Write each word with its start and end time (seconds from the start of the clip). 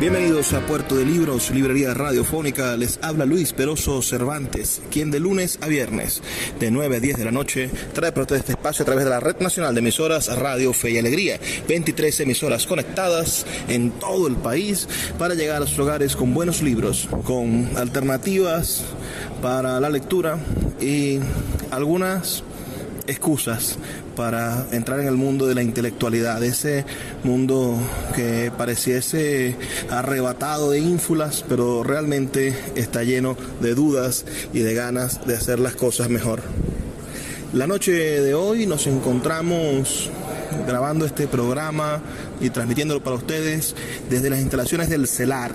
Bienvenidos 0.00 0.54
a 0.54 0.66
Puerto 0.66 0.96
de 0.96 1.04
Libros, 1.04 1.50
Librería 1.50 1.92
Radiofónica. 1.92 2.74
Les 2.78 2.98
habla 3.02 3.26
Luis 3.26 3.52
Peroso 3.52 4.00
Cervantes, 4.00 4.80
quien 4.90 5.10
de 5.10 5.20
lunes 5.20 5.58
a 5.60 5.66
viernes, 5.66 6.22
de 6.58 6.70
9 6.70 6.96
a 6.96 7.00
10 7.00 7.18
de 7.18 7.24
la 7.26 7.30
noche, 7.30 7.68
trae 7.92 8.10
para 8.10 8.22
ustedes 8.22 8.40
este 8.40 8.52
espacio 8.52 8.82
a 8.82 8.86
través 8.86 9.04
de 9.04 9.10
la 9.10 9.20
Red 9.20 9.40
Nacional 9.40 9.74
de 9.74 9.80
Emisoras 9.80 10.34
Radio 10.38 10.72
Fe 10.72 10.92
y 10.92 10.98
Alegría. 10.98 11.38
23 11.68 12.20
emisoras 12.20 12.66
conectadas 12.66 13.44
en 13.68 13.90
todo 13.90 14.26
el 14.26 14.36
país 14.36 14.88
para 15.18 15.34
llegar 15.34 15.62
a 15.62 15.66
sus 15.66 15.78
hogares 15.80 16.16
con 16.16 16.32
buenos 16.32 16.62
libros, 16.62 17.06
con 17.24 17.68
alternativas 17.76 18.84
para 19.42 19.80
la 19.80 19.90
lectura 19.90 20.38
y 20.80 21.18
algunas 21.70 22.42
excusas 23.10 23.78
para 24.16 24.66
entrar 24.72 25.00
en 25.00 25.06
el 25.06 25.16
mundo 25.16 25.46
de 25.46 25.54
la 25.54 25.62
intelectualidad, 25.62 26.42
ese 26.42 26.84
mundo 27.24 27.78
que 28.14 28.50
pareciese 28.56 29.56
arrebatado 29.90 30.70
de 30.70 30.78
ínfulas, 30.78 31.44
pero 31.48 31.82
realmente 31.82 32.56
está 32.74 33.02
lleno 33.04 33.36
de 33.60 33.74
dudas 33.74 34.24
y 34.52 34.60
de 34.60 34.74
ganas 34.74 35.26
de 35.26 35.36
hacer 35.36 35.58
las 35.58 35.76
cosas 35.76 36.08
mejor. 36.08 36.40
La 37.52 37.66
noche 37.66 37.92
de 37.92 38.32
hoy 38.34 38.66
nos 38.66 38.86
encontramos 38.86 40.08
grabando 40.66 41.04
este 41.04 41.26
programa 41.26 42.00
y 42.40 42.50
transmitiéndolo 42.50 43.02
para 43.02 43.16
ustedes 43.16 43.74
desde 44.08 44.30
las 44.30 44.40
instalaciones 44.40 44.88
del 44.88 45.08
CELAR, 45.08 45.52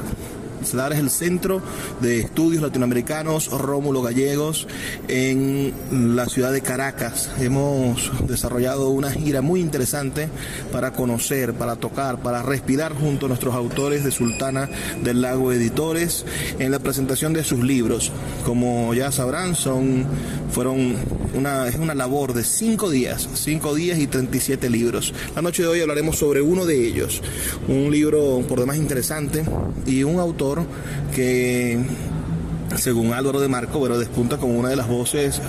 CELAR 0.65 0.93
es 0.93 0.99
el 0.99 1.09
Centro 1.09 1.61
de 2.01 2.19
Estudios 2.19 2.61
Latinoamericanos 2.61 3.49
Rómulo 3.49 4.01
Gallegos 4.01 4.67
en 5.07 5.73
la 6.15 6.27
ciudad 6.27 6.51
de 6.51 6.61
Caracas. 6.61 7.29
Hemos 7.39 8.11
desarrollado 8.27 8.89
una 8.89 9.11
gira 9.11 9.41
muy 9.41 9.61
interesante 9.61 10.29
para 10.71 10.91
conocer, 10.91 11.53
para 11.53 11.75
tocar, 11.75 12.21
para 12.21 12.41
respirar 12.41 12.93
junto 12.93 13.25
a 13.25 13.29
nuestros 13.29 13.53
autores 13.55 14.03
de 14.03 14.11
Sultana 14.11 14.69
del 15.03 15.21
Lago 15.21 15.51
Editores 15.51 16.25
en 16.59 16.71
la 16.71 16.79
presentación 16.79 17.33
de 17.33 17.43
sus 17.43 17.59
libros. 17.59 18.11
Como 18.45 18.93
ya 18.93 19.11
sabrán, 19.11 19.55
son, 19.55 20.05
fueron 20.51 20.95
una, 21.33 21.67
es 21.67 21.75
una 21.75 21.93
labor 21.93 22.33
de 22.33 22.43
cinco 22.43 22.89
días, 22.89 23.29
cinco 23.33 23.75
días 23.75 23.99
y 23.99 24.07
37 24.07 24.69
libros. 24.69 25.13
La 25.35 25.41
noche 25.41 25.63
de 25.63 25.67
hoy 25.67 25.81
hablaremos 25.81 26.17
sobre 26.17 26.41
uno 26.41 26.65
de 26.65 26.87
ellos, 26.87 27.21
un 27.67 27.91
libro 27.91 28.43
por 28.47 28.59
demás 28.59 28.77
interesante 28.77 29.43
y 29.85 30.03
un 30.03 30.19
autor 30.19 30.54
que 31.13 31.79
según 32.77 33.13
Álvaro 33.13 33.39
de 33.39 33.47
Marco, 33.47 33.79
bueno, 33.79 33.97
despunta 33.97 34.37
como 34.37 34.53
una 34.53 34.69
de 34.69 34.75
las 34.75 34.87
voces 34.87 35.41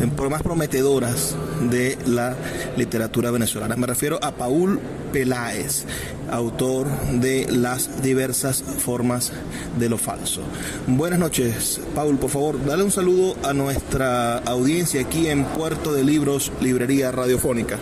eh, 0.00 0.28
más 0.28 0.42
prometedoras 0.42 1.36
de 1.70 1.96
la 2.06 2.36
literatura 2.76 3.30
venezolana. 3.30 3.76
Me 3.76 3.86
refiero 3.86 4.18
a 4.22 4.32
Paul 4.32 4.80
Peláez, 5.12 5.84
autor 6.30 6.88
de 7.12 7.46
Las 7.50 8.02
diversas 8.02 8.62
formas 8.62 9.32
de 9.78 9.88
lo 9.88 9.98
falso. 9.98 10.42
Buenas 10.86 11.18
noches, 11.18 11.80
Paul, 11.94 12.18
por 12.18 12.30
favor, 12.30 12.64
dale 12.64 12.82
un 12.82 12.90
saludo 12.90 13.36
a 13.44 13.52
nuestra 13.52 14.38
audiencia 14.38 15.00
aquí 15.00 15.28
en 15.28 15.44
Puerto 15.44 15.92
de 15.92 16.04
Libros, 16.04 16.52
Librería 16.60 17.12
Radiofónica. 17.12 17.78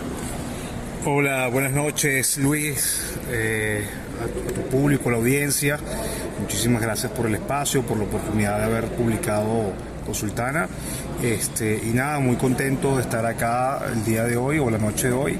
Hola, 1.05 1.47
buenas 1.49 1.71
noches, 1.71 2.37
Luis, 2.37 3.15
eh, 3.29 3.85
a 4.23 4.53
tu 4.53 4.61
público, 4.69 5.09
a 5.09 5.13
la 5.13 5.17
audiencia. 5.17 5.79
Muchísimas 6.39 6.81
gracias 6.81 7.11
por 7.11 7.27
el 7.27 7.35
espacio, 7.35 7.81
por 7.83 7.97
la 7.97 8.03
oportunidad 8.03 8.59
de 8.59 8.65
haber 8.65 8.85
publicado 8.85 9.73
Consultana. 10.05 10.67
Este, 11.23 11.81
y 11.83 11.89
nada, 11.93 12.19
muy 12.19 12.35
contento 12.35 12.95
de 12.95 13.01
estar 13.01 13.25
acá 13.25 13.81
el 13.91 14.05
día 14.05 14.23
de 14.23 14.37
hoy 14.37 14.59
o 14.59 14.69
la 14.69 14.77
noche 14.77 15.07
de 15.07 15.13
hoy. 15.13 15.37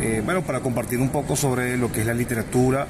Eh, 0.00 0.22
bueno, 0.24 0.42
para 0.42 0.60
compartir 0.60 1.00
un 1.00 1.08
poco 1.08 1.36
sobre 1.36 1.76
lo 1.76 1.90
que 1.90 2.00
es 2.00 2.06
la 2.06 2.14
literatura 2.14 2.86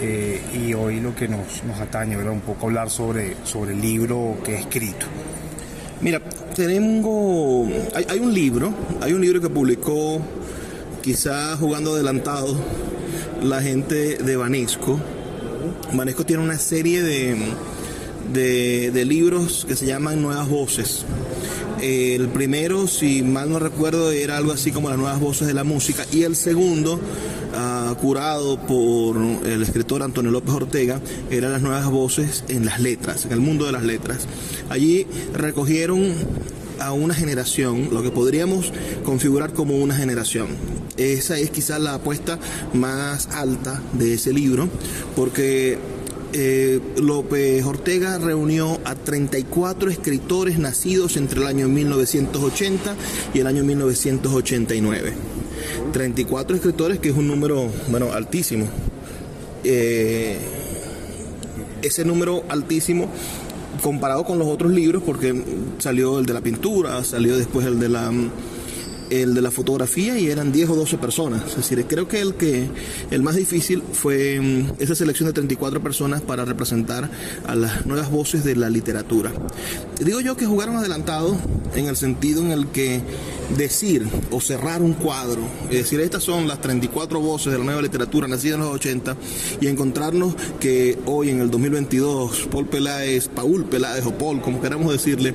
eh, 0.00 0.40
y 0.54 0.74
hoy 0.74 1.00
lo 1.00 1.14
que 1.14 1.28
nos, 1.28 1.64
nos 1.64 1.80
atañe, 1.80 2.16
¿verdad? 2.16 2.32
un 2.32 2.40
poco 2.40 2.66
hablar 2.66 2.90
sobre, 2.90 3.36
sobre 3.44 3.72
el 3.72 3.80
libro 3.80 4.36
que 4.44 4.54
he 4.54 4.58
escrito. 4.60 5.06
Mira, 6.00 6.20
tengo, 6.54 7.66
hay, 7.94 8.06
hay 8.08 8.18
un 8.18 8.34
libro, 8.34 8.72
hay 9.00 9.12
un 9.12 9.20
libro 9.20 9.40
que 9.40 9.48
publicó 9.48 10.20
quizás 11.02 11.58
jugando 11.58 11.94
adelantado 11.94 12.56
la 13.42 13.60
gente 13.60 14.16
de 14.16 14.36
Banesco, 14.36 15.00
Manesco 15.92 16.24
tiene 16.24 16.42
una 16.42 16.58
serie 16.58 17.02
de, 17.02 17.36
de, 18.32 19.04
libros 19.04 19.64
que 19.66 19.76
se 19.76 19.86
llaman 19.86 20.22
Nuevas 20.22 20.48
Voces. 20.48 21.04
El 21.80 22.28
primero, 22.28 22.86
si 22.86 23.22
mal 23.22 23.50
no 23.50 23.58
recuerdo, 23.58 24.12
era 24.12 24.36
algo 24.36 24.52
así 24.52 24.70
como 24.70 24.88
las 24.88 24.98
nuevas 24.98 25.20
voces 25.20 25.48
de 25.48 25.54
la 25.54 25.64
música. 25.64 26.06
Y 26.12 26.22
el 26.22 26.36
segundo, 26.36 27.00
ah, 27.54 27.94
curado 28.00 28.58
por 28.66 29.16
el 29.44 29.62
escritor 29.62 30.02
Antonio 30.02 30.30
López 30.30 30.54
Ortega, 30.54 31.00
eran 31.30 31.52
las 31.52 31.62
nuevas 31.62 31.90
voces 31.90 32.44
en 32.48 32.64
las 32.64 32.80
letras, 32.80 33.24
en 33.24 33.32
el 33.32 33.40
mundo 33.40 33.66
de 33.66 33.72
las 33.72 33.82
letras. 33.82 34.28
Allí 34.70 35.06
recogieron 35.34 36.14
a 36.78 36.92
una 36.92 37.14
generación, 37.14 37.88
lo 37.92 38.02
que 38.02 38.10
podríamos 38.10 38.72
configurar 39.04 39.52
como 39.52 39.76
una 39.76 39.94
generación. 39.94 40.48
Esa 41.02 41.38
es 41.38 41.50
quizás 41.50 41.80
la 41.80 41.94
apuesta 41.94 42.38
más 42.72 43.28
alta 43.28 43.82
de 43.92 44.14
ese 44.14 44.32
libro, 44.32 44.68
porque 45.16 45.78
eh, 46.34 46.80
López 46.96 47.64
Ortega 47.64 48.18
reunió 48.18 48.78
a 48.84 48.94
34 48.94 49.90
escritores 49.90 50.58
nacidos 50.58 51.16
entre 51.16 51.40
el 51.40 51.46
año 51.46 51.68
1980 51.68 52.96
y 53.34 53.40
el 53.40 53.46
año 53.46 53.64
1989. 53.64 55.12
34 55.92 56.56
escritores, 56.56 56.98
que 56.98 57.10
es 57.10 57.16
un 57.16 57.28
número, 57.28 57.68
bueno, 57.88 58.12
altísimo. 58.12 58.66
Eh, 59.64 60.38
ese 61.82 62.04
número 62.04 62.44
altísimo 62.48 63.08
comparado 63.82 64.24
con 64.24 64.38
los 64.38 64.48
otros 64.48 64.72
libros, 64.72 65.02
porque 65.04 65.34
salió 65.78 66.18
el 66.18 66.26
de 66.26 66.32
la 66.32 66.40
pintura, 66.40 67.02
salió 67.04 67.36
después 67.36 67.66
el 67.66 67.78
de 67.78 67.88
la 67.88 68.10
el 69.12 69.34
de 69.34 69.42
la 69.42 69.50
fotografía 69.50 70.18
y 70.18 70.28
eran 70.30 70.52
10 70.52 70.70
o 70.70 70.76
12 70.76 70.96
personas. 70.96 71.42
Es 71.48 71.56
decir, 71.56 71.84
creo 71.86 72.08
que 72.08 72.20
el 72.20 72.34
que 72.34 72.66
el 73.10 73.22
más 73.22 73.36
difícil 73.36 73.82
fue 73.92 74.40
mm, 74.40 74.82
esa 74.82 74.94
selección 74.94 75.26
de 75.28 75.34
34 75.34 75.82
personas 75.82 76.22
para 76.22 76.44
representar 76.44 77.10
a 77.46 77.54
las 77.54 77.84
nuevas 77.84 78.10
voces 78.10 78.42
de 78.44 78.56
la 78.56 78.70
literatura. 78.70 79.30
Digo 80.00 80.20
yo 80.20 80.36
que 80.36 80.46
jugaron 80.46 80.76
adelantado 80.76 81.36
en 81.74 81.86
el 81.86 81.96
sentido 81.96 82.42
en 82.42 82.52
el 82.52 82.68
que 82.68 83.02
decir 83.56 84.06
o 84.30 84.40
cerrar 84.40 84.80
un 84.80 84.94
cuadro, 84.94 85.42
es 85.64 85.78
decir, 85.78 86.00
estas 86.00 86.22
son 86.22 86.48
las 86.48 86.60
34 86.60 87.20
voces 87.20 87.52
de 87.52 87.58
la 87.58 87.64
nueva 87.64 87.82
literatura 87.82 88.26
nacidas 88.26 88.54
en 88.54 88.64
los 88.64 88.74
80 88.74 89.16
y 89.60 89.66
encontrarnos 89.66 90.34
que 90.58 90.98
hoy 91.04 91.30
en 91.30 91.40
el 91.40 91.50
2022 91.50 92.48
Paul 92.50 92.66
Peláez, 92.66 93.28
Paul 93.28 93.64
Peláez 93.66 94.06
o 94.06 94.12
Paul, 94.12 94.40
como 94.40 94.60
queramos 94.60 94.90
decirle, 94.90 95.34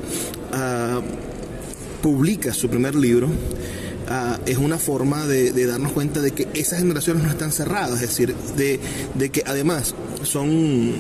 uh, 0.52 1.37
publica 2.02 2.54
su 2.54 2.70
primer 2.70 2.96
libro, 2.96 3.30
ah, 4.08 4.40
es 4.46 4.58
una 4.58 4.78
forma 4.78 5.26
de, 5.26 5.66
darnos 5.66 5.92
cuenta 5.92 6.22
de 6.22 6.32
que 6.32 6.48
esas 6.54 6.80
generaciones 6.80 7.24
no 7.24 7.30
están 7.30 7.52
cerradas, 7.52 8.02
es 8.02 8.10
decir, 8.10 8.36
de, 8.56 9.30
que 9.30 9.44
además 9.46 9.96
son 10.24 10.94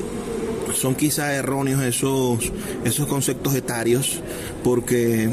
son 0.79 0.95
quizás 0.95 1.33
erróneos 1.33 1.83
esos, 1.83 2.51
esos 2.83 3.07
conceptos 3.07 3.55
etarios, 3.55 4.19
porque 4.63 5.29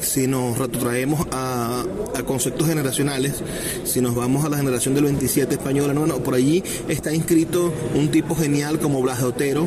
si 0.00 0.26
nos 0.26 0.58
retrotraemos 0.58 1.26
a, 1.32 1.84
conceptos 2.26 2.68
generacionales, 2.68 3.42
si 3.84 4.00
nos 4.00 4.14
vamos 4.14 4.44
a 4.44 4.48
la 4.48 4.56
generación 4.56 4.94
del 4.94 5.04
27 5.04 5.54
española, 5.54 5.92
no, 5.92 6.06
no, 6.06 6.18
por 6.18 6.34
allí 6.34 6.62
está 6.88 7.12
inscrito 7.12 7.72
un 7.94 8.08
tipo 8.10 8.34
genial 8.34 8.78
como 8.78 9.02
Blas 9.02 9.18
de 9.18 9.26
Otero, 9.26 9.66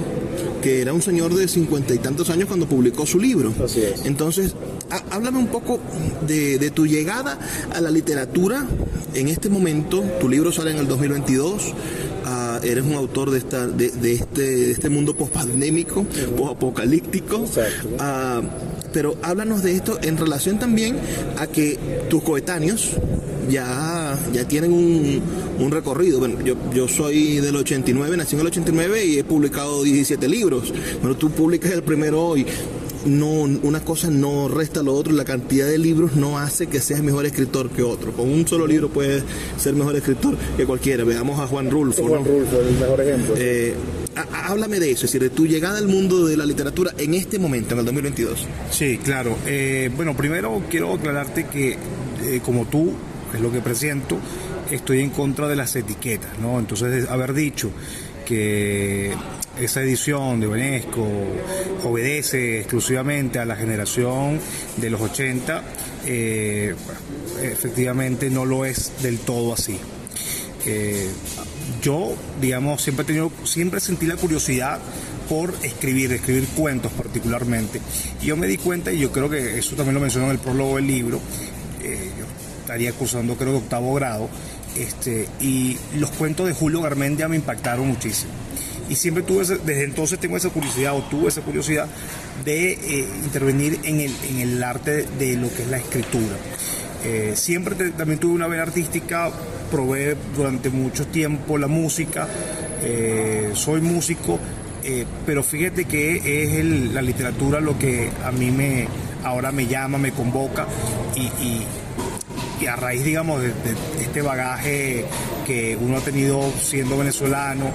que 0.61 0.81
era 0.81 0.93
un 0.93 1.01
señor 1.01 1.35
de 1.35 1.47
cincuenta 1.47 1.93
y 1.93 1.99
tantos 1.99 2.29
años 2.29 2.47
cuando 2.47 2.67
publicó 2.67 3.05
su 3.05 3.19
libro. 3.19 3.53
Entonces, 4.05 4.55
háblame 5.11 5.37
un 5.37 5.47
poco 5.47 5.79
de, 6.25 6.71
tu 6.71 6.85
llegada 6.85 7.37
a 7.73 7.81
la 7.81 7.91
literatura 7.91 8.65
en 9.13 9.27
este 9.27 9.49
momento. 9.49 10.03
Tu 10.19 10.29
libro 10.29 10.51
sale 10.51 10.71
en 10.71 10.77
el 10.77 10.87
2022. 10.87 11.73
Ah, 12.57 12.59
eres 12.63 12.83
un 12.83 12.93
autor 12.93 13.29
de, 13.29 13.37
esta, 13.37 13.67
de, 13.67 14.11
este, 14.11 14.71
este 14.71 14.89
mundo 14.89 15.15
post-pandémico, 15.15 16.05
post-apocalíptico. 16.35 17.41
Uh, 17.41 18.43
pero 18.91 19.15
háblanos 19.21 19.61
de 19.61 19.73
esto 19.73 19.99
en 20.01 20.17
relación 20.17 20.57
también 20.57 20.97
a 21.37 21.45
que 21.45 21.77
tus 22.09 22.23
coetáneos 22.23 22.93
ya, 23.49 24.17
ya 24.33 24.47
tienen 24.47 24.73
un, 24.73 25.21
un 25.59 25.71
recorrido. 25.71 26.19
Bueno, 26.19 26.41
yo, 26.41 26.55
yo 26.73 26.87
soy 26.87 27.37
del 27.41 27.55
89, 27.57 28.17
nací 28.17 28.35
en 28.35 28.41
el 28.41 28.47
89 28.47 29.05
y 29.05 29.19
he 29.19 29.23
publicado 29.23 29.83
17 29.83 30.27
libros. 30.27 30.73
Pero 31.01 31.15
tú 31.15 31.29
publicas 31.29 31.71
el 31.73 31.83
primero 31.83 32.23
hoy 32.25 32.45
no, 33.05 33.29
una 33.29 33.81
cosa 33.81 34.09
no 34.09 34.47
resta 34.47 34.83
lo 34.83 34.93
otro, 34.93 35.13
la 35.13 35.25
cantidad 35.25 35.67
de 35.67 35.77
libros 35.77 36.15
no 36.15 36.37
hace 36.37 36.67
que 36.67 36.79
seas 36.79 37.01
mejor 37.01 37.25
escritor 37.25 37.69
que 37.69 37.83
otro. 37.83 38.11
Con 38.13 38.29
un 38.29 38.47
solo 38.47 38.67
libro 38.67 38.89
puedes 38.89 39.23
ser 39.57 39.73
mejor 39.73 39.95
escritor 39.95 40.37
que 40.55 40.65
cualquiera. 40.65 41.03
Veamos 41.03 41.39
a 41.39 41.47
Juan 41.47 41.69
Rulfo. 41.69 42.07
Juan 42.07 42.25
Rulfo, 42.25 42.59
el 42.59 42.79
mejor 42.79 43.01
ejemplo. 43.01 43.35
Eh, 43.37 43.75
háblame 44.15 44.79
de 44.79 44.91
eso, 44.91 45.05
es 45.05 45.13
decir, 45.13 45.21
de 45.21 45.29
tu 45.29 45.45
llegada 45.45 45.77
al 45.77 45.87
mundo 45.87 46.25
de 46.25 46.37
la 46.37 46.45
literatura 46.45 46.91
en 46.97 47.13
este 47.13 47.39
momento, 47.39 47.73
en 47.73 47.79
el 47.79 47.85
2022. 47.85 48.45
Sí, 48.71 48.97
claro. 48.97 49.37
Eh, 49.45 49.91
bueno, 49.95 50.15
primero 50.15 50.61
quiero 50.69 50.93
aclararte 50.93 51.45
que 51.47 51.77
eh, 52.23 52.41
como 52.43 52.65
tú, 52.65 52.93
es 53.33 53.41
lo 53.41 53.51
que 53.51 53.59
presento, 53.59 54.17
estoy 54.71 55.01
en 55.01 55.09
contra 55.09 55.47
de 55.47 55.55
las 55.55 55.75
etiquetas, 55.75 56.39
¿no? 56.39 56.59
Entonces, 56.59 57.09
haber 57.09 57.33
dicho 57.33 57.69
que 58.25 59.13
esa 59.61 59.81
edición 59.81 60.39
de 60.39 60.47
UNESCO 60.47 61.07
obedece 61.83 62.59
exclusivamente 62.59 63.39
a 63.39 63.45
la 63.45 63.55
generación 63.55 64.39
de 64.77 64.89
los 64.89 65.01
80, 65.01 65.63
eh, 66.05 66.75
efectivamente 67.41 68.29
no 68.29 68.45
lo 68.45 68.65
es 68.65 69.01
del 69.01 69.19
todo 69.19 69.53
así. 69.53 69.79
Eh, 70.65 71.09
yo, 71.81 72.13
digamos, 72.41 72.81
siempre 72.81 73.03
he 73.03 73.07
tenido, 73.07 73.31
siempre 73.43 73.79
sentí 73.79 74.05
la 74.05 74.15
curiosidad 74.15 74.79
por 75.29 75.53
escribir, 75.63 76.11
escribir 76.13 76.47
cuentos 76.55 76.91
particularmente. 76.91 77.81
Y 78.21 78.27
yo 78.27 78.37
me 78.37 78.47
di 78.47 78.57
cuenta, 78.57 78.91
y 78.91 78.99
yo 78.99 79.11
creo 79.11 79.29
que 79.29 79.59
eso 79.59 79.75
también 79.75 79.95
lo 79.95 80.01
menciono 80.01 80.27
en 80.27 80.33
el 80.33 80.39
prólogo 80.39 80.75
del 80.75 80.87
libro, 80.87 81.19
eh, 81.83 82.11
yo 82.17 82.25
estaría 82.61 82.93
cursando 82.93 83.35
creo 83.35 83.51
que 83.51 83.57
octavo 83.57 83.93
grado, 83.93 84.29
este, 84.77 85.27
y 85.39 85.77
los 85.97 86.11
cuentos 86.11 86.47
de 86.47 86.53
Julio 86.53 86.81
Garmendia 86.81 87.27
me 87.27 87.35
impactaron 87.35 87.87
muchísimo 87.87 88.31
y 88.89 88.95
siempre 88.95 89.23
tuve, 89.23 89.45
desde 89.45 89.83
entonces 89.83 90.19
tengo 90.19 90.37
esa 90.37 90.49
curiosidad 90.49 90.95
o 90.95 91.01
tuve 91.03 91.29
esa 91.29 91.41
curiosidad 91.41 91.87
de 92.45 92.71
eh, 92.73 93.07
intervenir 93.23 93.79
en 93.83 93.99
el, 94.01 94.11
en 94.29 94.39
el 94.39 94.63
arte 94.63 95.05
de, 95.17 95.35
lo 95.35 95.53
que 95.53 95.63
es 95.63 95.69
la 95.69 95.77
escritura. 95.77 96.35
Eh, 97.03 97.33
siempre 97.35 97.91
también 97.91 98.19
tuve 98.19 98.33
una 98.33 98.47
vena 98.47 98.63
artística, 98.63 99.31
probé 99.71 100.15
durante 100.35 100.69
mucho 100.69 101.07
tiempo 101.07 101.57
la 101.57 101.67
música, 101.67 102.27
eh, 102.81 103.51
soy 103.53 103.81
músico, 103.81 104.39
pero 105.25 105.43
fíjate 105.43 105.83
que 105.83 106.15
es 106.15 106.93
la 106.93 107.01
literatura 107.01 107.59
lo 107.59 107.77
que 107.77 108.09
a 108.23 108.31
mí 108.31 108.51
me 108.51 108.87
ahora 109.27 109.51
me 109.51 109.67
llama, 109.67 109.97
me 109.97 110.11
convoca 110.11 110.65
y, 111.15 111.61
a 112.65 112.75
raíz, 112.75 113.03
digamos, 113.03 113.41
de, 113.41 113.53
este 114.01 114.21
bagaje 114.21 115.05
que 115.45 115.77
uno 115.79 115.97
ha 115.97 116.01
tenido 116.01 116.41
siendo 116.61 116.97
venezolano, 116.97 117.65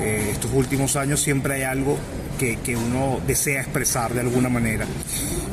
eh, 0.00 0.30
estos 0.32 0.50
últimos 0.54 0.96
años 0.96 1.20
siempre 1.20 1.54
hay 1.54 1.62
algo 1.62 1.98
que, 2.38 2.74
uno 2.74 3.20
desea 3.26 3.60
expresar 3.60 4.14
de 4.14 4.20
alguna 4.20 4.48
manera. 4.48 4.86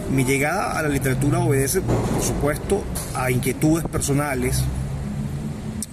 Mi 0.10 0.24
llegada 0.24 0.80
a 0.80 0.81
la 0.81 0.88
literatura 0.88 1.39
obedece, 1.39 1.81
por 1.81 2.24
supuesto, 2.24 2.81
a 3.13 3.30
inquietudes 3.30 3.86
personales. 3.86 4.63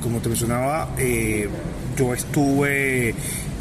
Como 0.01 0.21
te 0.21 0.29
mencionaba, 0.29 0.91
eh, 0.97 1.49
yo 1.97 2.15
estuve 2.15 3.13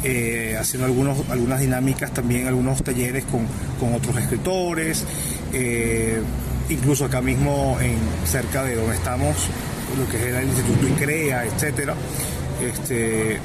eh, 0.04 0.56
haciendo 0.60 0.86
algunos, 0.86 1.28
algunas 1.28 1.60
dinámicas 1.60 2.12
también, 2.12 2.46
algunos 2.46 2.84
talleres 2.84 3.24
con, 3.24 3.48
otros 3.94 4.16
escritores, 4.16 5.04
incluso 6.68 7.04
acá 7.04 7.20
mismo 7.20 7.78
en, 7.80 7.98
cerca 8.26 8.62
de 8.62 8.76
donde 8.76 8.96
estamos, 8.96 9.36
lo 9.98 10.08
que 10.10 10.16
es 10.16 10.34
el 10.34 10.48
Instituto 10.48 10.88
ICREA, 10.88 11.44
etcétera. 11.44 11.94
Este, 12.62 13.38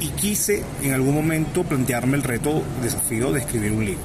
y 0.00 0.08
quise 0.10 0.62
en 0.82 0.92
algún 0.92 1.14
momento 1.14 1.64
plantearme 1.64 2.16
el 2.16 2.22
reto, 2.22 2.62
desafío 2.82 3.32
de 3.32 3.40
escribir 3.40 3.72
un 3.72 3.84
libro. 3.84 4.02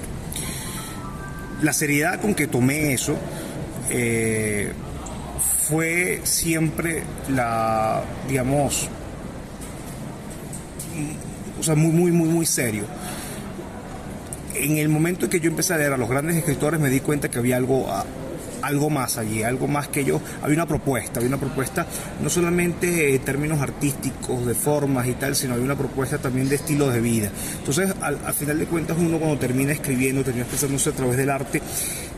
La 1.62 1.72
seriedad 1.72 2.20
con 2.20 2.36
que 2.36 2.48
tomé 2.48 2.94
eso 2.94 3.16
eh, 3.90 4.74
fue 5.68 6.20
siempre 6.24 7.04
la, 7.30 8.04
digamos, 8.28 8.90
o 11.60 11.64
sea, 11.64 11.76
muy, 11.76 11.92
muy, 11.92 12.12
muy, 12.12 12.28
muy 12.28 12.46
serio. 12.46 12.84
En 14.56 14.78
el 14.78 14.90
momento 14.90 15.26
en 15.26 15.32
que 15.32 15.40
yo 15.40 15.50
empecé 15.50 15.74
a 15.74 15.78
leer 15.78 15.94
a 15.94 15.98
los 15.98 16.10
grandes 16.10 16.36
escritores 16.38 16.80
me 16.80 16.90
di 16.90 17.00
cuenta 17.00 17.30
que 17.30 17.40
había 17.40 17.58
algo 17.58 17.88
algo 18.66 18.90
más 18.90 19.18
allí, 19.18 19.44
algo 19.44 19.68
más 19.68 19.88
que 19.88 20.04
yo. 20.04 20.20
Había 20.42 20.56
una 20.56 20.66
propuesta, 20.66 21.20
había 21.20 21.30
una 21.30 21.38
propuesta 21.38 21.86
no 22.22 22.30
solamente 22.30 23.16
en 23.16 23.22
términos 23.22 23.62
artísticos, 23.62 24.46
de 24.46 24.56
formas 24.56 25.08
y 25.08 25.14
tal, 25.14 25.36
sino 25.36 25.54
había 25.54 25.66
una 25.66 25.78
propuesta 25.78 26.18
también 26.18 26.50
de 26.50 26.56
estilo 26.56 26.90
de 26.90 27.00
vida. 27.00 27.30
Entonces, 27.60 27.94
al, 28.02 28.18
final 28.34 28.60
de 28.60 28.66
cuentas, 28.66 28.98
uno 29.00 29.20
cuando 29.20 29.38
termina 29.38 29.72
escribiendo, 29.72 30.24
termina 30.24 30.44
expresándose 30.44 30.90
a 30.90 30.94
través 30.94 31.18
del 31.18 31.30
arte, 31.30 31.62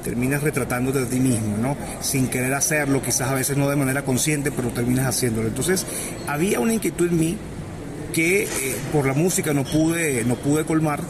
terminas 0.04 0.42
retratándote 0.42 1.00
de 1.00 1.06
ti 1.08 1.20
mismo, 1.20 1.58
¿no? 1.58 1.76
Sin 2.02 2.28
querer 2.28 2.54
hacerlo, 2.54 3.02
quizás 3.02 3.30
a 3.30 3.34
veces 3.34 3.58
no 3.58 3.70
de 3.70 3.76
manera 3.76 4.04
consciente, 4.04 4.52
pero 4.52 4.70
terminas 4.70 5.06
haciéndolo. 5.06 5.50
Entonces, 5.50 5.86
había 6.28 6.60
una 6.60 6.74
inquietud 6.74 7.10
en 7.10 7.20
mí 7.20 7.38
que 8.14 8.44
eh, 8.44 8.48
por 8.94 9.06
la 9.06 9.14
música 9.14 9.54
no 9.54 9.64
pude, 9.64 10.24
no 10.24 10.36
pude 10.36 10.64
colmar 10.64 11.02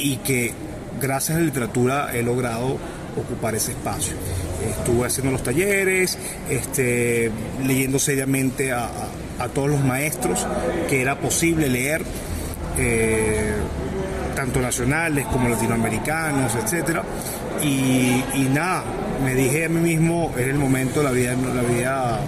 y 0.00 0.16
que 0.18 0.52
gracias 1.00 1.36
a 1.36 1.40
la 1.40 1.46
literatura 1.46 2.10
he 2.14 2.22
logrado 2.22 2.78
ocupar 3.16 3.54
ese 3.54 3.72
espacio. 3.72 4.14
Estuve 4.78 5.06
haciendo 5.06 5.32
los 5.32 5.42
talleres, 5.42 6.18
este, 6.48 7.30
leyendo 7.64 7.98
seriamente 7.98 8.72
a, 8.72 8.90
todos 9.54 9.70
los 9.70 9.82
maestros 9.82 10.46
que 10.90 11.00
era 11.00 11.18
posible 11.18 11.70
leer, 11.70 12.02
eh, 12.76 13.54
tanto 14.36 14.60
nacionales 14.60 15.26
como 15.28 15.48
latinoamericanos, 15.48 16.52
etc. 16.56 17.00
Y, 17.62 18.22
nada, 18.52 18.84
me 19.24 19.34
dije 19.34 19.64
a 19.64 19.68
mí 19.70 19.80
mismo, 19.80 20.34
es 20.36 20.46
el 20.46 20.58
momento, 20.58 21.02
la 21.02 21.10
vida, 21.10 21.34
la 21.34 21.62
vida 21.62 22.20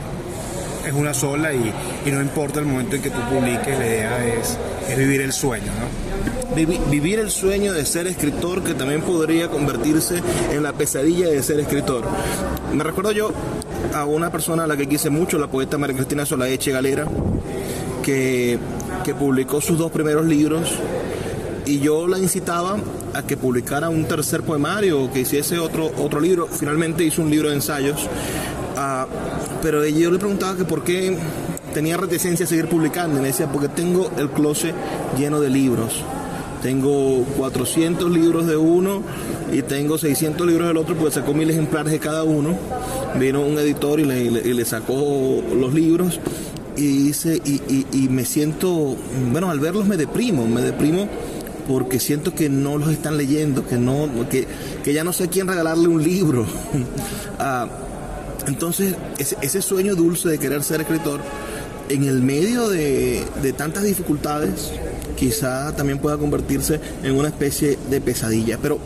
es 0.87 0.93
una 0.95 1.13
sola 1.13 1.53
y, 1.53 1.73
no 2.07 2.23
importa 2.23 2.61
el 2.61 2.67
momento 2.67 2.97
en 2.97 3.03
que 3.03 3.11
tú 3.11 3.21
publiques, 3.29 3.79
la 3.79 3.87
idea 3.87 4.25
es, 4.25 4.57
es 4.89 4.97
vivir 4.97 5.21
el 5.21 5.35
sueño, 5.35 5.67
¿no? 5.67 6.12
Vivir 6.55 7.19
el 7.19 7.31
sueño 7.31 7.73
de 7.73 7.85
ser 7.85 8.07
escritor 8.07 8.63
que 8.63 8.75
también 8.75 9.03
podría 9.03 9.49
convertirse 9.49 10.21
en 10.51 10.63
la 10.63 10.73
pesadilla 10.73 11.29
de 11.29 11.43
ser 11.43 11.61
escritor. 11.61 12.05
Me 12.73 12.85
recuerdo 12.85 13.13
yo 13.13 13.33
a 13.95 14.05
una 14.05 14.31
persona 14.31 14.65
a 14.65 14.67
la 14.67 14.77
que 14.77 14.89
quise 14.89 15.11
mucho, 15.11 15.39
la 15.39 15.49
poeta 15.49 15.79
María 15.79 15.97
Cristina 15.97 16.27
Solaeche 16.27 16.73
Galera, 16.73 17.07
que, 18.03 18.59
que 19.05 19.15
publicó 19.15 19.61
sus 19.61 19.79
dos 19.79 19.91
primeros 19.91 20.27
libros 20.27 20.73
y 21.65 21.79
yo 21.81 22.09
la 22.09 22.19
incitaba 22.19 22.77
a 23.15 23.23
que 23.23 23.37
publicara 23.37 23.89
un 23.89 24.05
tercer 24.05 24.43
poemario 24.43 25.03
o 25.03 25.13
que 25.13 25.21
hiciese 25.21 25.59
otro, 25.59 25.91
otro 25.99 26.21
libro. 26.21 26.47
Finalmente 26.47 27.05
hizo 27.05 27.23
un 27.23 27.31
libro 27.31 27.49
de 27.51 27.57
ensayos, 27.57 28.03
uh, 28.05 29.07
pero 29.63 29.87
yo 29.87 30.11
le 30.11 30.19
preguntaba 30.19 30.57
que 30.57 30.65
por 30.65 30.83
qué 30.83 31.17
tenía 31.73 31.97
reticencia 31.97 32.45
a 32.45 32.49
seguir 32.49 32.69
publicando. 32.69 33.19
Y 33.19 33.23
me 33.23 33.29
decía, 33.29 33.47
porque 33.51 33.69
tengo 33.69 34.11
el 34.19 34.31
closet 34.31 34.75
lleno 35.17 35.41
de 35.41 35.51
libros. 35.51 36.03
Tengo 36.63 37.25
400 37.37 38.09
libros 38.11 38.47
de 38.47 38.57
uno 38.57 39.03
y 39.53 39.63
tengo 39.63 39.99
600 39.99 40.47
libros 40.47 40.69
del 40.69 40.77
otro, 40.77 40.95
pues 40.95 41.15
sacó 41.15 41.35
mil 41.35 41.51
ejemplares 41.51 41.93
de 41.93 41.99
cada 41.99 42.23
uno. 42.23 42.57
Vino 43.19 43.41
un 43.41 43.59
editor 43.59 43.99
y 43.99 44.05
le, 44.05 44.65
sacó 44.65 45.43
los 45.55 45.75
libros 45.75 46.21
y 46.77 47.07
dice, 47.07 47.43
y, 47.45 48.09
me 48.09 48.25
siento, 48.25 48.97
bueno, 49.33 49.51
al 49.51 49.59
verlos 49.59 49.87
me 49.87 49.97
deprimo, 49.97 50.47
me 50.47 50.63
deprimo 50.63 51.09
porque 51.67 52.01
siento 52.01 52.35
que 52.35 52.49
no 52.49 52.79
los 52.79 52.91
están 52.91 53.17
leyendo, 53.17 53.67
que 53.67 53.77
no, 53.77 54.09
que, 54.29 54.47
ya 54.93 55.05
no 55.05 55.13
sé 55.13 55.29
quién 55.29 55.49
regalarle 55.49 55.89
un 55.89 56.03
libro. 56.03 56.47
Ah, 57.45 57.67
entonces, 58.47 58.95
ese, 59.19 59.37
ese, 59.43 59.63
sueño 59.63 59.97
dulce 59.97 60.29
de 60.29 60.39
querer 60.39 60.63
ser 60.63 60.81
escritor 60.81 61.21
en 61.89 62.05
el 62.05 62.23
medio 62.23 62.69
de, 62.69 63.25
de 63.43 63.53
tantas 63.53 63.83
dificultades, 63.83 64.71
quizá 65.17 65.75
también 65.75 65.99
pueda 65.99 66.17
convertirse 66.17 66.81
en 67.03 67.17
una 67.17 67.29
especie 67.29 67.79
de 67.91 68.01
pesadilla. 68.01 68.59
Pero 68.61 68.79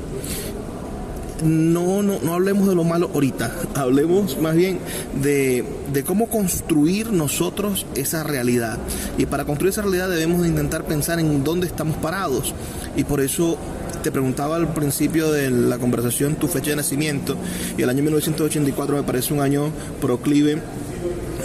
no, 1.42 2.02
no, 2.02 2.18
no 2.20 2.34
hablemos 2.34 2.68
de 2.68 2.74
lo 2.74 2.84
malo 2.84 3.10
ahorita, 3.12 3.52
hablemos 3.74 4.38
más 4.40 4.54
bien 4.54 4.78
de, 5.22 5.64
de, 5.92 6.02
cómo 6.02 6.28
construir 6.28 7.12
nosotros 7.12 7.86
esa 7.94 8.22
realidad. 8.22 8.78
Y 9.18 9.26
para 9.26 9.44
construir 9.44 9.72
esa 9.72 9.82
realidad 9.82 10.08
debemos 10.08 10.42
de 10.42 10.48
intentar 10.48 10.84
pensar 10.84 11.20
en 11.20 11.44
dónde 11.44 11.66
estamos 11.66 11.96
parados. 11.96 12.54
Y 12.96 13.04
por 13.04 13.20
eso 13.20 13.58
te 14.02 14.12
preguntaba 14.12 14.56
al 14.56 14.72
principio 14.72 15.32
de 15.32 15.50
la 15.50 15.78
conversación 15.78 16.36
tu 16.36 16.46
fecha 16.46 16.70
de 16.70 16.76
nacimiento 16.76 17.36
y 17.76 17.82
el 17.82 17.90
año 17.90 18.02
1984 18.04 18.96
me 18.96 19.02
parece 19.02 19.34
un 19.34 19.40
año 19.40 19.72
proclive, 20.00 20.62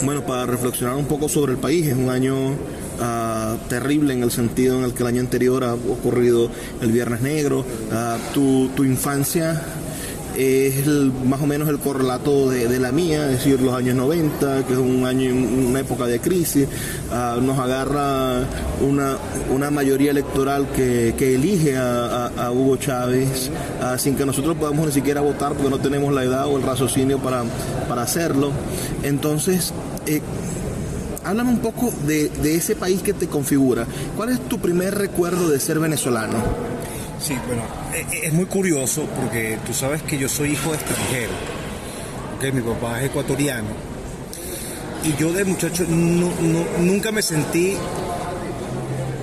bueno, 0.03 0.25
para 0.25 0.45
reflexionar 0.45 0.95
un 0.95 1.05
poco 1.05 1.27
sobre 1.27 1.53
el 1.53 1.57
país. 1.57 1.87
Es 1.87 1.95
un 1.95 2.09
año 2.09 2.55
Terrible 3.69 4.13
en 4.13 4.23
el 4.23 4.31
sentido 4.31 4.77
en 4.77 4.83
el 4.83 4.93
que 4.93 5.03
el 5.03 5.07
año 5.07 5.21
anterior 5.21 5.63
ha 5.63 5.73
ocurrido 5.73 6.49
el 6.81 6.91
Viernes 6.91 7.21
Negro. 7.21 7.59
Uh, 7.59 8.33
tu, 8.33 8.69
tu, 8.69 8.83
infancia 8.83 9.61
es 10.37 10.87
el, 10.87 11.11
más 11.25 11.41
o 11.41 11.45
menos 11.45 11.67
el 11.69 11.79
correlato 11.79 12.49
de, 12.49 12.79
la 12.79 12.91
mía, 12.91 13.25
es 13.25 13.31
decir, 13.43 13.61
los 13.61 13.73
años 13.73 13.95
90, 13.95 14.65
que 14.65 14.73
es 14.73 14.79
un 14.79 15.05
año, 15.05 15.33
una 15.33 15.79
época 15.79 16.05
de 16.05 16.19
crisis, 16.19 16.67
uh, 17.11 17.41
nos 17.41 17.59
agarra 17.59 18.45
una, 18.81 19.17
una 19.53 19.71
mayoría 19.71 20.11
electoral 20.11 20.67
que, 20.75 21.13
que 21.17 21.35
elige 21.35 21.77
a, 21.77 22.29
Hugo 22.51 22.75
Chávez 22.77 23.49
uh, 23.81 23.97
sin 23.97 24.15
que 24.15 24.25
nosotros 24.25 24.57
podamos 24.57 24.87
ni 24.87 24.91
siquiera 24.91 25.21
votar 25.21 25.53
porque 25.53 25.69
no 25.69 25.79
tenemos 25.79 26.13
la 26.13 26.23
edad 26.23 26.47
o 26.47 26.57
el 26.57 26.63
raciocinio 26.63 27.19
para, 27.19 27.43
para 27.87 28.01
hacerlo. 28.01 28.51
Entonces, 29.03 29.73
eh, 30.07 30.21
háblame 31.23 31.51
un 31.51 31.59
poco 31.59 31.91
de, 32.05 32.31
ese 32.55 32.75
país 32.75 33.01
que 33.01 33.13
te 33.13 33.27
configura. 33.27 33.85
¿Cuál 34.15 34.29
es 34.29 34.39
tu 34.47 34.59
primer 34.59 34.95
recuerdo 34.95 35.49
de 35.49 35.59
ser 35.59 35.79
venezolano? 35.79 36.37
Sí, 37.19 37.35
bueno, 37.47 37.63
es 38.23 38.33
muy 38.33 38.45
curioso 38.45 39.07
porque 39.15 39.59
tú 39.65 39.73
sabes 39.73 40.01
que 40.01 40.17
yo 40.17 40.27
soy 40.27 40.51
hijo 40.51 40.71
de 40.71 40.77
extranjero, 40.77 41.31
que 42.39 42.51
mi 42.51 42.61
papá 42.61 42.99
es 42.99 43.07
ecuatoriano 43.07 43.91
y 45.03 45.15
yo 45.19 45.33
de 45.33 45.45
muchacho 45.45 45.83
nunca 45.85 47.11
me 47.11 47.21
sentí 47.21 47.75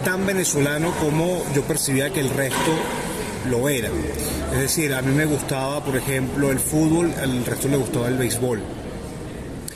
tan 0.04 0.26
venezolano 0.26 0.92
como 0.92 1.44
yo 1.54 1.62
percibía 1.62 2.10
que 2.10 2.20
el 2.20 2.30
resto 2.30 2.72
lo 3.48 3.68
era. 3.68 3.88
Es 4.52 4.58
decir, 4.58 4.94
a 4.94 5.02
mí 5.02 5.14
me 5.14 5.26
gustaba, 5.26 5.84
por 5.84 5.96
ejemplo, 5.96 6.50
el 6.50 6.58
fútbol, 6.58 7.12
al 7.20 7.44
resto 7.44 7.68
le 7.68 7.76
gustaba 7.76 8.08
el 8.08 8.16
béisbol. 8.16 8.60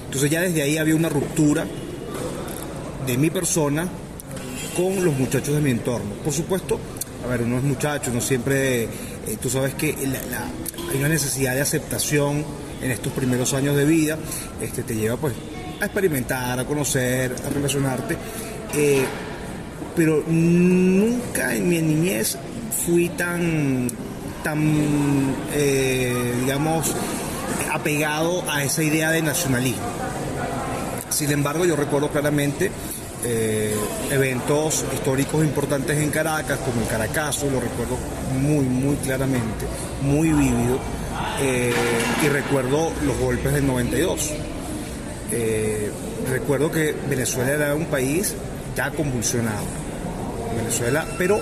Entonces 0.06 0.30
ya 0.30 0.40
desde 0.40 0.62
ahí 0.62 0.78
había 0.78 0.96
una 0.96 1.08
ruptura 1.08 1.66
de 3.06 3.16
mi 3.18 3.30
persona 3.30 3.88
con 4.76 5.04
los 5.04 5.16
muchachos 5.16 5.54
de 5.54 5.60
mi 5.60 5.70
entorno. 5.70 6.14
Por 6.24 6.32
supuesto, 6.32 6.78
a 7.24 7.28
ver, 7.28 7.42
uno 7.42 7.58
es 7.58 7.62
muchacho, 7.62 8.10
uno 8.10 8.20
siempre, 8.20 8.84
eh, 8.84 8.88
tú 9.40 9.48
sabes 9.48 9.74
que 9.74 9.94
la, 10.06 10.22
la, 10.30 10.46
hay 10.90 10.98
una 10.98 11.08
necesidad 11.08 11.54
de 11.54 11.60
aceptación 11.60 12.44
en 12.82 12.90
estos 12.90 13.12
primeros 13.12 13.54
años 13.54 13.76
de 13.76 13.84
vida, 13.84 14.18
este, 14.60 14.82
te 14.82 14.94
lleva 14.94 15.16
pues 15.16 15.34
a 15.80 15.84
experimentar, 15.84 16.58
a 16.58 16.64
conocer, 16.64 17.34
a 17.44 17.48
relacionarte, 17.48 18.16
eh, 18.74 19.04
pero 19.94 20.24
nunca 20.26 21.54
en 21.54 21.68
mi 21.68 21.80
niñez 21.80 22.38
fui 22.84 23.08
tan, 23.10 23.88
tan 24.42 25.34
eh, 25.54 26.34
digamos, 26.40 26.92
apegado 27.72 28.42
a 28.50 28.64
esa 28.64 28.82
idea 28.82 29.10
de 29.10 29.22
nacionalismo. 29.22 29.82
Sin 31.10 31.30
embargo, 31.30 31.64
yo 31.66 31.76
recuerdo 31.76 32.08
claramente 32.08 32.70
eh, 33.24 33.74
eventos 34.10 34.84
históricos 34.92 35.44
importantes 35.44 35.96
en 35.96 36.10
Caracas, 36.10 36.58
como 36.58 36.82
el 36.82 36.88
Caracazo, 36.88 37.48
lo 37.50 37.60
recuerdo 37.60 37.96
muy, 38.40 38.64
muy 38.64 38.96
claramente, 38.96 39.66
muy 40.02 40.32
vívido, 40.32 40.78
eh, 41.40 41.72
y 42.22 42.28
recuerdo 42.28 42.92
los 43.04 43.16
golpes 43.18 43.52
del 43.52 43.66
92. 43.66 44.30
Eh, 45.30 45.90
recuerdo 46.28 46.70
que 46.70 46.94
Venezuela 47.08 47.52
era 47.52 47.74
un 47.74 47.86
país 47.86 48.34
ya 48.76 48.90
convulsionado. 48.90 49.82
Venezuela, 50.56 51.06
pero 51.16 51.40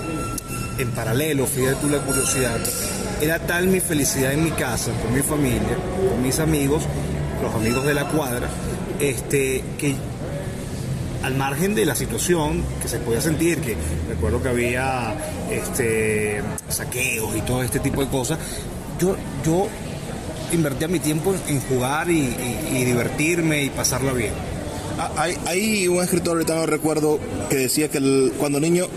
en 0.77 0.91
paralelo, 0.91 1.45
fíjate 1.45 1.81
tú 1.81 1.89
la 1.89 1.99
curiosidad, 1.99 2.59
era 3.21 3.39
tal 3.39 3.67
mi 3.67 3.79
felicidad 3.79 4.33
en 4.33 4.43
mi 4.43 4.51
casa, 4.51 4.91
con 5.01 5.13
mi 5.13 5.21
familia, 5.21 5.77
con 6.09 6.21
mis 6.21 6.39
amigos, 6.39 6.83
los 7.41 7.53
amigos 7.53 7.85
de 7.85 7.93
la 7.93 8.07
cuadra, 8.07 8.47
este, 8.99 9.63
que 9.77 9.95
al 11.23 11.35
margen 11.35 11.75
de 11.75 11.85
la 11.85 11.95
situación 11.95 12.63
que 12.81 12.87
se 12.87 12.99
podía 12.99 13.21
sentir, 13.21 13.59
que 13.61 13.75
recuerdo 14.09 14.41
que 14.41 14.49
había 14.49 15.15
este, 15.51 16.41
saqueos 16.67 17.35
y 17.35 17.41
todo 17.41 17.63
este 17.63 17.79
tipo 17.79 18.01
de 18.01 18.09
cosas, 18.09 18.39
yo, 18.99 19.15
yo 19.45 19.67
invertía 20.51 20.87
mi 20.87 20.99
tiempo 20.99 21.33
en 21.47 21.61
jugar 21.61 22.09
y, 22.09 22.19
y, 22.19 22.77
y 22.77 22.85
divertirme 22.85 23.63
y 23.63 23.69
pasarlo 23.69 24.13
bien. 24.13 24.33
Hay, 25.17 25.35
hay, 25.47 25.87
un 25.87 26.03
escritor, 26.03 26.33
ahorita 26.33 26.55
no 26.55 26.65
recuerdo, 26.65 27.19
que 27.49 27.55
decía 27.55 27.89
que 27.89 28.31
cuando 28.37 28.59
niño 28.59 28.87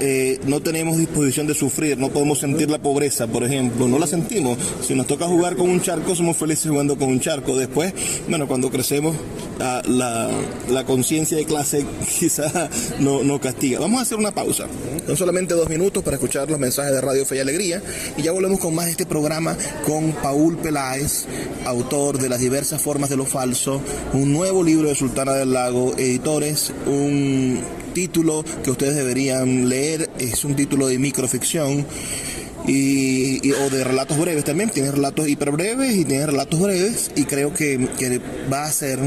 eh, 0.00 0.38
no 0.46 0.60
tenemos 0.60 0.96
disposición 0.96 1.46
de 1.46 1.54
sufrir, 1.54 1.98
no 1.98 2.10
podemos 2.10 2.38
sentir 2.38 2.70
la 2.70 2.78
pobreza, 2.78 3.26
por 3.26 3.44
ejemplo, 3.44 3.88
no 3.88 3.98
la 3.98 4.06
sentimos. 4.06 4.58
Si 4.82 4.94
nos 4.94 5.06
toca 5.06 5.26
jugar 5.26 5.56
con 5.56 5.68
un 5.68 5.80
charco, 5.80 6.14
somos 6.14 6.36
felices 6.36 6.70
jugando 6.70 6.96
con 6.96 7.08
un 7.08 7.20
charco. 7.20 7.56
Después, 7.56 7.92
bueno, 8.28 8.46
cuando 8.46 8.70
crecemos, 8.70 9.16
la, 9.58 9.82
la, 9.86 10.30
la 10.70 10.84
conciencia 10.84 11.36
de 11.36 11.44
clase 11.44 11.84
quizá 12.18 12.68
no, 13.00 13.22
no, 13.22 13.40
castiga. 13.40 13.80
Vamos 13.80 14.00
a 14.00 14.02
hacer 14.02 14.18
una 14.18 14.32
pausa, 14.32 14.66
son 15.06 15.16
solamente 15.16 15.54
dos 15.54 15.68
minutos 15.68 16.02
para 16.02 16.16
escuchar 16.16 16.50
los 16.50 16.58
mensajes 16.58 16.92
de 16.92 17.00
Radio 17.00 17.24
Fe 17.24 17.36
y 17.36 17.40
Alegría 17.40 17.82
y 18.16 18.22
ya 18.22 18.32
volvemos 18.32 18.60
con 18.60 18.74
más 18.74 18.86
de 18.86 18.92
este 18.92 19.06
programa 19.06 19.56
con 19.84 20.12
Paul 20.12 20.56
Peláez, 20.58 21.26
autor 21.64 22.18
de 22.18 22.28
Las 22.28 22.40
diversas 22.40 22.82
formas 22.82 23.10
de 23.10 23.16
lo 23.16 23.24
falso, 23.24 23.80
un 24.12 24.32
nuevo 24.32 24.62
libro 24.62 24.88
de 24.88 24.94
Sultana 24.94 25.32
del 25.32 25.52
Lago, 25.52 25.94
editores, 25.96 26.72
un 26.86 27.60
título 27.96 28.44
que 28.62 28.70
ustedes 28.70 28.94
deberían 28.94 29.70
leer, 29.70 30.10
es 30.18 30.44
un 30.44 30.54
título 30.54 30.86
de 30.86 30.98
microficción. 30.98 31.86
Y, 32.66 33.46
y, 33.46 33.52
o 33.52 33.70
de 33.70 33.84
relatos 33.84 34.18
breves 34.18 34.44
también, 34.44 34.68
tiene 34.68 34.90
relatos 34.90 35.26
hiper 35.26 35.50
breves 35.52 35.96
y 35.96 36.04
tiene 36.04 36.26
relatos 36.26 36.60
breves 36.60 37.10
y 37.14 37.24
creo 37.24 37.54
que, 37.54 37.88
que 37.98 38.20
va 38.52 38.64
a 38.64 38.72
ser 38.72 38.98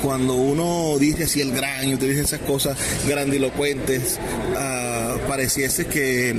cuando 0.01 0.36
uno 0.36 0.98
dice 0.98 1.25
así 1.25 1.41
el 1.41 1.51
gran 1.51 1.89
y 1.89 1.93
utiliza 1.93 2.22
esas 2.22 2.39
cosas 2.41 2.77
grandilocuentes, 3.05 4.17
uh, 4.53 5.27
pareciese 5.27 5.88
que, 5.88 6.34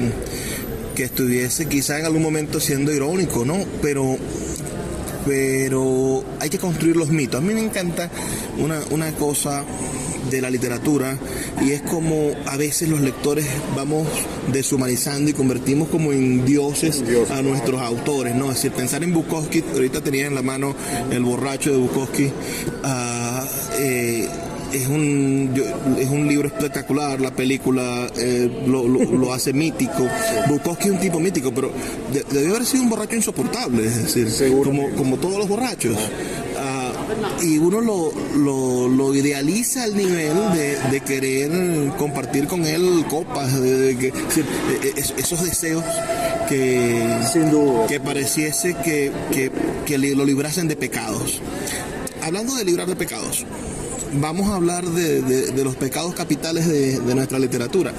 que 0.94 1.04
estuviese 1.04 1.68
quizá 1.68 1.98
en 1.98 2.06
algún 2.06 2.22
momento 2.22 2.58
siendo 2.58 2.90
irónico, 2.90 3.44
¿no? 3.44 3.66
Pero 3.82 4.16
pero 5.26 6.24
hay 6.40 6.48
que 6.48 6.58
construir 6.58 6.96
los 6.96 7.10
mitos. 7.10 7.42
A 7.42 7.44
mí 7.44 7.52
me 7.52 7.62
encanta 7.62 8.10
una, 8.58 8.80
una 8.90 9.12
cosa 9.12 9.62
de 10.28 10.40
la 10.40 10.50
literatura 10.50 11.16
y 11.60 11.72
es 11.72 11.82
como 11.82 12.30
a 12.46 12.56
veces 12.56 12.88
los 12.88 13.00
lectores 13.00 13.46
vamos 13.76 14.06
deshumanizando 14.52 15.30
y 15.30 15.34
convertimos 15.34 15.88
como 15.88 16.12
en 16.12 16.44
dioses 16.44 17.02
a 17.30 17.42
nuestros 17.42 17.80
autores, 17.80 18.34
¿no? 18.34 18.50
Es 18.50 18.56
decir, 18.56 18.72
pensar 18.72 19.02
en 19.02 19.12
Bukowski, 19.12 19.64
ahorita 19.72 20.00
tenía 20.00 20.26
en 20.26 20.34
la 20.34 20.42
mano 20.42 20.74
el 21.10 21.22
borracho 21.22 21.70
de 21.70 21.76
Bukowski, 21.78 22.24
uh, 22.24 23.44
eh, 23.78 24.28
es 24.72 24.86
un, 24.86 25.52
es 25.98 26.08
un 26.08 26.28
libro 26.28 26.48
espectacular, 26.48 27.20
la 27.20 27.32
película 27.32 28.10
eh, 28.16 28.50
lo, 28.66 28.86
lo, 28.86 29.04
lo, 29.04 29.32
hace 29.32 29.52
mítico. 29.52 30.08
Bukowski 30.48 30.88
es 30.88 30.94
un 30.94 31.00
tipo 31.00 31.18
mítico, 31.18 31.52
pero 31.52 31.72
de, 32.12 32.24
debió 32.30 32.54
haber 32.54 32.66
sido 32.66 32.84
un 32.84 32.90
borracho 32.90 33.16
insoportable, 33.16 33.84
es 33.84 34.14
decir, 34.14 34.52
como, 34.62 34.90
como 34.90 35.16
todos 35.16 35.38
los 35.38 35.48
borrachos. 35.48 35.96
Uh, 37.10 37.42
y 37.42 37.58
uno 37.58 37.80
lo, 37.80 38.12
lo, 38.36 38.88
lo, 38.88 39.14
idealiza 39.14 39.82
al 39.82 39.96
nivel 39.96 40.34
de, 40.52 40.78
de, 40.90 41.00
querer 41.00 41.50
compartir 41.98 42.46
con 42.46 42.64
él 42.64 43.04
copas, 43.08 43.60
de, 43.60 43.94
de 43.94 43.98
que, 43.98 44.12
esos 45.16 45.42
deseos 45.42 45.84
que, 46.48 47.18
Sin 47.32 47.50
duda. 47.50 47.86
que 47.86 47.98
pareciese 48.00 48.74
que, 48.74 49.10
que, 49.32 49.50
que 49.86 49.98
lo 49.98 50.24
librasen 50.24 50.68
de 50.68 50.76
pecados. 50.76 51.40
Hablando 52.22 52.54
de 52.54 52.64
librar 52.64 52.86
de 52.86 52.96
pecados, 52.96 53.44
vamos 54.14 54.48
a 54.48 54.56
hablar 54.56 54.84
de, 54.84 55.22
de, 55.22 55.64
los 55.64 55.76
pecados 55.76 56.14
capitales 56.14 56.66
de, 56.66 57.00
de, 57.00 57.14
nuestra 57.14 57.38
literatura. 57.38 57.92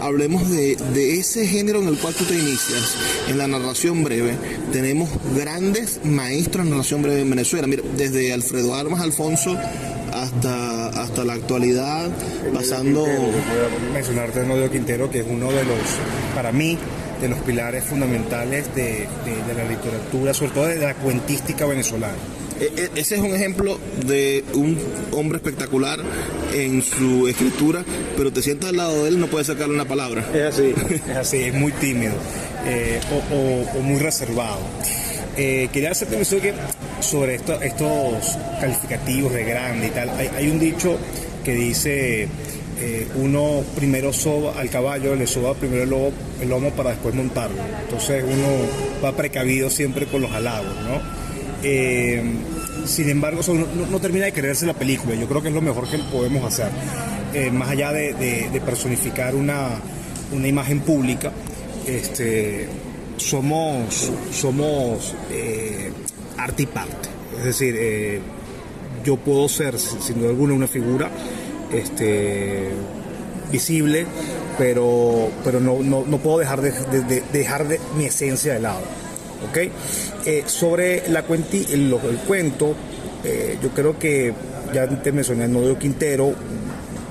Hablemos 0.00 0.48
de, 0.50 0.76
ese 1.18 1.46
género 1.46 1.80
en 1.80 1.88
el 1.88 1.98
cual 1.98 2.14
tú 2.14 2.24
te 2.24 2.34
inicias, 2.34 2.96
en 3.28 3.38
la 3.38 3.46
narración 3.46 4.04
breve. 4.04 4.36
Tenemos 4.72 5.10
grandes 5.34 6.00
maestros 6.04 6.64
en 6.64 6.70
narración 6.70 7.02
breve 7.02 7.20
en 7.22 7.30
Venezuela. 7.30 7.66
Mira, 7.66 7.82
desde 7.96 8.32
Alfredo 8.32 8.74
Armas 8.74 9.00
Alfonso 9.00 9.56
hasta, 10.12 10.88
hasta 10.88 11.24
la 11.24 11.34
actualidad, 11.34 12.10
pasando... 12.52 13.04
A 13.04 13.92
mencionarte 13.92 14.40
a 14.40 14.44
Nodio 14.44 14.70
Quintero, 14.70 15.10
que 15.10 15.20
es 15.20 15.26
uno 15.28 15.50
de 15.50 15.64
los, 15.64 15.78
para 16.34 16.52
mí, 16.52 16.78
de 17.20 17.28
los 17.28 17.38
pilares 17.40 17.84
fundamentales 17.84 18.74
de, 18.74 19.08
de 19.24 19.54
la 19.54 19.64
literatura, 19.64 20.34
sobre 20.34 20.52
todo 20.52 20.66
de 20.66 20.78
la 20.78 20.94
cuentística 20.94 21.66
venezolana. 21.66 22.14
Ese 22.94 23.16
es 23.16 23.20
un 23.20 23.34
ejemplo 23.34 23.78
de 24.06 24.44
un 24.54 24.78
hombre 25.12 25.36
espectacular 25.36 25.98
en 26.54 26.82
su 26.82 27.28
escritura, 27.28 27.84
pero 28.16 28.32
te 28.32 28.42
sientas 28.42 28.70
al 28.70 28.76
lado 28.76 29.02
de 29.02 29.10
él 29.10 29.14
y 29.16 29.18
no 29.18 29.26
puedes 29.26 29.46
sacarle 29.48 29.74
una 29.74 29.84
palabra. 29.84 30.26
Es 30.34 30.42
así, 30.42 30.74
es 31.10 31.16
así, 31.16 31.36
es 31.38 31.54
muy 31.54 31.72
tímido 31.72 32.14
eh, 32.66 33.00
o, 33.12 33.34
o, 33.34 33.78
o, 33.78 33.82
muy 33.82 33.98
reservado. 34.00 34.60
Eh, 35.36 35.68
quería 35.70 35.90
hacerte 35.90 36.16
mención 36.16 36.40
que 36.40 36.54
sobre 37.00 37.34
esto, 37.34 37.60
estos 37.60 38.38
calificativos 38.58 39.34
de 39.34 39.44
grande 39.44 39.88
y 39.88 39.90
tal, 39.90 40.08
hay, 40.10 40.30
hay 40.34 40.48
un 40.48 40.58
dicho 40.58 40.96
que 41.44 41.52
dice 41.54 42.28
eh, 42.78 43.06
uno 43.16 43.64
primero 43.74 44.12
soba 44.12 44.58
al 44.58 44.68
caballo, 44.68 45.14
le 45.14 45.26
soba 45.26 45.54
primero 45.54 45.84
el 45.84 45.90
lomo, 45.90 46.12
el 46.40 46.48
lomo 46.48 46.70
para 46.70 46.90
después 46.90 47.14
montarlo. 47.14 47.56
Entonces 47.82 48.24
uno 48.24 48.48
va 49.04 49.16
precavido 49.16 49.70
siempre 49.70 50.06
con 50.06 50.22
los 50.22 50.32
halagos, 50.32 50.74
¿no? 50.82 51.25
Eh, 51.68 52.22
sin 52.84 53.10
embargo, 53.10 53.40
no, 53.90 53.98
termina 53.98 54.26
de 54.26 54.32
creerse 54.32 54.66
la 54.66 54.74
película. 54.74 55.16
Yo 55.16 55.26
creo 55.26 55.42
que 55.42 55.48
es 55.48 55.54
lo 55.54 55.60
mejor 55.60 55.88
que 55.88 55.98
podemos 55.98 56.44
hacer. 56.44 56.70
Eh, 57.34 57.50
más 57.50 57.70
allá 57.70 57.92
de, 57.92 58.62
personificar 58.64 59.34
una, 59.34 59.80
una, 60.30 60.46
imagen 60.46 60.80
pública, 60.80 61.32
este, 61.84 62.68
somos, 63.16 64.12
somos 64.30 65.14
eh, 65.32 65.90
arte 66.38 66.62
y 66.62 66.66
parte. 66.66 67.08
Es 67.38 67.44
decir, 67.44 67.74
eh, 67.76 68.20
yo 69.04 69.16
puedo 69.16 69.48
ser, 69.48 69.76
sin 69.76 70.20
duda 70.20 70.30
alguna, 70.30 70.54
una 70.54 70.68
figura 70.68 71.10
este, 71.72 72.68
visible, 73.50 74.06
pero, 74.56 75.30
pero 75.42 75.58
no, 75.58 75.80
no, 75.82 76.18
puedo 76.18 76.38
dejar 76.38 76.60
de, 76.60 76.70
de, 76.70 77.22
dejar 77.32 77.66
de 77.66 77.80
mi 77.96 78.04
esencia 78.04 78.54
de 78.54 78.60
lado. 78.60 79.05
Eh, 79.54 80.42
sobre 80.46 81.08
la 81.08 81.22
cuenti, 81.22 81.66
el, 81.70 81.94
cuento, 82.26 82.74
eh, 83.24 83.58
yo 83.62 83.70
creo 83.70 83.98
que 83.98 84.32
ya 84.72 84.88
te 84.88 85.12
mencioné 85.12 85.44
el 85.44 85.52
Nodo 85.52 85.78
Quintero, 85.78 86.34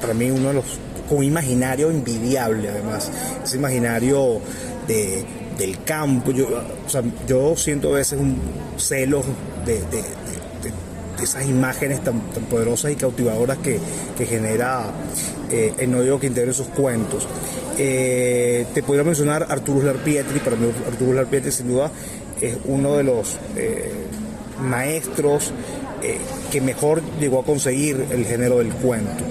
para 0.01 0.13
mí 0.13 0.29
uno 0.29 0.49
de 0.49 0.53
los, 0.55 0.65
con 1.09 1.23
imaginario 1.23 1.89
envidiable 1.89 2.69
además, 2.69 3.11
ese 3.43 3.57
imaginario 3.57 4.41
de, 4.87 5.23
del 5.57 5.83
campo, 5.83 6.31
yo, 6.31 6.47
yo 7.27 7.55
siento 7.55 7.93
a 7.93 7.97
veces 7.97 8.19
un 8.19 8.37
celo 8.77 9.23
de, 9.65 9.75
de, 9.75 10.03
esas 11.21 11.45
imágenes 11.47 12.03
tan, 12.03 12.19
poderosas 12.49 12.91
y 12.91 12.95
cautivadoras 12.95 13.57
que, 13.59 13.79
que 14.17 14.25
genera 14.25 14.91
eh, 15.49 15.73
el 15.77 15.91
Nodo 15.91 16.19
Quintero 16.19 16.47
en 16.47 16.53
sus 16.53 16.67
cuentos. 16.67 17.27
Eh, 17.77 18.65
te 18.73 18.83
podría 18.83 19.03
mencionar 19.03 19.47
Arturo 19.49 19.85
Larpietri, 19.85 20.39
para 20.39 20.55
mí 20.55 20.67
Arturo 20.87 21.13
Larpietri 21.13 21.51
sin 21.51 21.67
duda 21.67 21.91
es 22.41 22.57
uno 22.65 22.97
de 22.97 23.03
los 23.03 23.37
eh, 23.55 23.91
maestros 24.61 25.51
eh, 26.01 26.17
que 26.51 26.61
mejor 26.61 27.01
llegó 27.19 27.39
a 27.39 27.43
conseguir 27.43 28.05
el 28.11 28.25
género 28.25 28.59
del 28.59 28.73
cuento. 28.73 29.23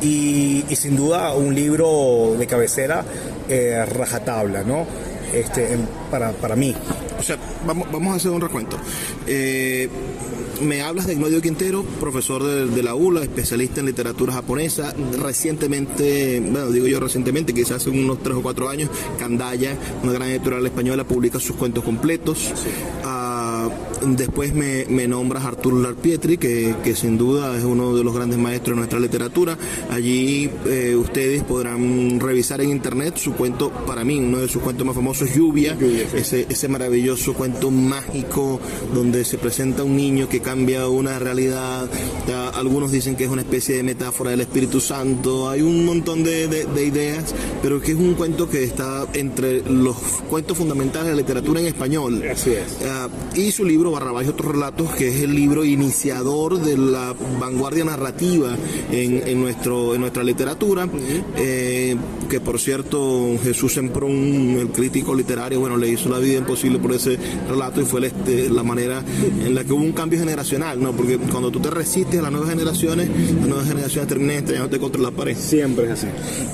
Y, 0.00 0.64
sin 0.76 0.96
duda 0.96 1.34
un 1.34 1.54
libro 1.54 2.36
de 2.38 2.46
cabecera, 2.46 3.04
eh, 3.48 3.84
rajatabla, 3.86 4.62
¿no? 4.62 4.86
Este, 5.32 5.78
para, 6.10 6.32
para 6.32 6.56
mí. 6.56 6.74
O 7.18 7.22
sea, 7.22 7.38
vamos, 7.66 7.90
vamos 7.90 8.12
a 8.12 8.16
hacer 8.16 8.30
un 8.30 8.40
recuento. 8.40 8.76
Me 10.64 10.80
hablas 10.80 11.06
de 11.06 11.12
Ignacio 11.12 11.42
Quintero, 11.42 11.84
profesor 12.00 12.42
de, 12.42 12.66
de, 12.66 12.82
la 12.82 12.94
ULA, 12.94 13.22
especialista 13.22 13.80
en 13.80 13.86
literatura 13.86 14.32
japonesa. 14.32 14.94
Recientemente, 15.18 16.40
bueno, 16.40 16.70
digo 16.70 16.86
yo 16.86 17.00
recientemente, 17.00 17.52
quizás 17.52 17.82
hace 17.82 17.90
unos 17.90 18.22
tres 18.22 18.36
o 18.36 18.42
cuatro 18.42 18.70
años, 18.70 18.88
Candaya, 19.18 19.76
una 20.02 20.12
gran 20.12 20.30
editorial 20.30 20.64
española, 20.64 21.04
publica 21.04 21.38
sus 21.38 21.56
cuentos 21.56 21.84
completos. 21.84 22.38
Sí. 22.38 22.70
Uh, 23.04 23.23
después 24.06 24.54
me, 24.54 24.84
me, 24.86 25.08
nombras 25.08 25.44
Arturo 25.44 25.78
Larpietri, 25.78 26.38
que, 26.38 26.74
que, 26.82 26.94
sin 26.94 27.18
duda 27.18 27.56
es 27.56 27.64
uno 27.64 27.94
de 27.94 28.04
los 28.04 28.14
grandes 28.14 28.38
maestros 28.38 28.76
de 28.76 28.76
nuestra 28.76 29.00
literatura. 29.00 29.56
Allí 29.90 30.50
eh, 30.66 30.94
ustedes 30.96 31.42
podrán 31.44 32.20
revisar 32.20 32.60
en 32.60 32.70
internet 32.70 33.16
su 33.16 33.34
cuento, 33.34 33.70
para 33.86 34.04
mí, 34.04 34.18
uno 34.18 34.38
de 34.38 34.48
sus 34.48 34.62
cuentos 34.62 34.86
más 34.86 34.94
famosos, 34.94 35.34
Lluvia, 35.34 35.76
Lluvia 35.78 36.06
sí. 36.10 36.16
ese, 36.16 36.46
ese 36.48 36.68
maravilloso 36.68 37.34
cuento 37.34 37.70
mágico 37.70 38.60
donde 38.94 39.24
se 39.24 39.38
presenta 39.38 39.84
un 39.84 39.96
niño 39.96 40.28
que 40.28 40.40
cambia 40.40 40.88
una 40.88 41.18
realidad. 41.18 41.88
Ya, 42.28 42.48
algunos 42.50 42.92
dicen 42.92 43.16
que 43.16 43.24
es 43.24 43.30
una 43.30 43.42
especie 43.42 43.76
de 43.76 43.82
metáfora 43.82 44.30
del 44.30 44.40
Espíritu 44.40 44.80
Santo. 44.80 45.48
Hay 45.48 45.62
un 45.62 45.84
montón 45.84 46.22
de, 46.22 46.48
de, 46.48 46.64
de, 46.66 46.84
ideas, 46.84 47.34
pero 47.62 47.80
que 47.80 47.92
es 47.92 47.98
un 47.98 48.14
cuento 48.14 48.48
que 48.48 48.64
está 48.64 49.06
entre 49.14 49.62
los 49.62 49.96
cuentos 50.28 50.56
fundamentales 50.56 51.08
de 51.08 51.14
la 51.14 51.20
literatura 51.20 51.60
en 51.60 51.66
español. 51.66 52.22
Así 52.30 52.50
es. 52.50 52.78
Uh, 52.80 53.38
y 53.38 53.50
su 53.50 53.64
libro 53.64 53.90
Barrabás 53.94 54.26
y 54.26 54.28
otros 54.28 54.52
relatos, 54.52 54.90
que 54.92 55.08
es 55.08 55.22
el 55.22 55.34
libro 55.34 55.64
iniciador 55.64 56.60
de 56.60 56.76
la 56.76 57.14
vanguardia 57.40 57.84
narrativa 57.84 58.56
en, 58.90 59.26
en 59.26 59.40
nuestro, 59.40 59.94
en 59.94 60.00
nuestra 60.00 60.22
literatura. 60.22 60.88
Eh, 61.36 61.96
que 62.28 62.40
por 62.40 62.58
cierto, 62.60 63.36
Jesús 63.42 63.74
Semprún, 63.74 64.56
el 64.58 64.68
crítico 64.68 65.14
literario, 65.14 65.60
bueno, 65.60 65.76
le 65.76 65.88
hizo 65.88 66.08
la 66.08 66.18
vida 66.18 66.38
imposible 66.38 66.78
por 66.78 66.92
ese 66.92 67.18
relato 67.48 67.80
y 67.80 67.84
fue 67.84 68.06
este, 68.06 68.48
la 68.48 68.62
manera 68.62 69.02
en 69.44 69.54
la 69.54 69.64
que 69.64 69.72
hubo 69.72 69.82
un 69.82 69.92
cambio 69.92 70.18
generacional, 70.18 70.82
¿no? 70.82 70.92
Porque 70.92 71.18
cuando 71.18 71.50
tú 71.50 71.60
te 71.60 71.70
resistes 71.70 72.18
a 72.18 72.22
las 72.22 72.32
nuevas 72.32 72.50
generaciones, 72.50 73.08
las 73.08 73.48
nuevas 73.48 73.68
generaciones 73.68 74.08
terminan 74.08 74.36
estrellándote 74.36 74.78
contra 74.78 75.00
la 75.00 75.10
pared. 75.10 75.36
Siempre 75.36 75.86
es 75.86 75.90
así. 75.92 76.06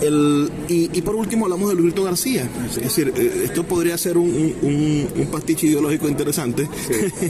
El, 0.03 0.51
y, 0.69 0.91
y, 0.93 1.03
por 1.03 1.15
último 1.15 1.47
hablamos 1.47 1.71
de 1.71 1.77
Luisito 1.77 2.05
García. 2.05 2.49
Es 2.69 2.77
decir, 2.77 3.13
esto 3.45 3.65
podría 3.65 3.97
ser 3.97 4.19
un, 4.19 4.29
un, 4.63 5.09
un 5.17 5.27
pastiche 5.27 5.67
ideológico 5.67 6.09
interesante. 6.09 6.69
Sí. 6.89 7.27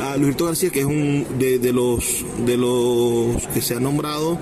a 0.00 0.16
Luisito 0.16 0.46
García, 0.46 0.70
que 0.70 0.80
es 0.80 0.86
un 0.86 1.26
de, 1.38 1.72
los, 1.72 2.24
de 2.46 2.56
los 2.56 3.46
que 3.48 3.60
se 3.60 3.74
ha 3.74 3.80
nombrado 3.80 4.38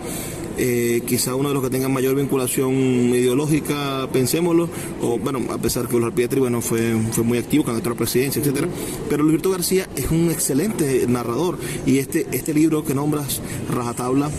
eh, 0.60 1.02
quizá 1.06 1.36
uno 1.36 1.48
de 1.50 1.54
los 1.54 1.62
que 1.62 1.70
tengan 1.70 1.92
mayor 1.92 2.16
vinculación 2.16 2.74
ideológica, 2.74 4.08
pensémoslo, 4.12 4.68
o 5.00 5.16
bueno, 5.16 5.40
a 5.52 5.58
pesar 5.58 5.86
que 5.86 5.96
Luis 5.96 6.12
Pietri 6.12 6.40
bueno, 6.40 6.60
fue, 6.60 6.96
fue 7.12 7.22
muy 7.22 7.38
activo 7.38 7.64
entró 7.70 7.92
a 7.92 7.94
la 7.94 7.98
presidencia, 7.98 8.40
etcétera. 8.40 8.66
Pero 9.08 9.22
Luisito 9.22 9.50
García 9.50 9.88
es 9.94 10.10
un 10.10 10.30
excelente 10.30 11.06
narrador 11.06 11.58
y 11.86 11.98
este, 11.98 12.26
este 12.32 12.52
libro 12.54 12.84
que 12.84 12.92
nombras, 12.92 13.40
Rajatabla, 13.72 14.30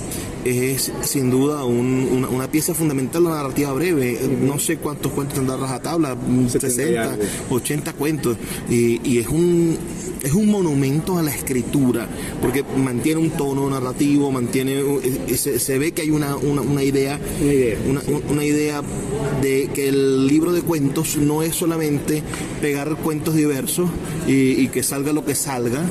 es 0.46 0.92
sin 1.02 1.30
duda 1.30 1.64
una, 1.66 2.50
pieza 2.50 2.74
fundamental 2.74 3.24
de 3.24 3.30
la 3.30 3.36
narrativa 3.36 3.74
breve. 3.74 4.20
No 4.42 4.58
sé 4.60 4.78
cuántos 4.78 5.12
cuentos 5.12 5.36
tendrá 5.38 5.58
Rajatabla, 5.58 6.16
60, 6.48 7.18
80 7.50 7.94
cuentos. 7.94 8.38
Y, 8.70 9.20
es 9.20 9.28
un 9.28 9.78
es 10.24 10.34
un 10.34 10.48
monumento 10.48 11.18
a 11.18 11.22
la 11.22 11.32
escritura, 11.32 12.08
porque 12.42 12.64
mantiene 12.78 13.22
un 13.22 13.32
tono 13.32 13.70
narrativo, 13.70 14.32
mantiene 14.32 14.84
se, 15.36 15.80
ve 15.80 15.94
que 15.94 16.02
hay 16.02 16.10
una, 16.10 16.36
una, 16.36 16.84
idea, 16.84 17.20
una 18.30 18.44
idea, 18.44 18.82
de 19.42 19.70
que 19.74 19.88
el 19.88 20.28
libro 20.28 20.52
de 20.52 20.62
cuentos 20.62 21.16
no 21.18 21.42
es 21.42 21.56
solamente 21.56 22.22
pegar 22.62 22.98
cuentos 22.98 23.36
diversos 23.36 23.90
y, 24.28 24.68
que 24.68 24.84
salga 24.84 25.14
lo 25.14 25.26
que 25.26 25.36
salga, 25.36 25.84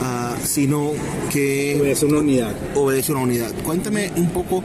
ah, 0.00 0.29
sino 0.44 0.92
que 1.32 1.78
obedece 1.80 2.06
una 2.06 2.18
unidad. 2.18 2.54
Obedece 2.74 3.12
una 3.12 3.22
unidad. 3.22 3.52
Cuéntame 3.64 4.10
un 4.16 4.30
poco 4.30 4.62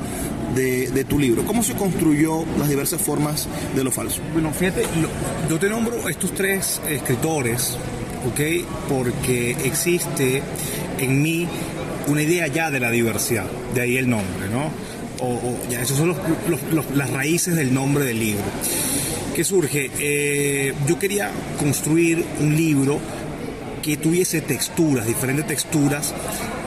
de, 0.56 1.06
tu 1.08 1.20
libro. 1.20 1.46
¿Cómo 1.46 1.64
se 1.64 1.74
construyó 1.74 2.46
las 2.58 2.70
diversas 2.70 3.02
formas 3.02 3.48
de 3.76 3.84
lo 3.84 3.92
falso? 3.92 4.22
Bueno, 4.34 4.52
fíjate, 4.52 4.84
yo 5.50 5.60
te 5.60 5.70
nombro 5.70 6.08
estos 6.10 6.34
tres 6.34 6.82
escritores, 6.90 7.78
¿ok? 8.28 8.66
Porque 8.90 9.52
existe 9.64 10.42
en 11.00 11.22
mí 11.22 11.48
una 12.08 12.22
idea 12.22 12.48
ya 12.48 12.72
de 12.72 12.80
la 12.80 12.92
diversidad, 12.92 13.46
de 13.74 13.82
ahí 13.82 13.98
el 13.98 14.10
nombre, 14.10 14.50
¿no? 14.50 14.72
O, 15.22 15.40
ya, 15.70 15.82
esos 15.82 15.98
son 15.98 16.16
las 16.96 17.10
raíces 17.10 17.56
del 17.56 17.74
nombre 17.74 18.06
del 18.06 18.20
libro. 18.20 18.44
¿Qué 19.36 19.44
surge? 19.44 19.92
Eh, 20.00 20.74
yo 20.88 20.98
quería 20.98 21.30
construir 21.60 22.24
un 22.40 22.56
libro 22.56 23.00
que 23.86 23.98
tuviese 23.98 24.42
texturas, 24.42 25.06
diferentes 25.06 25.46
texturas 25.46 26.12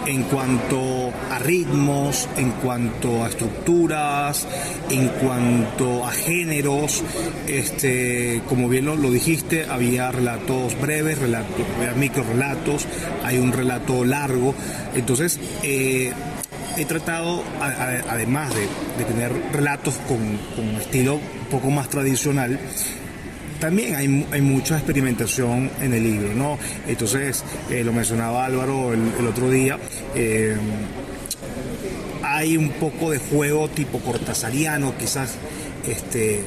en 0.06 0.22
cuanto 0.22 1.12
a 1.32 1.40
ritmos, 1.40 2.28
en 2.36 2.52
cuanto 2.52 3.24
a 3.24 3.28
estructuras, 3.28 4.46
en 4.88 5.08
cuanto 5.08 6.06
a 6.06 6.12
géneros. 6.12 7.02
Este, 7.48 8.40
como 8.48 8.68
bien 8.68 8.84
lo, 8.84 9.10
dijiste, 9.10 9.66
había 9.68 10.12
relatos 10.12 10.80
breves, 10.80 11.18
relatos, 11.18 11.66
micro 11.96 12.22
relatos, 12.22 12.86
hay 13.24 13.38
un 13.38 13.52
relato 13.52 14.04
largo. 14.04 14.54
Entonces, 14.94 15.40
eh, 15.64 16.12
he 16.76 16.84
tratado, 16.84 17.42
además 17.60 18.52
de, 18.54 19.04
tener 19.04 19.32
relatos 19.52 19.96
con, 20.06 20.18
con 20.54 20.80
estilo 20.80 21.16
un 21.16 21.46
poco 21.50 21.70
más 21.70 21.88
tradicional, 21.90 22.60
también 23.60 23.94
hay, 23.94 24.26
hay, 24.30 24.40
mucha 24.40 24.76
experimentación 24.76 25.70
en 25.80 25.92
el 25.92 26.02
libro, 26.02 26.34
¿no? 26.34 26.58
Entonces, 26.86 27.44
eh, 27.70 27.82
lo 27.84 27.92
mencionaba 27.92 28.44
Álvaro 28.44 28.92
el, 28.92 29.26
otro 29.26 29.50
día, 29.50 29.78
eh, 30.14 30.56
hay 32.22 32.56
un 32.56 32.70
poco 32.70 33.10
de 33.10 33.18
juego 33.18 33.68
tipo 33.68 33.98
cortasariano, 34.00 34.94
quizás, 34.98 35.34
este, 35.86 36.42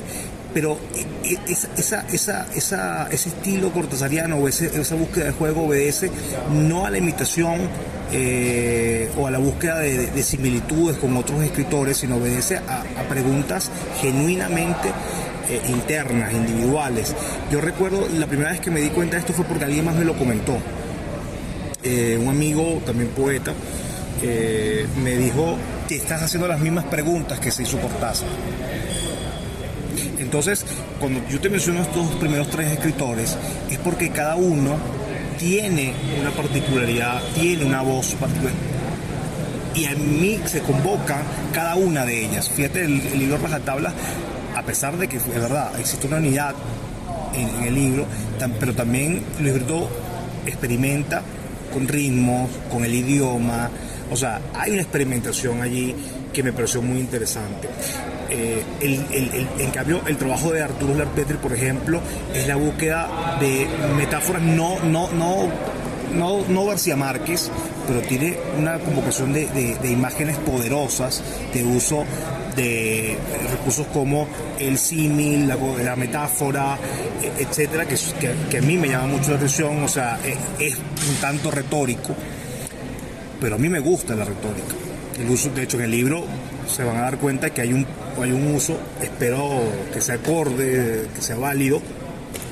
pero 0.53 0.77
e, 1.23 1.33
e, 1.33 1.37
esa, 1.51 2.05
esa, 2.07 2.47
esa, 2.53 3.07
ese 3.11 3.29
estilo 3.29 3.71
cortasariano 3.71 4.37
o 4.37 4.47
esa 4.47 4.95
búsqueda 4.95 5.25
de 5.25 5.31
juego 5.31 5.65
obedece 5.65 6.11
no 6.51 6.85
a 6.85 6.89
la 6.89 6.97
imitación 6.97 7.59
eh, 8.13 9.09
o 9.17 9.27
a 9.27 9.31
la 9.31 9.37
búsqueda 9.37 9.79
de, 9.79 10.23
similitudes 10.23 10.97
con 10.97 11.15
otros 11.15 11.41
escritores, 11.43 11.97
sino 11.97 12.17
obedece 12.17 12.57
a, 12.57 12.83
preguntas 13.07 13.71
genuinamente 14.01 14.89
eh, 15.51 15.61
internas, 15.67 16.33
individuales. 16.33 17.15
Yo 17.51 17.61
recuerdo 17.61 18.07
la 18.17 18.27
primera 18.27 18.51
vez 18.51 18.61
que 18.61 18.71
me 18.71 18.79
di 18.79 18.89
cuenta 18.89 19.15
de 19.15 19.21
esto 19.21 19.33
fue 19.33 19.45
porque 19.45 19.65
alguien 19.65 19.85
más 19.85 19.95
me 19.95 20.05
lo 20.05 20.15
comentó. 20.17 20.57
Eh, 21.83 22.17
un 22.21 22.29
amigo, 22.29 22.81
también 22.85 23.09
poeta, 23.09 23.53
me 25.03 25.15
dijo 25.17 25.57
que 25.87 25.95
estás 25.95 26.21
haciendo 26.21 26.47
las 26.47 26.59
mismas 26.59 26.85
preguntas 26.85 27.39
que 27.39 27.51
se 27.51 27.63
hizo. 27.63 27.79
Entonces, 30.19 30.63
cuando 30.99 31.19
yo 31.27 31.41
te 31.41 31.49
menciono 31.49 31.81
estos 31.81 32.07
primeros 32.11 32.49
tres 32.49 32.71
escritores, 32.71 33.35
es 33.69 33.77
porque 33.79 34.11
cada 34.11 34.35
uno 34.35 34.77
tiene 35.37 35.93
una 36.21 36.31
particularidad, 36.31 37.21
tiene 37.33 37.65
una 37.65 37.81
voz 37.81 38.13
particular. 38.13 38.53
Y 39.73 39.85
a 39.85 39.95
mí 39.95 40.39
se 40.45 40.61
convoca 40.61 41.23
cada 41.51 41.75
una 41.75 42.05
de 42.05 42.25
ellas. 42.25 42.49
Fíjate, 42.49 42.85
el, 42.85 43.01
el 43.07 43.19
libro 43.19 43.39
Rajatabla, 43.39 43.93
a 44.55 44.63
pesar 44.63 44.97
de 44.97 45.07
que 45.07 45.17
es 45.17 45.27
verdad, 45.27 45.71
existe 45.79 46.07
una 46.07 46.17
unidad 46.17 46.55
en, 47.33 47.63
el 47.63 47.75
libro, 47.75 48.05
pero 48.59 48.73
también 48.73 49.23
el 49.39 49.45
libro 49.45 49.89
experimenta 50.45 51.21
con 51.71 51.87
ritmos, 51.87 52.49
con 52.69 52.83
el 52.83 52.93
idioma. 52.93 53.69
O 54.11 54.15
sea, 54.15 54.41
hay 54.53 54.71
una 54.71 54.81
experimentación 54.81 55.61
allí 55.61 55.95
que 56.33 56.43
me 56.43 56.53
pareció 56.53 56.81
muy 56.81 56.99
interesante. 56.99 57.69
Eh, 58.29 58.63
en 59.59 59.71
cambio, 59.71 60.01
el 60.07 60.17
trabajo 60.17 60.51
de 60.51 60.61
Arturo 60.61 60.95
Lerpetri, 60.95 61.37
por 61.37 61.53
ejemplo, 61.53 62.01
es 62.33 62.47
la 62.47 62.55
búsqueda 62.55 63.37
de 63.39 63.67
metáforas 63.97 64.41
no, 64.41 64.79
no, 64.83 65.11
no, 65.11 65.49
no, 66.13 66.45
no 66.47 66.65
García 66.65 66.95
Márquez, 66.95 67.49
pero 67.87 68.01
tiene 68.01 68.37
una 68.57 68.79
convocación 68.79 69.33
de, 69.33 69.77
imágenes 69.83 70.37
poderosas 70.37 71.21
de 71.53 71.63
uso 71.63 72.05
recursos 73.49 73.87
como 73.87 74.27
el 74.59 74.77
símil, 74.77 75.47
la, 75.47 75.95
metáfora, 75.95 76.77
e, 77.21 77.43
etcétera, 77.43 77.85
que, 77.85 78.57
a 78.57 78.61
mí 78.61 78.77
me 78.77 78.89
llama 78.89 79.07
mucho 79.07 79.31
la 79.31 79.37
atención, 79.37 79.83
o 79.83 79.87
sea, 79.87 80.19
es, 80.23 80.37
es 80.59 80.75
un 80.75 81.15
tanto 81.19 81.51
retórico, 81.51 82.15
pero 83.39 83.55
a 83.55 83.57
mí 83.57 83.69
me 83.69 83.79
gusta 83.79 84.15
la 84.15 84.25
retórica. 84.25 84.75
El 85.19 85.29
uso, 85.29 85.49
de 85.49 85.63
hecho, 85.63 85.77
en 85.77 85.83
el 85.83 85.91
libro 85.91 86.25
se 86.67 86.83
van 86.83 86.97
a 86.97 87.01
dar 87.01 87.17
cuenta 87.17 87.49
que 87.49 87.61
hay 87.61 87.73
un 87.73 87.85
hay 88.19 88.31
un 88.31 88.53
uso, 88.53 88.77
espero 89.01 89.61
que 89.93 90.01
sea 90.01 90.15
acorde, 90.15 91.07
que 91.15 91.21
sea 91.21 91.37
válido 91.37 91.81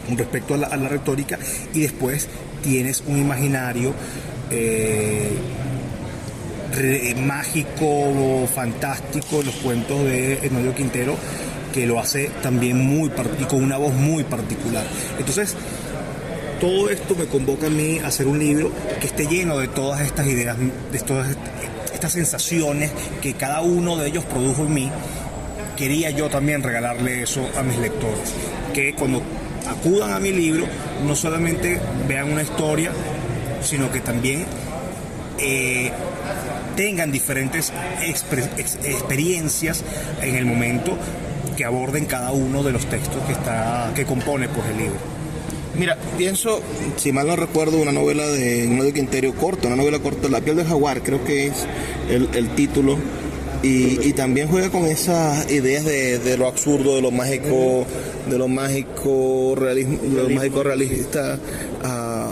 con 0.08 0.18
respecto 0.18 0.56
a 0.56 0.58
la, 0.58 0.90
retórica, 0.90 1.38
y 1.74 1.82
después 1.82 2.28
tienes 2.64 3.04
un 3.06 3.20
imaginario 3.20 3.94
eh, 4.50 5.30
mágico, 7.16 8.48
fantástico, 8.54 9.42
los 9.44 9.56
cuentos 9.56 10.04
de 10.04 10.46
Enodio 10.46 10.74
Quintero, 10.76 11.16
que 11.74 11.86
lo 11.86 12.00
hace 12.00 12.30
también 12.42 12.78
muy 12.78 13.12
y 13.40 13.44
con 13.46 13.64
una 13.64 13.78
voz 13.78 13.94
muy 13.94 14.24
particular. 14.24 14.86
Entonces, 15.18 15.56
todo 16.60 16.90
esto 16.90 17.16
me 17.16 17.26
convoca 17.26 17.68
a 17.68 17.70
mí 17.70 18.00
a 18.00 18.08
hacer 18.08 18.28
un 18.28 18.40
libro 18.40 18.72
que 19.00 19.08
esté 19.08 19.28
lleno 19.28 19.58
de 19.58 19.68
todas 19.68 20.02
estas 20.02 20.28
ideas, 20.28 20.58
de 20.58 21.00
todas 21.00 21.36
estas 21.94 22.12
sensaciones 22.12 22.92
que 23.22 23.34
cada 23.34 23.62
uno 23.62 23.98
de 23.98 24.08
ellos 24.08 24.26
produjo 24.26 24.64
en 24.64 24.74
mí 24.74 24.92
quería 25.78 26.10
yo 26.10 26.30
también 26.30 26.62
regalarle 26.62 27.24
eso 27.24 27.50
a 27.58 27.64
mis 27.64 27.78
lectores, 27.78 28.34
que 28.74 28.94
cuando 28.94 29.22
acudan 29.66 30.12
a 30.12 30.20
mi 30.20 30.34
libro 30.34 30.66
no 31.06 31.16
solamente 31.16 31.80
vean 32.08 32.32
una 32.34 32.42
historia, 32.42 32.92
sino 33.62 33.90
que 33.90 34.02
también 34.02 34.46
eh, 35.38 35.92
tengan 36.80 37.12
diferentes 37.12 37.74
experiencias 38.86 39.84
en 40.22 40.36
el 40.36 40.46
momento 40.46 40.98
que 41.58 41.66
aborden 41.66 42.06
cada 42.06 42.32
uno 42.32 42.64
de 42.64 42.72
los 42.72 42.86
textos 42.86 43.22
que, 43.24 43.34
está, 43.34 43.92
que 43.94 44.06
compone 44.06 44.48
pues, 44.48 44.66
el 44.70 44.78
libro. 44.78 44.96
Mira, 45.78 45.98
pienso, 46.18 46.62
si 46.96 47.12
mal 47.12 47.28
no 47.28 47.36
recuerdo, 47.36 47.82
una 47.82 47.92
novela 47.92 48.26
de 48.28 48.64
Ignacio 48.64 48.94
Quintero 48.94 49.34
corta, 49.34 49.68
una 49.68 49.76
novela 49.76 50.00
corta, 50.00 50.30
La 50.30 50.40
piel 50.40 50.56
del 50.56 50.68
jaguar, 50.68 51.04
creo 51.04 51.22
que 51.26 51.48
es 51.48 51.68
el, 52.10 52.30
el 52.34 52.48
título 52.56 52.98
y, 53.62 54.14
también 54.14 54.48
juega 54.48 54.70
con 54.70 54.86
esas 54.86 55.52
ideas 55.52 55.84
de, 55.84 56.38
lo 56.38 56.48
absurdo, 56.48 56.96
de 56.96 57.02
lo 57.02 57.12
mágico, 57.12 57.86
de 58.30 58.38
lo 58.38 58.48
mágico, 58.48 59.54
realismo, 59.58 59.98
de 60.02 60.24
lo 60.24 60.30
mágico 60.30 60.64
realista. 60.64 61.38
Ah, 61.84 62.32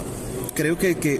creo 0.53 0.77
que, 0.77 0.95
que, 0.95 1.19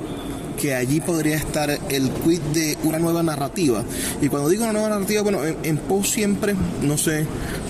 allí 0.75 0.99
podría 0.99 1.37
estar 1.37 1.69
el 1.69 2.09
quid 2.09 2.41
de 2.53 2.77
una 2.83 2.99
nueva 2.99 3.23
narrativa. 3.23 3.83
Y 4.21 4.27
cuando 4.27 4.49
digo 4.49 4.63
una 4.63 4.73
nueva 4.73 4.89
narrativa, 4.89 5.21
bueno, 5.21 5.45
en, 5.45 5.57
en 5.63 5.77
Poe 5.77 6.03
siempre, 6.03 6.55
no 6.81 6.97
sé 6.97 7.25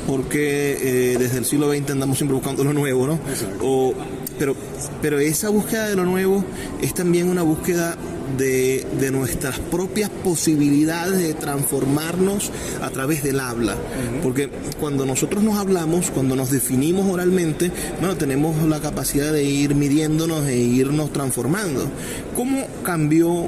por 0.08 0.24
qué 0.30 0.78
eh, 1.14 1.18
desde 1.20 1.38
el 1.38 1.46
siglo 1.46 1.72
XX 1.72 1.92
andamos 1.92 2.18
siempre 2.18 2.36
buscando 2.36 2.64
lo 2.64 2.74
nuevo, 2.74 3.06
¿no? 3.06 3.20
O, 3.62 3.94
pero, 4.40 4.56
pero 5.02 5.20
esa 5.20 5.50
búsqueda 5.50 5.88
de 5.88 5.96
lo 5.96 6.06
nuevo 6.06 6.44
es 6.82 6.94
también 6.94 7.30
una 7.30 7.44
búsqueda 7.44 7.98
de, 8.38 9.12
nuestras 9.12 9.60
propias 9.60 10.10
posibilidades 10.10 11.20
de 11.20 11.34
transformarnos 11.34 12.52
a 12.82 12.90
través 12.90 13.24
del 13.24 13.40
habla. 13.40 13.76
Porque 14.22 14.50
cuando 14.80 15.06
nosotros 15.06 15.44
nos 15.44 15.58
hablamos, 15.58 16.12
cuando 16.12 16.36
nos 16.36 16.52
definimos 16.52 17.12
oralmente, 17.12 17.72
bueno, 18.00 18.18
tenemos 18.18 18.62
la 18.68 18.80
capacidad 18.80 19.32
de 19.32 19.44
ir 19.44 19.76
midiéndonos 19.76 20.46
e 20.48 20.58
irnos 20.58 21.14
transformando. 21.14 21.90
¿Cómo 22.36 22.68
cambió 22.84 23.48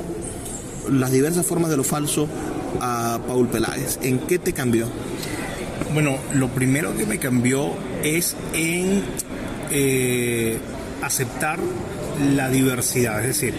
las 0.89 1.11
diversas 1.11 1.45
formas 1.45 1.69
de 1.69 1.77
lo 1.77 1.83
falso 1.83 2.27
a 2.79 3.19
Paul 3.27 3.47
Peláez? 3.47 3.99
¿En 4.01 4.19
qué 4.19 4.39
te 4.39 4.53
cambió? 4.53 4.87
Bueno, 5.93 6.17
lo 6.33 6.49
primero 6.49 6.95
que 6.95 7.05
me 7.05 7.17
cambió 7.17 7.73
es 8.03 8.35
en 8.53 9.03
eh, 9.71 10.57
aceptar 11.01 11.59
la 12.35 12.49
diversidad, 12.49 13.21
es 13.21 13.27
decir, 13.27 13.53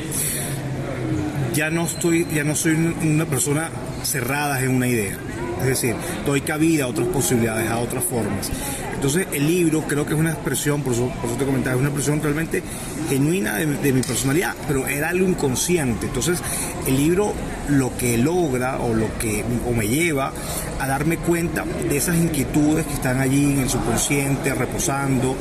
ya 1.54 1.70
no 1.70 1.84
estoy, 1.84 2.26
ya 2.32 2.44
no 2.44 2.54
soy 2.54 2.94
una 3.02 3.26
persona 3.26 3.70
cerradas 4.02 4.62
en 4.62 4.70
una 4.70 4.88
idea. 4.88 5.16
Es 5.60 5.66
decir, 5.66 5.94
doy 6.24 6.40
cabida 6.40 6.84
a 6.84 6.86
otras 6.86 7.08
posibilidades, 7.08 7.70
a 7.70 7.78
otras 7.78 8.04
formas. 8.04 8.50
Entonces 8.94 9.26
el 9.32 9.46
libro 9.46 9.84
creo 9.86 10.04
que 10.04 10.12
es 10.12 10.18
una 10.20 10.32
expresión, 10.32 10.82
por 10.82 10.92
eso, 10.92 11.08
por 11.20 11.30
eso 11.30 11.38
te 11.38 11.44
comentaba, 11.46 11.74
es 11.74 11.80
una 11.80 11.88
expresión 11.88 12.22
realmente 12.22 12.62
genuina 13.08 13.56
de, 13.56 13.92
mi 13.92 14.02
personalidad, 14.02 14.54
pero 14.68 14.86
era 14.86 15.08
algo 15.08 15.26
inconsciente. 15.26 16.06
Entonces 16.06 16.42
el 16.86 16.96
libro 16.96 17.32
lo 17.68 17.96
que 17.96 18.18
logra 18.18 18.78
o 18.78 18.94
lo 18.94 19.06
que 19.18 19.44
o 19.66 19.72
me 19.72 19.88
lleva 19.88 20.32
a 20.80 20.86
darme 20.86 21.18
cuenta 21.18 21.64
de 21.64 21.96
esas 21.96 22.16
inquietudes 22.16 22.86
que 22.86 22.94
están 22.94 23.20
allí 23.20 23.52
en 23.52 23.60
el 23.60 23.68
subconsciente, 23.68 24.54
reposando, 24.54 25.36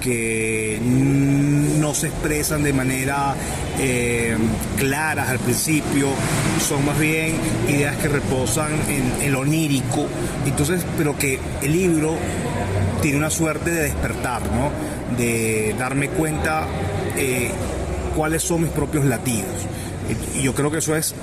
que 0.00 0.78
no 0.82 1.94
se 1.94 2.08
expresan 2.08 2.62
de 2.62 2.72
manera 2.72 3.34
eh, 3.78 4.36
claras 4.78 5.28
al 5.28 5.38
principio, 5.38 6.08
son 6.66 6.86
más 6.86 6.98
bien 6.98 7.34
ideas 7.68 7.96
que 7.98 8.08
reposan 8.08 8.72
en, 8.88 9.30
lo 9.30 9.40
onírico, 9.40 10.06
entonces, 10.46 10.82
pero 10.96 11.16
que 11.18 11.38
el 11.62 11.72
libro 11.72 12.16
tiene 13.02 13.18
una 13.18 13.30
suerte 13.30 13.70
de 13.70 13.82
despertar, 13.82 14.42
¿no? 14.52 14.70
de 15.16 15.74
darme 15.78 16.08
cuenta 16.08 16.66
eh, 17.16 17.50
cuáles 18.16 18.42
son 18.42 18.62
mis 18.62 18.70
propios 18.70 19.04
latidos. 19.04 19.66
Y 20.34 20.42
yo 20.42 20.54
creo 20.54 20.70
que 20.70 20.78
eso 20.78 20.96
es 20.96 21.14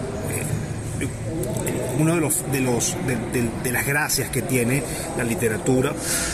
uno 2.00 2.16
de 2.16 2.22
los 2.22 2.52
de 2.52 2.62
los 2.62 2.96
de, 3.64 3.72
las 3.72 3.86
gracias 3.86 4.30
que 4.30 4.42
tiene 4.42 4.84
la 5.18 5.24
literatura 5.24 5.94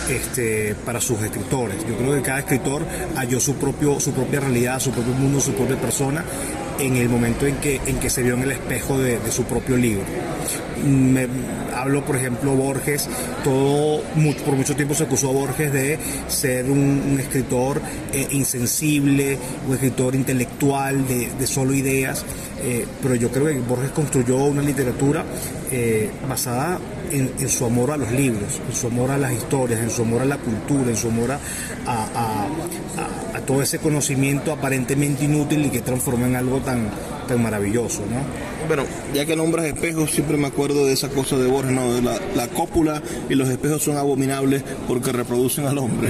este, 0.09 0.75
para 0.85 1.01
sus 1.01 1.21
escritores. 1.21 1.77
Yo 1.87 1.97
creo 1.97 2.15
que 2.15 2.21
cada 2.21 2.39
escritor 2.39 2.85
halló 3.15 3.39
su 3.39 3.55
propio 3.55 3.99
su 3.99 4.11
propia 4.13 4.39
realidad, 4.41 4.79
su 4.79 4.91
propio 4.91 5.13
mundo, 5.13 5.39
su 5.39 5.53
propia 5.53 5.77
persona 5.77 6.23
en 6.81 6.95
el 6.97 7.09
momento 7.09 7.45
en 7.45 7.55
que 7.57 7.79
en 7.85 7.97
que 7.99 8.09
se 8.09 8.23
vio 8.23 8.33
en 8.33 8.43
el 8.43 8.51
espejo 8.51 8.97
de, 8.97 9.19
su 9.31 9.43
propio 9.43 9.77
libro. 9.77 10.05
Hablo, 11.75 12.03
por 12.03 12.15
ejemplo, 12.15 12.53
Borges, 12.53 13.07
todo, 13.43 14.01
por 14.45 14.55
mucho 14.55 14.75
tiempo 14.75 14.93
se 14.93 15.03
acusó 15.03 15.29
a 15.29 15.33
Borges 15.33 15.71
de 15.71 15.99
ser 16.27 16.69
un, 16.69 17.17
escritor 17.19 17.81
eh, 18.11 18.27
insensible, 18.31 19.37
un 19.67 19.73
escritor 19.75 20.15
intelectual 20.15 21.07
de, 21.07 21.47
solo 21.47 21.73
ideas, 21.73 22.25
eh, 22.63 22.85
pero 23.01 23.15
yo 23.15 23.29
creo 23.29 23.45
que 23.45 23.59
Borges 23.59 23.91
construyó 23.91 24.37
una 24.37 24.61
literatura 24.61 25.23
eh, 25.71 26.09
basada 26.27 26.79
en, 27.11 27.49
su 27.49 27.65
amor 27.65 27.91
a 27.91 27.97
los 27.97 28.11
libros, 28.11 28.61
en 28.67 28.75
su 28.75 28.87
amor 28.87 29.11
a 29.11 29.17
las 29.17 29.33
historias, 29.33 29.79
en 29.79 29.89
su 29.89 30.01
amor 30.01 30.21
a 30.21 30.25
la 30.25 30.37
cultura, 30.37 30.89
en 30.89 30.97
su 30.97 31.07
amor 31.09 31.31
a, 31.31 31.37
a 33.33 33.39
todo 33.41 33.61
ese 33.61 33.79
conocimiento 33.79 34.51
aparentemente 34.51 35.25
inútil 35.25 35.65
y 35.65 35.69
que 35.69 35.81
transforma 35.81 36.27
en 36.27 36.35
algo 36.35 36.59
tan, 36.59 36.89
tan 37.31 37.41
maravilloso, 37.41 38.01
¿no? 38.01 38.21
Bueno, 38.67 38.83
ya 39.13 39.25
que 39.25 39.37
nombras 39.37 39.65
espejos, 39.65 40.11
siempre 40.11 40.37
me 40.37 40.47
acuerdo 40.47 40.85
de 40.85 40.93
esa 40.93 41.09
cosa 41.09 41.37
de 41.37 41.47
Borges, 41.47 41.71
¿no? 41.71 41.93
De 41.93 42.01
la, 42.01 42.19
cópula 42.49 43.01
y 43.29 43.35
los 43.35 43.47
espejos 43.47 43.83
son 43.83 43.95
abominables 43.97 44.63
porque 44.87 45.13
reproducen 45.13 45.65
al 45.65 45.77
hombre. 45.77 46.09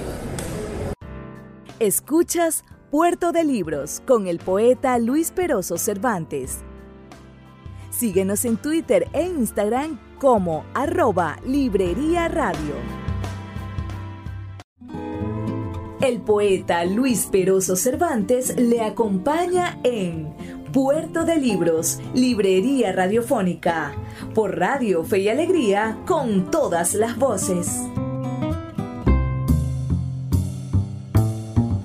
Escuchas 1.79 2.63
Puerto 2.89 3.31
de 3.31 3.43
Libros 3.43 4.01
con 4.07 4.27
el 4.27 4.39
poeta 4.39 4.97
Luis 4.99 5.31
Peroso 5.31 5.77
Cervantes. 5.77 6.59
Síguenos 7.89 8.45
en 8.45 8.57
Twitter 8.57 9.07
e 9.13 9.23
Instagram 9.23 9.99
como 10.19 10.65
arroba 10.73 11.37
Librería 11.45 12.27
Radio. 12.27 13.04
El 16.05 16.21
poeta 16.21 16.85
Luis 16.85 17.29
Peroso 17.31 17.75
Cervantes 17.75 18.55
le 18.57 18.81
acompaña 18.81 19.79
en 19.83 20.29
Puerto 20.71 21.25
de 21.25 21.37
Libros, 21.37 21.97
Librería 22.13 22.91
Radiofónica, 22.91 23.95
por 24.35 24.59
Radio 24.59 25.03
Fe 25.03 25.21
y 25.21 25.29
Alegría, 25.29 25.97
con 26.05 26.51
todas 26.51 26.93
las 26.93 27.17
voces. 27.17 27.81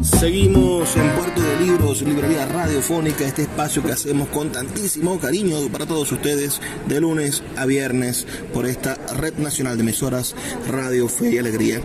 Seguimos 0.02 0.94
en 0.96 1.08
Puerto 1.12 1.40
de 1.40 1.64
Libros, 1.64 2.02
Librería 2.02 2.44
Radiofónica, 2.44 3.24
este 3.24 3.42
espacio 3.42 3.82
que 3.82 3.92
hacemos 3.92 4.28
con 4.28 4.52
tantísimo 4.52 5.18
cariño 5.18 5.56
para 5.72 5.86
todos 5.86 6.12
ustedes 6.12 6.60
de 6.86 7.00
lunes 7.00 7.42
a 7.56 7.64
viernes 7.64 8.26
por 8.52 8.66
esta 8.66 8.96
red 9.16 9.38
nacional 9.38 9.78
de 9.78 9.82
emisoras 9.82 10.36
Radio 10.68 11.08
Fe 11.08 11.30
y 11.30 11.38
Alegría. 11.38 11.80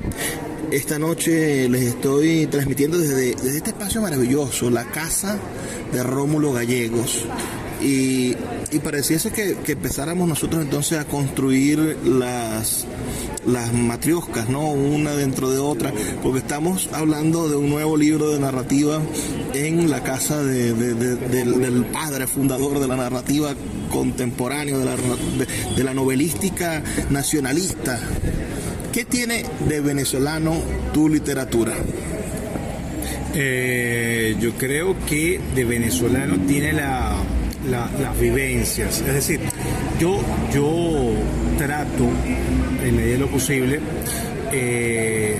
Esta 0.71 0.97
noche 0.97 1.69
les 1.69 1.83
estoy 1.83 2.47
transmitiendo 2.47 2.97
desde, 2.97 3.31
este 3.31 3.69
espacio 3.69 4.01
maravilloso, 4.01 4.69
la 4.69 4.85
casa 4.85 5.37
de 5.93 6.03
Rómulo 6.03 6.53
Gallegos. 6.53 7.25
Y, 7.81 8.35
pareciese 8.83 9.31
que, 9.31 9.55
empezáramos 9.71 10.27
nosotros 10.27 10.61
entonces 10.61 10.97
a 10.97 11.05
construir 11.05 11.97
las, 12.03 12.85
las 13.45 13.71
matrioscas, 13.73 14.49
¿no? 14.49 14.71
Una 14.71 15.15
dentro 15.15 15.49
de 15.49 15.59
otra, 15.59 15.93
porque 16.21 16.39
estamos 16.39 16.89
hablando 16.91 17.47
de 17.47 17.55
un 17.55 17.69
nuevo 17.69 17.95
libro 17.95 18.31
de 18.31 18.39
narrativa 18.39 19.01
en 19.53 19.89
la 19.89 20.03
casa 20.03 20.43
del, 20.43 21.85
padre 21.93 22.27
fundador 22.27 22.79
de 22.79 22.87
la 22.87 22.97
narrativa 22.97 23.53
contemporánea, 23.91 24.77
de 24.77 24.85
la, 24.85 24.95
de 25.75 25.83
la 25.83 25.93
novelística 25.93 26.83
nacionalista 27.09 27.99
¿Qué 28.95 29.03
tiene 29.03 29.43
de 29.67 29.81
venezolano 29.81 30.53
tu 30.93 31.09
literatura? 31.09 31.73
Eh, 33.33 34.37
yo 34.39 34.53
creo 34.53 34.95
que 35.05 35.37
de 35.53 35.65
venezolano 35.65 36.37
tiene 36.47 36.71
las 36.71 38.17
vivencias. 38.17 39.01
Es 39.01 39.13
decir, 39.13 39.41
yo, 39.99 40.21
yo 40.53 41.11
trato, 41.57 42.07
en 42.85 42.95
medida 42.95 43.11
de 43.11 43.17
lo 43.17 43.27
posible, 43.27 43.81
eh, 44.53 45.39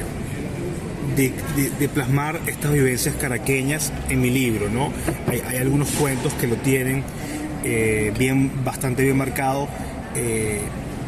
de, 1.16 1.88
plasmar 1.88 2.42
estas 2.48 2.74
vivencias 2.74 3.16
caraqueñas 3.16 3.94
en 4.10 4.20
mi 4.20 4.32
libro, 4.32 4.70
¿no? 4.70 4.92
Hay, 5.30 5.56
algunos 5.56 5.88
cuentos 5.92 6.34
que 6.34 6.48
lo 6.48 6.58
tienen 6.58 7.06
eh, 7.64 8.12
bien, 8.20 8.66
bastante 8.66 9.04
bien 9.04 9.16
marcado. 9.16 9.70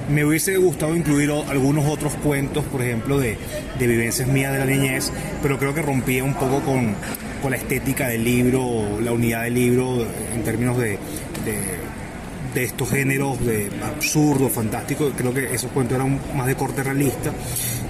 Me 0.09 0.23
hubiese 0.23 0.55
gustado 0.55 0.95
incluir 0.95 1.29
algunos 1.31 1.85
otros 1.85 2.13
cuentos, 2.15 2.63
por 2.65 2.81
ejemplo, 2.81 3.19
de, 3.19 3.37
vivencias 3.77 4.27
mías 4.27 4.53
de 4.53 4.59
la 4.59 4.65
niñez, 4.65 5.11
pero 5.41 5.59
creo 5.59 5.73
que 5.73 5.81
rompía 5.81 6.23
un 6.23 6.33
poco 6.33 6.61
con, 6.61 6.95
la 7.49 7.55
estética 7.55 8.09
del 8.09 8.23
libro, 8.25 8.99
la 9.01 9.13
unidad 9.13 9.43
del 9.43 9.53
libro 9.53 10.05
en 10.33 10.43
términos 10.43 10.77
de, 10.77 10.97
de, 12.53 12.63
estos 12.63 12.89
géneros 12.89 13.45
de 13.45 13.69
absurdo, 13.83 14.49
fantástico. 14.49 15.11
Creo 15.15 15.33
que 15.33 15.53
esos 15.53 15.71
cuentos 15.71 15.95
eran 15.95 16.19
más 16.35 16.47
de 16.47 16.55
corte 16.55 16.81
realista 16.81 17.29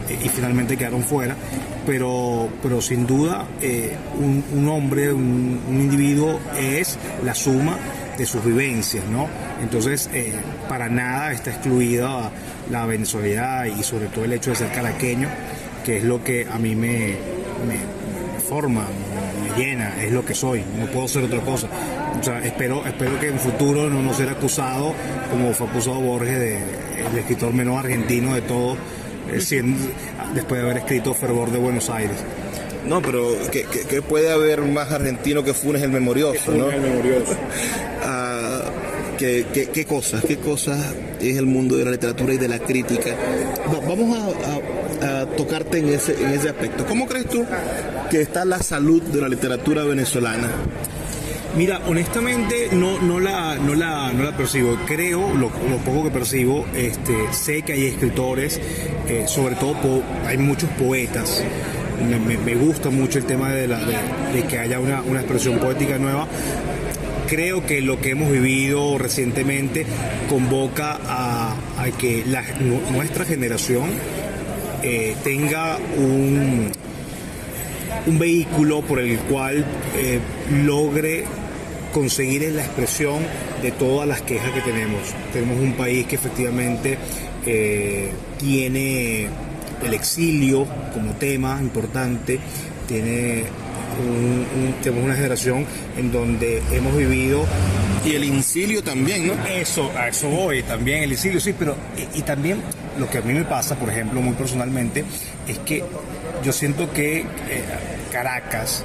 eh, 0.10 0.20
y 0.26 0.30
finalmente 0.30 0.76
quedaron 0.76 1.04
fuera. 1.04 1.36
Pero, 1.86 2.50
pero 2.62 2.82
sin 2.82 3.08
duda, 3.08 3.48
eh, 3.62 3.96
un, 4.20 4.68
hombre, 4.68 5.14
un, 5.14 5.62
un 5.70 5.82
individuo 5.82 6.40
es 6.60 7.00
la 7.24 7.34
suma 7.34 7.78
de 8.18 8.26
sus 8.26 8.44
vivencias, 8.44 9.06
¿no? 9.06 9.28
Entonces, 9.62 10.10
eh, 10.14 10.34
para 10.70 10.90
nada 10.90 11.32
está 11.32 11.52
excluida 11.52 12.32
la 12.70 12.86
venezuelanidad 12.86 13.66
y 13.66 13.84
sobre 13.84 14.08
todo 14.08 14.26
el 14.26 14.34
hecho 14.34 14.52
de 14.52 14.58
ser 14.58 14.72
caraqueño, 14.72 15.30
que 15.86 15.98
es 15.98 16.04
lo 16.04 16.24
que 16.24 16.48
a 16.52 16.58
mí 16.60 16.76
me, 16.76 17.16
forma, 18.48 18.86
me 19.44 19.62
llena, 19.62 20.02
es 20.04 20.12
lo 20.12 20.24
que 20.24 20.34
soy, 20.34 20.64
no 20.78 20.86
puedo 20.88 21.08
ser 21.08 21.24
otra 21.24 21.40
cosa. 21.42 21.68
O 22.20 22.24
sea, 22.24 22.40
espero, 22.40 22.86
espero 22.86 23.20
que 23.20 23.28
en 23.28 23.40
futuro 23.40 23.90
no 23.90 24.02
nos 24.02 24.18
sea 24.18 24.32
acusado, 24.32 24.94
como 25.30 25.54
fue 25.54 25.68
acusado 25.68 26.00
Borges, 26.00 26.40
de, 26.40 26.58
el 26.58 27.18
escritor 27.18 27.54
menos 27.54 27.78
argentino 27.78 28.34
de 28.34 28.42
todo, 28.42 28.78
eh, 29.30 29.64
después 30.34 30.62
de 30.62 30.66
haber 30.66 30.78
escrito 30.78 31.14
Fervor 31.14 31.52
de 31.52 31.60
Buenos 31.60 31.90
Aires. 31.90 32.18
No, 32.88 33.02
pero 33.02 33.36
que, 33.52 34.02
puede 34.02 34.32
haber 34.32 34.62
más 34.62 34.92
argentino 34.92 35.44
que 35.44 35.54
Funes 35.54 35.82
el 35.82 35.92
Memorioso, 35.92 36.54
¿no? 36.54 36.72
El 36.72 36.82
Memorioso. 36.82 37.34
ah, 39.18 39.68
¿qué, 39.74 39.86
cosas, 39.86 40.24
qué 40.26 40.38
cosas 40.38 40.94
es 41.20 41.38
el 41.38 41.46
mundo 41.46 41.76
de 41.78 41.86
la 41.86 41.92
literatura 41.92 42.34
y 42.34 42.38
de 42.38 42.48
la 42.48 42.60
crítica? 42.60 43.16
vamos 43.88 44.18
a, 44.18 45.26
tocarte 45.38 45.80
en 45.80 45.90
ese, 45.90 46.14
en 46.22 46.32
ese 46.32 46.50
aspecto. 46.50 46.86
¿Cómo 46.86 47.06
crees 47.06 47.28
tú 47.30 47.46
que 48.10 48.22
está 48.22 48.46
la 48.46 48.60
salud 48.60 49.02
de 49.02 49.22
la 49.22 49.30
literatura 49.30 49.84
venezolana? 49.84 50.50
Mira, 51.58 51.82
honestamente 51.88 52.70
no, 52.72 53.00
no, 53.00 53.20
la, 53.20 53.56
no, 53.56 53.74
la, 53.74 54.14
no 54.14 54.24
la 54.24 54.38
percibo. 54.38 54.78
Creo, 54.86 55.34
lo, 55.34 55.50
poco 55.50 56.04
que 56.04 56.12
percibo, 56.12 56.66
este, 56.76 57.16
sé 57.32 57.64
que 57.64 57.74
hay 57.74 57.86
escritores, 57.88 58.60
eh, 59.08 59.26
sobre 59.28 59.56
todo 59.56 59.76
hay 60.26 60.38
muchos 60.38 60.70
poetas. 60.72 61.44
Me, 62.46 62.56
gusta 62.56 62.92
mucho 62.92 63.18
el 63.18 63.26
tema 63.26 63.52
de, 63.52 63.68
la, 63.68 63.80
de, 63.80 64.44
que 64.48 64.60
haya 64.60 64.80
una, 64.80 65.02
una 65.02 65.22
expresión 65.22 65.58
poética 65.58 65.98
nueva, 65.98 66.28
creo 67.28 67.66
que 67.66 67.82
lo 67.82 68.00
que 68.00 68.12
hemos 68.12 68.32
vivido 68.32 68.98
recientemente 68.98 69.86
convoca 70.30 70.98
a, 71.04 71.56
que 72.00 72.24
nuestra 72.92 73.26
generación 73.26 73.90
eh, 74.84 75.16
tenga 75.24 75.78
un, 75.98 76.72
un 78.06 78.20
vehículo 78.20 78.82
por 78.82 79.00
el 79.00 79.18
cual 79.20 79.66
eh, 79.96 80.20
logre 80.66 81.26
conseguir 81.94 82.52
la 82.54 82.64
expresión 82.64 83.20
de 83.62 83.72
todas 83.72 84.08
las 84.08 84.22
quejas 84.22 84.52
que 84.52 84.62
tenemos. 84.62 85.02
Tenemos 85.34 85.60
un 85.60 85.74
país 85.74 86.06
que 86.08 86.16
efectivamente 86.16 86.98
eh, 87.46 88.12
tiene 88.38 89.28
el 89.84 89.94
exilio 89.94 90.66
como 90.94 91.14
tema 91.14 91.58
importante, 91.62 92.40
tiene 92.88 93.44
tenemos 94.82 95.06
una 95.06 95.16
generación 95.16 95.66
en 95.98 96.12
donde 96.12 96.62
hemos 96.72 96.96
vivido 96.96 97.46
y 98.06 98.16
el 98.16 98.24
incilio 98.24 98.84
también, 98.84 99.28
¿no? 99.28 99.34
Eso, 99.48 99.92
a 99.98 100.10
eso 100.10 100.30
voy, 100.30 100.64
también 100.64 101.04
el 101.04 101.12
incilio, 101.12 101.40
sí, 101.40 101.54
pero 101.58 101.76
y, 102.14 102.22
también 102.22 102.62
lo 102.98 103.10
que 103.10 103.18
a 103.18 103.22
mí 103.22 103.34
me 103.34 103.44
pasa, 103.44 103.76
por 103.76 103.90
ejemplo, 103.90 104.22
muy 104.22 104.34
personalmente, 104.34 105.04
es 105.48 105.60
que 105.60 105.84
yo 106.44 106.54
siento 106.54 106.92
que 106.94 107.20
eh, 107.20 107.26
Caracas 108.12 108.84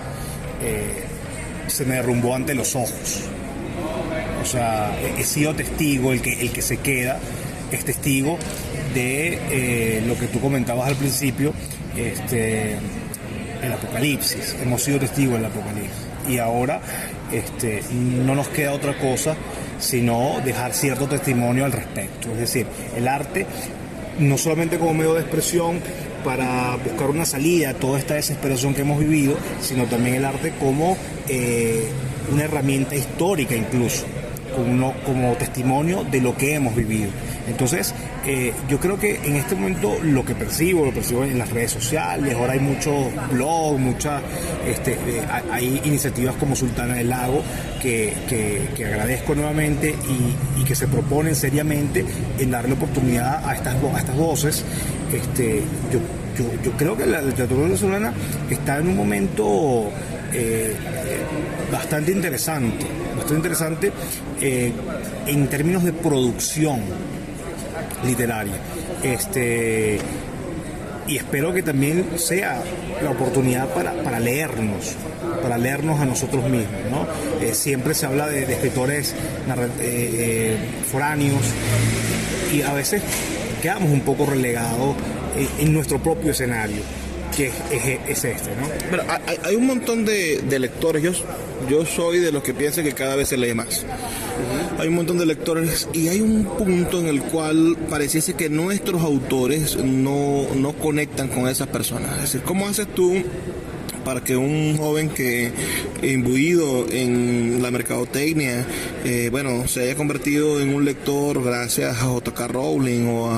eh, 0.63 1.05
se 1.67 1.85
me 1.85 1.97
derrumbó 1.97 2.35
ante 2.35 2.55
los 2.55 2.75
ojos. 2.75 3.21
O 4.43 4.45
sea, 4.45 4.91
he 5.17 5.23
sido 5.23 5.55
testigo, 5.55 6.13
el 6.13 6.21
que, 6.21 6.41
el 6.41 6.51
que 6.51 6.63
se 6.63 6.79
queda 6.79 7.21
es 7.71 7.85
testigo 7.85 8.39
de 8.95 9.39
eh, 9.51 10.03
lo 10.07 10.19
que 10.19 10.27
tú 10.27 10.41
comentabas 10.41 10.89
al 10.89 10.97
principio, 10.97 11.55
este, 11.97 12.77
el 13.63 13.73
apocalipsis. 13.73 14.57
Hemos 14.61 14.83
sido 14.83 14.99
testigos 14.99 15.35
del 15.35 15.47
apocalipsis. 15.47 16.07
Y 16.29 16.39
ahora 16.39 16.81
este, 17.33 17.83
no 17.91 18.35
nos 18.35 18.49
queda 18.49 18.73
otra 18.73 18.97
cosa 18.99 19.37
sino 19.83 20.41
dejar 20.45 20.73
cierto 20.73 21.09
testimonio 21.09 21.65
al 21.65 21.73
respecto. 21.73 22.31
Es 22.33 22.39
decir, 22.39 22.67
el 22.97 23.09
arte, 23.09 23.47
no 24.19 24.39
solamente 24.39 24.79
como 24.79 24.95
medio 24.95 25.15
de 25.15 25.21
expresión 25.21 25.81
para 26.25 26.77
buscar 26.77 27.11
una 27.11 27.27
salida 27.27 27.71
a 27.71 27.75
toda 27.75 27.99
esta 27.99 28.15
desesperación 28.15 28.75
que 28.75 28.83
hemos 28.83 29.01
vivido, 29.01 29.37
sino 29.61 29.85
también 29.87 30.17
el 30.17 30.25
arte 30.25 30.53
como 30.61 30.97
eh, 31.29 31.89
una 32.33 32.45
herramienta 32.45 32.95
histórica 32.95 33.57
incluso, 33.57 34.07
como, 34.55 35.35
testimonio 35.39 36.05
de 36.05 36.21
lo 36.21 36.37
que 36.37 36.55
hemos 36.55 36.75
vivido. 36.75 37.11
Entonces, 37.49 37.95
eh, 38.27 38.53
yo 38.69 38.79
creo 38.79 38.99
que 38.99 39.17
en 39.25 39.37
este 39.37 39.55
momento 39.55 39.99
lo 40.03 40.25
que 40.25 40.35
percibo, 40.35 40.85
lo 40.85 40.93
percibo 40.93 41.25
en 41.25 41.39
las 41.39 41.51
redes 41.51 41.73
sociales, 41.73 42.35
ahora 42.35 42.53
hay 42.53 42.61
muchos 42.61 42.95
blogs, 43.31 43.81
muchas, 43.81 44.23
este, 44.67 44.93
eh, 44.93 45.23
hay 45.51 45.81
iniciativas 45.85 46.37
como 46.37 46.55
Sultana 46.55 46.95
del 46.95 47.09
Lago 47.09 47.43
que, 47.81 48.13
agradezco 48.85 49.35
nuevamente 49.35 49.95
y, 50.59 50.65
que 50.65 50.75
se 50.77 50.87
proponen 50.87 51.35
seriamente 51.35 52.05
en 52.39 52.51
darle 52.51 52.75
oportunidad 52.75 53.45
a 53.49 53.55
estas, 53.55 53.75
a 53.75 53.99
estas 53.99 54.17
voces. 54.17 54.65
Este, 55.13 55.63
yo, 55.93 55.99
yo, 56.63 56.73
creo 56.73 56.97
que 56.97 57.05
la 57.05 57.21
literatura 57.21 57.65
venezolana 57.65 58.13
está 58.49 58.79
en 58.79 58.89
un 58.89 58.97
momento 58.97 59.91
eh, 60.33 60.75
bastante 61.71 62.13
interesante, 62.13 62.87
bastante 63.23 63.35
interesante 63.35 63.93
en 64.41 65.47
términos 65.49 65.85
de 65.85 65.93
producción 65.93 66.81
literaria. 68.05 68.55
Este, 69.03 69.99
y 71.07 71.17
espero 71.17 71.53
que 71.53 71.63
también 71.63 72.19
sea 72.19 72.63
la 73.03 73.11
oportunidad 73.11 73.69
para, 73.69 74.21
leernos, 74.21 74.95
para 75.43 75.59
leernos 75.59 76.01
a 76.01 76.05
nosotros 76.05 76.45
mismos. 76.45 76.81
¿no? 76.91 77.07
Eh, 77.45 77.55
siempre 77.55 77.95
se 77.95 78.07
habla 78.07 78.29
de, 78.29 78.43
escritores 78.43 79.13
eh, 79.13 79.69
eh, 79.81 80.57
foráneos 80.91 81.43
y 82.53 82.63
a 82.63 82.73
veces 82.73 83.03
quedamos 83.61 83.91
un 83.91 84.01
poco 84.01 84.27
relegados 84.27 84.97
en, 85.59 85.73
nuestro 85.73 86.03
propio 86.03 86.33
escenario 86.33 86.83
que 87.35 87.47
es, 87.47 88.25
este, 88.25 88.51
¿no? 88.61 89.03
hay, 89.43 89.57
un 89.57 89.67
montón 89.67 90.05
de, 90.05 90.43
de 90.43 90.59
lectores. 90.59 91.03
Yo, 91.03 91.13
yo 91.69 91.87
soy 91.87 92.19
de 92.19 92.33
los 92.33 92.43
que 92.43 92.55
piensan 92.55 92.85
que 92.85 92.93
cada 92.93 93.17
vez 93.17 93.29
se 93.29 93.37
lee 93.37 93.55
más. 93.55 93.85
Hay 94.79 94.89
un 94.89 94.95
montón 94.95 95.19
de 95.19 95.27
lectores 95.27 95.89
y 95.93 96.09
hay 96.09 96.21
un 96.21 96.45
punto 96.45 96.99
en 96.99 97.09
el 97.09 97.23
cual 97.23 97.77
pareciese 97.89 98.35
que 98.35 98.49
nuestros 98.49 99.03
autores 99.03 99.77
no, 99.77 100.47
no 100.55 100.73
conectan 100.73 101.29
con 101.29 101.49
esas 101.49 101.69
personas. 101.69 102.17
Es 102.17 102.23
decir, 102.23 102.43
¿cómo 102.43 102.67
haces 102.67 102.87
tú 102.89 103.23
para 104.05 104.23
que 104.23 104.37
un 104.37 104.77
joven 104.77 105.09
que 105.09 105.53
imbuido 106.03 106.87
en 106.91 107.63
la 107.63 107.71
mercadotecnia, 107.71 108.67
eh, 109.05 109.29
bueno, 109.31 109.67
se 109.69 109.83
haya 109.83 109.95
convertido 109.95 110.61
en 110.61 110.75
un 110.75 110.85
lector 110.85 111.43
gracias 111.43 111.97
a 111.97 112.07
J.K. 112.07 112.49
Rowling 112.49 113.07
o 113.09 113.31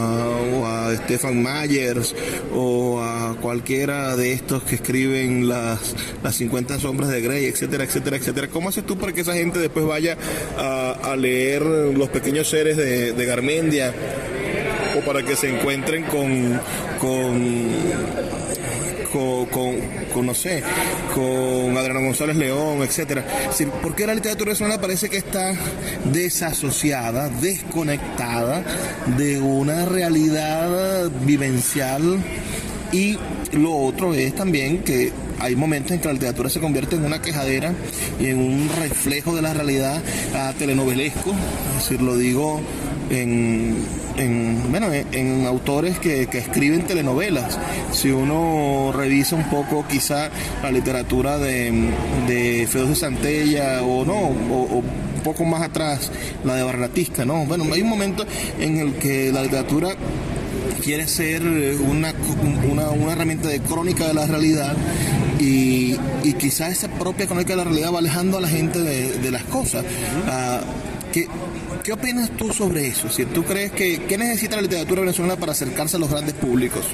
a, 0.66 0.94
Stefan 1.04 1.42
Myers 1.42 2.14
o 2.54 3.00
a 3.02 3.36
cualquiera 3.40 4.16
de 4.16 4.32
estos 4.32 4.62
que 4.62 4.76
escriben 4.76 5.48
las, 5.48 5.94
las 6.22 6.34
50 6.36 6.78
sombras 6.78 7.10
de 7.10 7.20
Grey, 7.20 7.46
etcétera, 7.46 7.84
etcétera, 7.84 8.16
etcétera. 8.16 8.48
¿Cómo 8.48 8.68
haces 8.68 8.84
tú 8.84 8.96
para 8.96 9.12
que 9.12 9.22
esa 9.22 9.34
gente 9.34 9.58
después 9.58 9.86
vaya 9.86 10.16
a, 10.56 11.14
leer 11.16 11.62
los 11.62 12.08
pequeños 12.08 12.48
seres 12.48 12.76
de, 12.76 13.12
de 13.12 13.26
Garmendia? 13.26 13.94
o 14.96 15.00
para 15.00 15.24
que 15.24 15.34
se 15.34 15.48
encuentren 15.48 16.04
con, 16.04 16.60
con 17.00 17.74
con, 19.14 19.46
con, 19.46 19.76
no 20.22 20.34
sé, 20.34 20.62
con 21.14 21.76
Adriano 21.76 22.00
González 22.00 22.36
León, 22.36 22.82
etcétera. 22.82 23.24
¿Por 23.82 23.94
qué 23.94 24.06
la 24.06 24.14
literatura 24.14 24.48
venezolana 24.48 24.80
parece 24.80 25.08
que 25.08 25.18
está 25.18 25.54
desasociada, 26.12 27.28
desconectada 27.28 28.62
de 29.16 29.40
una 29.40 29.84
realidad 29.84 31.10
vivencial? 31.24 32.18
Y 32.92 33.18
lo 33.52 33.76
otro 33.76 34.14
es 34.14 34.34
también 34.34 34.82
que 34.84 35.12
hay 35.40 35.56
momentos 35.56 35.92
en 35.92 36.00
que 36.00 36.06
la 36.06 36.14
literatura 36.14 36.48
se 36.48 36.60
convierte 36.60 36.96
en 36.96 37.04
una 37.04 37.20
quejadera 37.20 37.72
y 38.20 38.26
en 38.26 38.38
un 38.38 38.70
reflejo 38.78 39.34
de 39.34 39.42
la 39.42 39.52
realidad 39.52 40.00
a 40.34 40.52
telenovelesco, 40.52 41.34
es 41.76 41.82
decir, 41.82 42.00
lo 42.00 42.16
digo 42.16 42.60
en, 43.10 44.70
bueno, 44.70 44.88
en, 44.92 45.46
autores 45.46 45.98
que, 45.98 46.22
escriben 46.22 46.86
telenovelas. 46.86 47.58
Si 47.92 48.10
uno 48.10 48.92
revisa 48.94 49.36
un 49.36 49.48
poco 49.50 49.86
quizá 49.88 50.30
la 50.62 50.70
literatura 50.70 51.38
de, 51.38 51.90
de 52.26 52.66
de 52.66 52.94
Santella 52.94 53.82
o 53.82 54.04
no, 54.04 54.14
o, 54.14 54.78
un 54.78 55.22
poco 55.22 55.44
más 55.44 55.62
atrás, 55.62 56.10
la 56.44 56.56
de 56.56 56.62
Barratisca, 56.62 57.24
¿no? 57.24 57.44
Bueno, 57.46 57.64
hay 57.72 57.82
un 57.82 57.88
momento 57.88 58.26
en 58.58 58.78
el 58.78 58.94
que 58.94 59.32
la 59.32 59.42
literatura 59.42 59.90
quiere 60.82 61.06
ser 61.08 61.42
una, 61.42 62.12
una, 62.70 63.12
herramienta 63.12 63.48
de 63.48 63.60
crónica 63.60 64.06
de 64.06 64.12
la 64.14 64.26
realidad 64.26 64.76
y, 65.40 65.96
y 66.22 66.34
quizás 66.34 66.72
esa 66.72 66.88
propia 66.88 67.26
crónica 67.26 67.50
de 67.50 67.56
la 67.56 67.64
realidad 67.64 67.92
va 67.92 68.00
alejando 68.00 68.36
a 68.36 68.40
la 68.42 68.48
gente 68.48 68.80
de, 68.80 69.30
las 69.30 69.44
cosas. 69.44 69.84
Ah, 70.28 70.60
¿Qué 71.84 71.92
opinas 71.92 72.30
tú 72.30 72.52
sobre 72.52 72.88
eso? 72.88 73.08
Si 73.08 73.24
tú 73.26 73.44
crees 73.44 73.70
que 73.70 74.02
¿qué 74.08 74.18
necesita 74.18 74.56
la 74.56 74.62
literatura 74.62 75.02
venezolana 75.02 75.36
para 75.36 75.52
acercarse 75.52 75.96
a 75.96 76.00
los 76.00 76.10
grandes 76.10 76.34
públicos? 76.34 76.84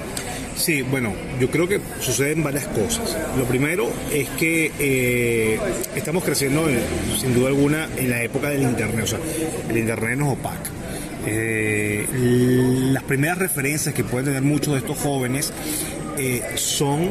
Sí, 0.61 0.83
bueno, 0.83 1.14
yo 1.40 1.50
creo 1.50 1.66
que 1.66 1.80
suceden 2.00 2.42
varias 2.42 2.66
cosas. 2.66 3.16
Lo 3.38 3.44
primero 3.44 3.90
es 4.12 4.28
que 4.30 4.70
eh, 4.78 5.59
estamos 5.96 6.22
creciendo, 6.22 6.66
sin 7.18 7.35
duda 7.35 7.48
alguna, 7.48 7.88
en 7.96 8.11
la 8.11 8.22
época 8.22 8.50
del 8.50 8.62
Internet. 8.62 9.04
O 9.04 9.06
sea, 9.06 9.20
el 9.70 9.78
Internet 9.78 10.18
nos 10.18 10.35
opaca. 10.35 10.70
Eh, 11.26 12.06
las 12.92 13.02
primeras 13.04 13.38
referencias 13.38 13.94
que 13.94 14.04
pueden 14.04 14.26
tener 14.26 14.42
muchos 14.42 14.74
de 14.74 14.80
estos 14.80 14.98
jóvenes 14.98 15.50
eh, 16.18 16.42
son 16.56 17.11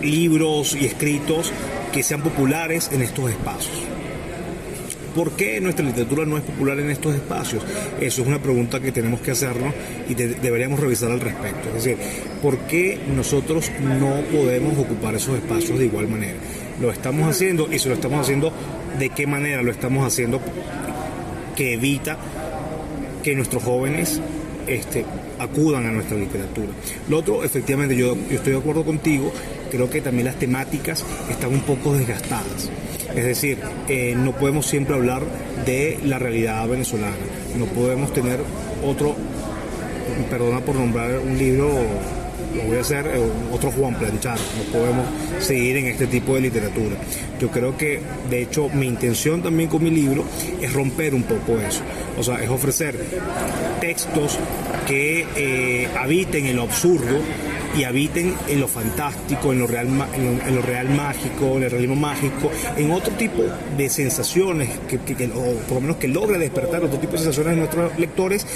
libros 0.00 0.76
y 0.80 0.86
escritos 0.86 1.52
que 1.92 2.04
sean 2.04 2.22
populares 2.22 2.90
en 2.92 3.02
estos 3.02 3.30
espacios. 3.30 3.91
¿Por 5.14 5.32
qué 5.32 5.60
nuestra 5.60 5.84
literatura 5.84 6.24
no 6.24 6.36
es 6.36 6.42
popular 6.42 6.78
en 6.78 6.90
estos 6.90 7.14
espacios? 7.14 7.62
Eso 8.00 8.22
es 8.22 8.28
una 8.28 8.40
pregunta 8.40 8.80
que 8.80 8.92
tenemos 8.92 9.20
que 9.20 9.32
hacernos 9.32 9.74
y 10.08 10.14
deberíamos 10.14 10.80
revisar 10.80 11.10
al 11.10 11.20
respecto. 11.20 11.68
Es 11.68 11.84
decir, 11.84 11.96
¿por 12.40 12.58
qué 12.60 12.98
nosotros 13.14 13.70
no 13.80 14.22
podemos 14.32 14.78
ocupar 14.78 15.14
esos 15.14 15.36
espacios 15.36 15.78
de 15.78 15.86
igual 15.86 16.08
manera? 16.08 16.38
Lo 16.80 16.90
estamos 16.90 17.28
haciendo 17.28 17.72
y 17.72 17.78
si 17.78 17.88
lo 17.88 17.94
estamos 17.94 18.20
haciendo, 18.20 18.52
¿de 18.98 19.10
qué 19.10 19.26
manera 19.26 19.62
lo 19.62 19.70
estamos 19.70 20.06
haciendo 20.06 20.40
que 21.56 21.74
evita 21.74 22.16
que 23.22 23.34
nuestros 23.34 23.62
jóvenes 23.62 24.20
este, 24.66 25.04
acudan 25.38 25.86
a 25.86 25.90
nuestra 25.90 26.16
literatura. 26.16 26.68
Lo 27.08 27.18
otro, 27.18 27.44
efectivamente, 27.44 27.96
yo, 27.96 28.16
estoy 28.30 28.52
de 28.52 28.58
acuerdo 28.58 28.84
contigo 28.84 29.32
creo 29.72 29.88
que 29.88 30.02
también 30.02 30.26
las 30.26 30.36
temáticas 30.36 31.02
están 31.30 31.50
un 31.50 31.62
poco 31.62 31.94
desgastadas. 31.94 32.70
Es 33.16 33.24
decir, 33.24 33.58
eh, 33.88 34.14
no 34.14 34.32
podemos 34.32 34.66
siempre 34.66 34.94
hablar 34.94 35.22
de 35.64 35.98
la 36.04 36.18
realidad 36.18 36.68
venezolana, 36.68 37.16
no 37.58 37.64
podemos 37.66 38.12
tener 38.12 38.38
otro, 38.84 39.16
perdona 40.30 40.60
por 40.60 40.76
nombrar 40.76 41.18
un 41.18 41.38
libro 41.38 41.70
lo 42.54 42.64
voy 42.64 42.76
a 42.76 42.80
hacer 42.80 43.06
eh, 43.06 43.30
otro 43.50 43.70
Juan 43.70 43.94
Planchar, 43.94 44.36
no 44.38 44.78
podemos 44.78 45.06
seguir 45.40 45.78
en 45.78 45.86
este 45.86 46.06
tipo 46.06 46.34
de 46.34 46.42
literatura. 46.42 46.96
Yo 47.40 47.48
creo 47.48 47.76
que, 47.76 48.00
de 48.28 48.42
hecho, 48.42 48.68
mi 48.68 48.86
intención 48.86 49.42
también 49.42 49.70
con 49.70 49.82
mi 49.82 49.90
libro 49.90 50.24
es 50.60 50.70
romper 50.72 51.14
un 51.14 51.22
poco 51.22 51.58
eso, 51.58 51.80
o 52.18 52.22
sea, 52.22 52.42
es 52.42 52.50
ofrecer 52.50 52.94
textos 53.80 54.38
que 54.86 55.26
eh, 55.36 55.88
habiten 55.98 56.46
en 56.46 56.56
lo 56.56 56.62
absurdo, 56.62 57.20
y 57.76 57.84
habiten 57.84 58.34
en 58.48 58.60
lo 58.60 58.68
fantástico, 58.68 59.52
en 59.52 59.58
lo 59.58 59.66
real, 59.66 59.88
en 60.14 60.54
lo, 60.54 60.62
real 60.62 60.90
mágico, 60.90 61.56
en 61.56 61.64
el 61.64 61.70
realismo 61.70 61.96
mágico, 61.96 62.50
en 62.76 62.90
otro 62.90 63.12
tipo 63.14 63.42
de 63.76 63.88
sensaciones, 63.88 64.70
que, 64.88 64.96
o 65.34 65.54
por 65.66 65.76
lo 65.76 65.80
menos 65.80 65.96
que 65.96 66.08
logre 66.08 66.38
despertar 66.38 66.84
otro 66.84 66.98
tipo 66.98 67.12
de 67.12 67.18
sensaciones 67.18 67.52
en 67.54 67.58
nuestros 67.60 67.98
lectores 67.98 68.46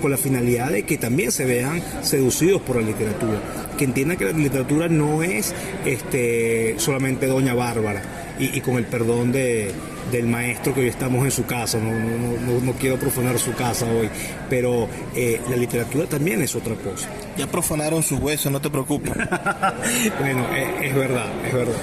con 0.00 0.10
la 0.10 0.16
finalidad 0.16 0.70
de 0.70 0.84
que 0.84 0.98
también 0.98 1.32
se 1.32 1.44
vean 1.44 1.82
seducidos 2.02 2.62
por 2.62 2.76
la 2.76 2.82
literatura, 2.82 3.40
que 3.76 3.84
entiendan 3.84 4.16
que 4.16 4.26
la 4.26 4.32
literatura 4.32 4.88
no 4.88 5.22
es 5.22 5.54
este, 5.84 6.74
solamente 6.78 7.26
Doña 7.26 7.54
Bárbara 7.54 8.19
y 8.40 8.60
con 8.60 8.76
el 8.76 8.84
perdón 8.84 9.32
de, 9.32 9.72
del 10.10 10.26
maestro 10.26 10.74
que 10.74 10.80
hoy 10.80 10.88
estamos 10.88 11.24
en 11.24 11.30
su 11.30 11.46
casa, 11.46 11.78
no, 11.78 12.72
quiero 12.74 12.98
profanar 12.98 13.38
su 13.38 13.52
casa 13.54 13.86
hoy, 13.86 14.08
pero 14.48 14.88
eh, 15.14 15.40
la 15.48 15.56
literatura 15.56 16.06
también 16.06 16.42
es 16.42 16.54
otra 16.54 16.74
cosa. 16.74 17.08
Ya 17.36 17.46
profanaron 17.46 18.02
sus 18.02 18.20
huesos, 18.20 18.52
no 18.52 18.60
te 18.60 18.68
preocupes. 18.68 19.14
bueno, 20.18 20.46
eh, 20.54 20.88
es, 20.88 20.94
verdad, 20.94 21.26
es 21.46 21.54
verdad. 21.54 21.74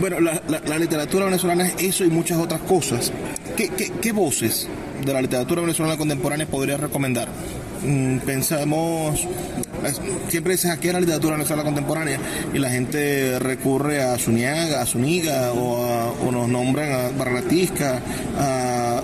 Bueno, 0.00 0.18
la, 0.20 0.78
literatura 0.78 1.26
venezolana 1.26 1.66
es 1.66 1.74
eso 1.82 2.04
y 2.04 2.08
muchas 2.08 2.38
otras 2.38 2.62
cosas. 2.62 3.12
¿Qué, 3.54 3.68
qué 3.68 4.12
voces 4.12 4.68
de 5.04 5.12
la 5.12 5.20
literatura 5.20 5.60
venezolana 5.60 5.98
contemporánea 5.98 6.46
podrías 6.46 6.80
recomendar? 6.80 7.28
Mm, 7.84 8.18
pensamos, 8.18 9.26
siempre 10.28 10.52
dices 10.52 10.70
aquí 10.70 10.90
la 10.90 11.00
literatura 11.00 11.36
venezolana 11.36 11.64
contemporánea 11.64 12.18
y 12.52 12.58
la 12.58 12.70
gente 12.70 13.38
recurre 13.38 14.02
a 14.02 14.18
Zuniaga, 14.18 14.82
a 14.82 14.86
Zuniga 14.86 15.52
o, 15.52 16.30
nos 16.30 16.48
nombran 16.48 16.92
a 16.92 17.08
Barratisca, 17.16 18.00
a 18.38 19.02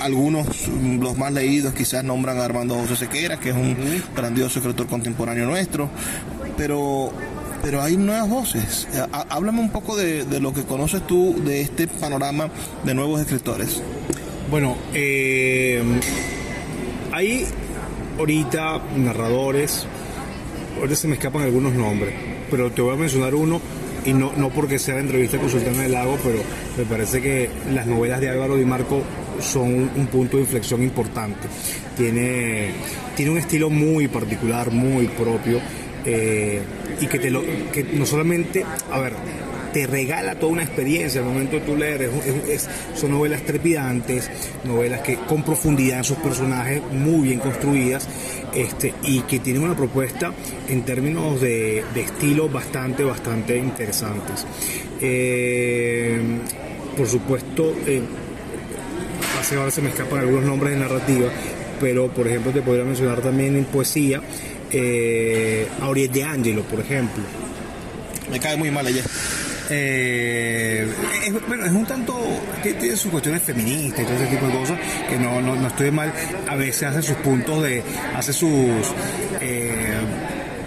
algunos, 0.00 0.68
los 0.68 1.16
más 1.16 1.32
leídos 1.32 1.74
quizás 1.74 2.04
nombran 2.04 2.38
a 2.38 2.44
Armando 2.44 2.74
José 2.74 2.96
Sequera, 2.96 3.38
que 3.38 3.50
es 3.50 3.54
un 3.54 3.76
grandioso 4.16 4.58
escritor 4.58 4.86
contemporáneo 4.86 5.46
nuestro, 5.46 5.88
pero 6.56 7.12
pero 7.62 7.80
hay 7.80 7.96
nuevas 7.96 8.28
voces. 8.28 8.88
Háblame 9.28 9.60
un 9.60 9.70
poco 9.70 9.96
de, 9.96 10.40
lo 10.40 10.52
que 10.52 10.64
conoces 10.64 11.06
tú 11.06 11.36
de 11.44 11.60
este 11.60 11.86
panorama 11.86 12.48
de 12.84 12.92
nuevos 12.92 13.20
escritores. 13.20 13.80
Bueno, 14.50 14.76
eh, 14.92 15.80
hay 17.12 17.46
ahorita 18.18 18.80
narradores, 18.96 19.86
ahorita 20.82 20.96
se 20.96 21.06
me 21.06 21.14
escapan 21.14 21.42
algunos 21.42 21.72
nombres, 21.74 22.12
pero 22.50 22.72
te 22.72 22.82
voy 22.82 22.94
a 22.94 22.98
mencionar 22.98 23.36
uno 23.36 23.60
y 24.04 24.12
no, 24.12 24.32
no 24.36 24.48
porque 24.48 24.80
sea 24.80 24.96
la 24.96 25.02
entrevista 25.02 25.38
con 25.38 25.48
Sultana 25.48 25.82
del 25.82 25.92
Lago, 25.92 26.18
pero 26.24 26.40
me 26.76 26.84
parece 26.84 27.22
que 27.22 27.48
las 27.72 27.86
novelas 27.86 28.20
de 28.20 28.30
Álvaro 28.30 28.56
Di 28.56 28.64
Marco 28.64 29.00
son 29.40 29.90
un, 29.94 30.06
punto 30.08 30.38
de 30.38 30.42
inflexión 30.42 30.82
importante. 30.82 31.46
Tiene, 31.96 32.72
tiene 33.14 33.30
un 33.30 33.38
estilo 33.38 33.70
muy 33.70 34.08
particular, 34.08 34.72
muy 34.72 35.06
propio, 35.06 35.60
eh, 36.04 36.60
y 37.00 37.06
que, 37.06 37.20
te 37.20 37.30
lo, 37.30 37.42
que 37.72 37.84
no 37.92 38.04
solamente, 38.04 38.64
a 38.90 38.98
ver, 38.98 39.12
te 39.72 39.86
regala 39.86 40.34
toda 40.34 40.52
una 40.52 40.62
experiencia 40.62 41.20
al 41.20 41.26
momento 41.26 41.56
de 41.56 41.62
tú 41.62 41.76
leer. 41.76 42.10
son 42.94 43.10
novelas 43.10 43.42
trepidantes, 43.42 44.30
novelas 44.64 45.00
que 45.00 45.16
con 45.16 45.42
profundidad 45.42 45.98
en 45.98 46.04
sus 46.04 46.18
personajes, 46.18 46.82
muy 46.92 47.28
bien 47.28 47.40
construidas, 47.40 48.08
este, 48.54 48.94
y 49.02 49.20
que 49.20 49.38
tienen 49.38 49.62
una 49.62 49.76
propuesta 49.76 50.32
en 50.68 50.82
términos 50.82 51.40
de, 51.40 51.84
estilo 51.96 52.48
bastante, 52.48 53.04
bastante 53.04 53.56
interesantes. 53.56 54.46
Eh, 55.00 56.20
por 56.96 57.06
supuesto, 57.06 57.74
eh, 57.86 58.02
hace 59.40 59.56
ahora 59.56 59.70
se 59.70 59.80
me 59.80 59.88
escapan 59.88 60.20
algunos 60.20 60.44
nombres 60.44 60.74
de 60.74 60.80
narrativa, 60.80 61.30
pero 61.80 62.08
por 62.08 62.28
ejemplo 62.28 62.52
te 62.52 62.62
podría 62.62 62.84
mencionar 62.84 63.20
también 63.20 63.56
en 63.56 63.64
poesía 63.64 64.20
eh, 64.70 65.66
de 66.12 66.24
Angelo, 66.24 66.62
por 66.62 66.80
ejemplo. 66.80 67.22
Me 68.30 68.38
cae 68.38 68.56
muy 68.56 68.70
mal 68.70 68.86
ella. 68.86 69.02
Eh, 69.74 70.86
es, 71.26 71.46
bueno, 71.48 71.64
es 71.64 71.72
un 71.72 71.86
tanto, 71.86 72.14
tiene 72.62 72.94
sus 72.94 73.10
cuestiones 73.10 73.42
feministas 73.42 74.00
y 74.00 74.04
todo 74.04 74.16
ese 74.16 74.26
tipo 74.26 74.46
de 74.46 74.52
cosas, 74.52 74.78
que 75.08 75.18
no, 75.18 75.40
no, 75.40 75.66
estoy 75.66 75.90
mal, 75.90 76.12
a 76.46 76.56
veces 76.56 76.82
hace 76.82 77.00
sus 77.00 77.16
puntos 77.16 77.62
de, 77.62 77.82
hace 78.14 78.34
sus 78.34 78.50
eh, 79.40 79.94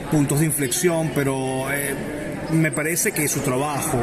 puntos 0.09 0.39
de 0.39 0.47
inflexión, 0.47 1.11
pero 1.13 1.71
eh, 1.71 1.93
me 2.51 2.71
parece 2.71 3.11
que 3.11 3.27
su 3.27 3.41
trabajo 3.41 4.01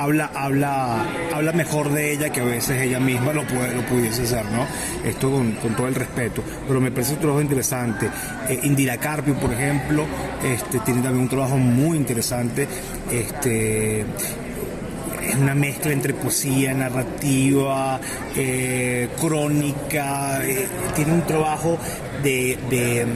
habla, 0.00 0.30
habla, 0.34 1.06
habla 1.34 1.52
mejor 1.52 1.90
de 1.90 2.12
ella 2.12 2.30
que 2.30 2.40
a 2.40 2.44
veces 2.44 2.80
ella 2.80 2.98
misma 2.98 3.32
lo, 3.32 3.44
puede, 3.46 3.74
lo 3.74 3.82
pudiese 3.82 4.22
hacer, 4.22 4.44
¿no? 4.46 4.66
Esto 5.04 5.30
con, 5.30 5.54
todo 5.76 5.88
el 5.88 5.94
respeto. 5.94 6.42
Pero 6.66 6.80
me 6.80 6.90
parece 6.90 7.14
un 7.14 7.20
trabajo 7.20 7.40
interesante. 7.40 8.08
Eh, 8.48 8.60
Indira 8.62 8.96
Carpio, 8.96 9.34
por 9.34 9.52
ejemplo, 9.52 10.06
este, 10.42 10.78
tiene 10.80 11.02
también 11.02 11.24
un 11.24 11.28
trabajo 11.28 11.56
muy 11.58 11.96
interesante. 11.98 12.66
Este, 13.10 14.00
es 14.00 15.36
una 15.36 15.54
mezcla 15.54 15.92
entre 15.92 16.14
poesía, 16.14 16.72
narrativa, 16.74 18.00
eh, 18.34 19.08
crónica, 19.20 20.44
eh, 20.44 20.66
tiene 20.96 21.12
un 21.12 21.22
trabajo 21.22 21.78
de, 22.22 23.06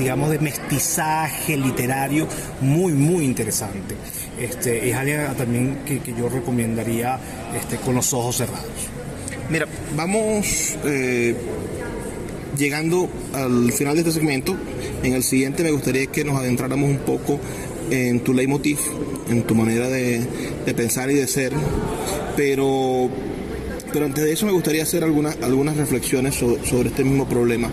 digamos, 0.00 0.30
de 0.30 0.38
mestizaje 0.38 1.56
literario 1.56 2.26
muy, 2.60 2.92
muy 2.92 3.24
interesante. 3.24 3.94
Este, 4.40 4.88
es 4.88 4.96
alguien 4.96 5.26
también 5.36 5.78
que, 5.84 6.00
yo 6.18 6.28
recomendaría 6.28 7.18
este, 7.56 7.76
con 7.76 7.94
los 7.94 8.12
ojos 8.12 8.38
cerrados. 8.38 8.64
Mira, 9.50 9.66
vamos 9.94 10.76
eh, 10.84 11.34
llegando 12.56 13.08
al 13.34 13.72
final 13.72 13.94
de 13.94 14.00
este 14.00 14.12
segmento. 14.12 14.56
En 15.02 15.12
el 15.12 15.22
siguiente 15.22 15.62
me 15.62 15.70
gustaría 15.70 16.06
que 16.06 16.24
nos 16.24 16.38
adentráramos 16.38 16.88
un 16.88 16.98
poco 16.98 17.38
en 17.90 18.20
tu 18.20 18.32
leitmotiv, 18.32 18.78
en 19.28 19.42
tu 19.42 19.54
manera 19.54 19.88
de, 19.88 20.22
pensar 20.76 21.10
y 21.10 21.14
de 21.14 21.26
ser, 21.26 21.52
pero 22.36 23.10
pero 23.92 24.06
antes 24.06 24.24
de 24.24 24.32
eso 24.32 24.46
me 24.46 24.52
gustaría 24.52 24.82
hacer 24.82 25.04
algunas, 25.04 25.36
algunas 25.42 25.76
reflexiones 25.76 26.34
sobre, 26.34 26.88
este 26.88 27.04
mismo 27.04 27.28
problema. 27.28 27.68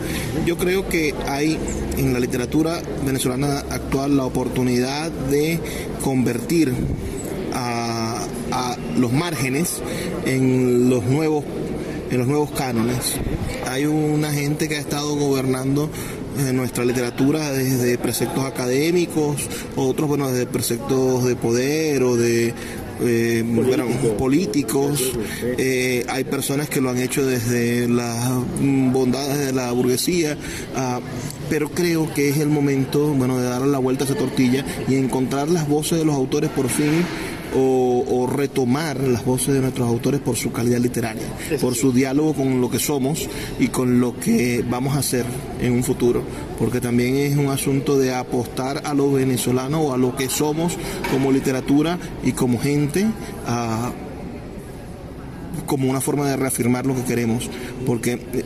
Yo 0.45 0.57
creo 0.57 0.88
que 0.88 1.13
hay 1.28 1.57
en 1.97 2.13
la 2.13 2.20
literatura 2.20 2.82
venezolana 3.05 3.59
actual 3.70 4.18
la 4.18 4.26
oportunidad 4.26 5.11
de 5.11 5.59
convertir 6.01 6.74
a, 7.53 8.26
los 8.97 9.13
márgenes 9.13 9.82
en 10.26 10.89
los 10.89 11.03
nuevos 11.03 11.43
en 12.09 12.18
los 12.18 12.28
nuevos 12.28 12.51
cánones. 12.51 13.15
Hay 13.68 13.86
una 13.86 14.32
gente 14.32 14.68
que 14.68 14.78
ha 14.78 14.80
estado 14.80 15.15
gobernando 15.15 15.89
en 16.39 16.55
nuestra 16.55 16.86
literatura 16.86 17.51
desde 17.51 17.97
preceptos 17.97 18.45
académicos, 18.45 19.47
otros, 19.76 20.07
bueno, 20.07 20.32
desde 20.32 20.45
preceptos 20.45 21.26
de 21.26 21.36
poder 21.36 22.03
o 22.03 22.15
de 22.15 22.53
eh, 23.02 23.43
políticos. 24.18 25.14
Eh, 25.58 26.06
hay 26.08 26.24
personas 26.24 26.70
que 26.70 26.82
lo 26.82 26.89
han 26.89 27.00
hecho 27.00 27.26
desde 27.26 27.88
las 27.88 28.30
bondades 28.60 29.45
de 29.45 29.54
la 29.54 29.72
burguesía. 29.72 30.38
Ah, 30.76 31.00
pero 31.50 31.70
creo 31.70 32.14
que 32.14 32.30
es 32.30 32.38
el 32.38 32.50
momento 32.50 33.08
bueno, 33.14 33.38
de 33.38 33.45
darle 33.45 33.68
la 33.68 33.80
vuelta 33.80 34.04
a 34.04 34.08
esa 34.08 34.16
tortilla 34.16 34.66
y 34.88 34.95
encontrar 34.95 35.50
las 35.50 35.68
voces 35.68 36.00
de 36.00 36.06
los 36.06 36.16
autores 36.16 36.50
por 36.50 36.70
fin 36.70 37.06
o, 37.56 38.28
retomar 38.28 39.00
las 39.00 39.26
voces 39.26 39.54
de 39.54 39.62
nuestros 39.62 39.88
autores 39.88 40.20
por 40.20 40.36
su 40.36 40.52
calidad 40.52 40.80
literaria, 40.80 41.28
por 41.62 41.76
su 41.76 41.91
diálogo 41.91 42.34
con 42.34 42.62
lo 42.62 42.70
que 42.70 42.78
somos 42.78 43.28
y 43.60 43.70
con 43.70 44.00
lo 44.00 44.20
que 44.20 44.64
vamos 44.70 44.95
a 44.95 45.00
hacer 45.00 45.26
en 45.62 45.74
un 45.74 45.84
futuro, 45.84 46.24
porque 46.60 46.82
también 46.82 47.16
es 47.16 47.38
un 47.38 47.48
asunto 47.48 47.98
de 47.98 48.14
apostar 48.14 48.82
a 48.86 48.93
lo 48.93 49.12
venezolano 49.12 49.82
o 49.82 49.93
a 49.93 49.98
lo 49.98 50.16
que 50.16 50.30
somos 50.30 50.78
como 51.12 51.32
literatura 51.32 51.98
y 52.24 52.34
como 52.34 52.60
gente. 52.60 53.08
como 55.66 55.89
una 55.89 56.00
forma 56.00 56.30
de 56.30 56.38
reafirmar 56.38 56.86
lo 56.86 56.95
que 56.95 57.04
queremos, 57.04 57.50
porque 57.86 58.14
eh, 58.14 58.45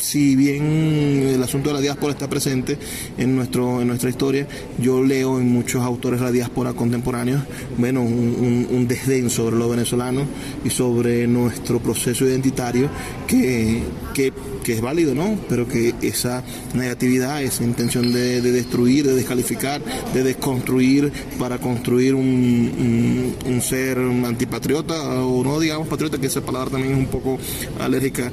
si 0.00 0.36
bien 0.36 1.22
el 1.26 1.42
asunto 1.42 1.70
de 1.70 1.74
la 1.74 1.80
diáspora 1.80 2.12
está 2.12 2.28
presente 2.28 2.78
en, 3.16 3.36
nuestro, 3.36 3.80
en 3.80 3.88
nuestra 3.88 4.10
historia, 4.10 4.46
yo 4.78 5.02
leo 5.02 5.38
en 5.38 5.48
muchos 5.48 5.82
autores 5.82 6.20
de 6.20 6.26
la 6.26 6.32
diáspora 6.32 6.72
contemporáneos, 6.72 7.42
bueno, 7.76 8.02
un, 8.02 8.86
desdén 8.88 9.28
sobre 9.28 9.56
lo 9.56 9.68
venezolano 9.68 10.22
y 10.64 10.70
sobre 10.70 11.26
nuestro 11.26 11.78
proceso 11.78 12.24
identitario 12.24 12.88
que, 13.26 13.82
que, 14.14 14.32
es 14.66 14.80
válido, 14.82 15.14
¿no? 15.14 15.38
Pero 15.48 15.66
que 15.66 15.94
esa 16.02 16.44
negatividad, 16.74 17.42
esa 17.42 17.64
intención 17.64 18.12
de, 18.12 18.42
destruir, 18.42 19.06
de 19.06 19.14
descalificar, 19.14 19.82
de 20.12 20.22
desconstruir 20.22 21.10
para 21.38 21.58
construir 21.58 22.14
un, 22.14 23.34
un 23.46 23.62
ser 23.62 23.98
antipatriota 23.98 25.24
o 25.24 25.42
no 25.42 25.58
digamos 25.58 25.88
patriota, 25.88 26.18
que 26.18 26.26
esa 26.26 26.42
palabra 26.42 26.70
también 26.70 26.92
es 26.92 26.98
un 26.98 27.06
poco 27.06 27.38
alérgica 27.80 28.30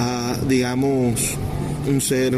a, 0.00 0.34
digamos, 0.48 1.36
un 1.86 2.00
ser 2.00 2.34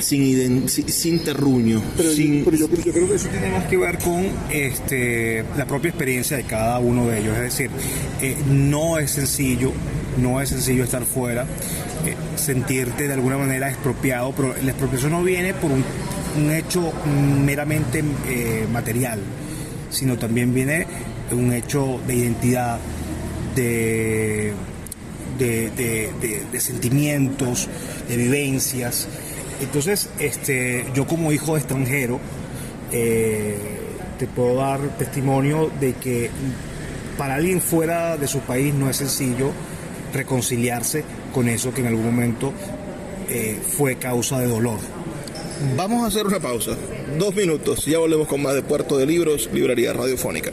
sin, 0.00 0.68
sin 0.68 1.18
terruño. 1.20 1.80
Pero, 1.96 2.12
yo, 2.12 2.68
creo 2.68 3.08
que 3.08 3.14
eso 3.14 3.28
tiene 3.28 3.50
más 3.50 3.64
que 3.64 3.76
ver 3.78 3.98
con 3.98 4.26
este, 4.50 5.44
la 5.56 5.66
propia 5.66 5.88
experiencia 5.88 6.36
de 6.36 6.44
cada 6.44 6.78
uno 6.78 7.06
de 7.06 7.20
ellos. 7.20 7.34
Es 7.36 7.42
decir, 7.42 7.70
eh, 8.20 8.36
no 8.50 8.98
es 8.98 9.12
sencillo, 9.12 9.72
no 10.20 10.40
es 10.40 10.50
sencillo 10.50 10.84
estar 10.84 11.04
fuera, 11.04 11.44
eh, 12.04 12.14
sentirte 12.36 13.08
de 13.08 13.14
alguna 13.14 13.38
manera 13.38 13.70
expropiado, 13.70 14.32
pero 14.36 14.54
la 14.62 14.70
expropiación 14.70 15.12
no 15.12 15.22
viene 15.22 15.54
por 15.54 15.70
un, 15.70 15.84
hecho 16.50 16.92
meramente 17.46 18.04
eh, 18.28 18.66
material, 18.70 19.20
sino 19.88 20.18
también 20.18 20.52
viene 20.52 20.86
un 21.32 21.50
hecho 21.54 21.98
de 22.06 22.14
identidad, 22.14 22.78
de 25.38 26.60
sentimientos, 26.60 27.68
de 28.08 28.16
vivencias. 28.16 29.08
Entonces, 29.60 30.10
este, 30.18 30.86
yo 30.94 31.06
como 31.06 31.32
hijo 31.32 31.56
extranjero, 31.56 32.20
eh, 32.92 33.56
te 34.18 34.26
puedo 34.26 34.56
dar 34.56 34.80
testimonio 34.98 35.70
de 35.80 35.94
que 35.94 36.30
para 37.18 37.36
alguien 37.36 37.60
fuera 37.60 38.16
de 38.16 38.26
su 38.28 38.40
país 38.40 38.74
no 38.74 38.90
es 38.90 38.96
sencillo 38.96 39.50
reconciliarse 40.12 41.04
con 41.32 41.48
eso 41.48 41.72
que 41.72 41.80
en 41.80 41.88
algún 41.88 42.04
momento 42.04 42.52
eh, 43.28 43.58
fue 43.76 43.96
causa 43.96 44.38
de 44.40 44.46
dolor. 44.46 44.78
Vamos 45.76 46.04
a 46.04 46.08
hacer 46.08 46.26
una 46.26 46.38
pausa, 46.38 46.76
dos 47.18 47.34
minutos, 47.34 47.86
ya 47.86 47.98
volvemos 47.98 48.28
con 48.28 48.42
más 48.42 48.54
de 48.54 48.62
Puerto 48.62 48.98
de 48.98 49.06
Libros, 49.06 49.48
Librería 49.52 49.94
Radiofónica. 49.94 50.52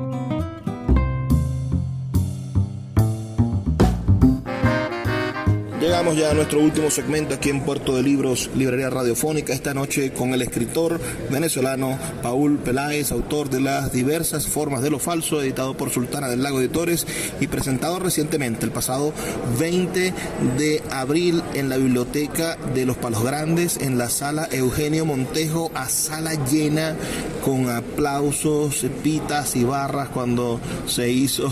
Llegamos 5.81 6.15
ya 6.15 6.29
a 6.29 6.35
nuestro 6.35 6.59
último 6.59 6.91
segmento 6.91 7.33
aquí 7.33 7.49
en 7.49 7.61
Puerto 7.61 7.95
de 7.95 8.03
Libros, 8.03 8.51
Librería 8.53 8.91
Radiofónica, 8.91 9.51
esta 9.51 9.73
noche 9.73 10.13
con 10.13 10.31
el 10.31 10.43
escritor 10.43 11.01
venezolano 11.31 11.97
Paul 12.21 12.59
Peláez, 12.59 13.11
autor 13.11 13.49
de 13.49 13.61
las 13.61 13.91
diversas 13.91 14.45
formas 14.45 14.83
de 14.83 14.91
lo 14.91 14.99
falso, 14.99 15.41
editado 15.41 15.75
por 15.75 15.89
Sultana 15.89 16.29
del 16.29 16.43
Lago 16.43 16.59
Editores 16.59 17.07
y 17.39 17.47
presentado 17.47 17.97
recientemente, 17.97 18.63
el 18.63 18.71
pasado 18.71 19.11
20 19.57 20.13
de 20.59 20.83
abril, 20.91 21.41
en 21.55 21.69
la 21.69 21.77
Biblioteca 21.77 22.57
de 22.75 22.85
los 22.85 22.97
Palos 22.97 23.23
Grandes, 23.23 23.77
en 23.77 23.97
la 23.97 24.11
sala 24.11 24.47
Eugenio 24.51 25.07
Montejo, 25.07 25.71
a 25.73 25.89
sala 25.89 26.35
llena, 26.45 26.95
con 27.43 27.71
aplausos, 27.71 28.85
pitas 29.01 29.55
y 29.55 29.63
barras 29.63 30.09
cuando 30.09 30.59
se 30.85 31.09
hizo 31.09 31.51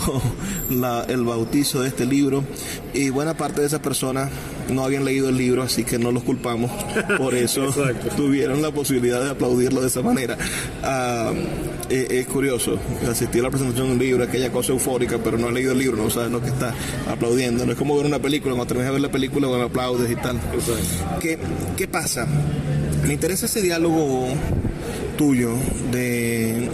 el 1.08 1.24
bautizo 1.24 1.82
de 1.82 1.88
este 1.88 2.06
libro. 2.06 2.44
Y 2.94 3.10
buena 3.10 3.36
parte 3.36 3.62
de 3.62 3.68
esas 3.68 3.80
personas 3.80 4.19
no 4.70 4.84
habían 4.84 5.06
leído 5.06 5.30
el 5.30 5.38
libro, 5.38 5.64
así 5.64 5.84
que 5.84 5.98
no 5.98 6.12
los 6.12 6.24
culpamos. 6.24 6.72
Por 7.18 7.36
eso 7.36 7.74
tuvieron 8.16 8.62
la 8.62 8.72
posibilidad 8.72 9.24
de 9.24 9.32
aplaudirlo 9.32 9.82
de 9.82 9.88
esa 9.88 10.02
manera. 10.02 10.38
Ah, 10.84 11.32
eh, 11.90 12.08
es, 12.10 12.28
curioso, 12.28 12.78
asistir 13.10 13.42
a 13.42 13.46
la 13.46 13.50
presentación 13.50 13.88
de 13.88 13.94
un 13.94 14.00
libro, 14.00 14.24
aquella 14.24 14.52
cosa 14.52 14.74
eufórica, 14.74 15.18
pero 15.24 15.38
no 15.38 15.48
ha 15.48 15.52
leído 15.52 15.72
el 15.72 15.80
libro, 15.80 15.98
no 15.98 16.10
sabes 16.10 16.32
lo 16.32 16.42
que 16.42 16.50
está 16.50 16.74
aplaudiendo. 17.10 17.66
No 17.66 17.72
es 17.72 17.78
como 17.78 17.96
ver 17.98 18.06
una 18.06 18.20
película, 18.20 18.54
cuando 18.54 18.68
terminas 18.68 18.90
de 18.90 18.94
ver 18.94 19.02
la 19.02 19.12
película, 19.12 19.48
cuando 19.48 19.66
aplaudes 19.66 20.12
y 20.12 20.16
tal. 20.16 20.40
¿Qué, 21.20 21.40
¿Qué 21.76 21.88
pasa? 21.88 22.28
Me 23.08 23.14
interesa 23.14 23.48
ese 23.48 23.62
diálogo 23.62 24.28
tuyo 25.18 25.54
de 25.92 26.70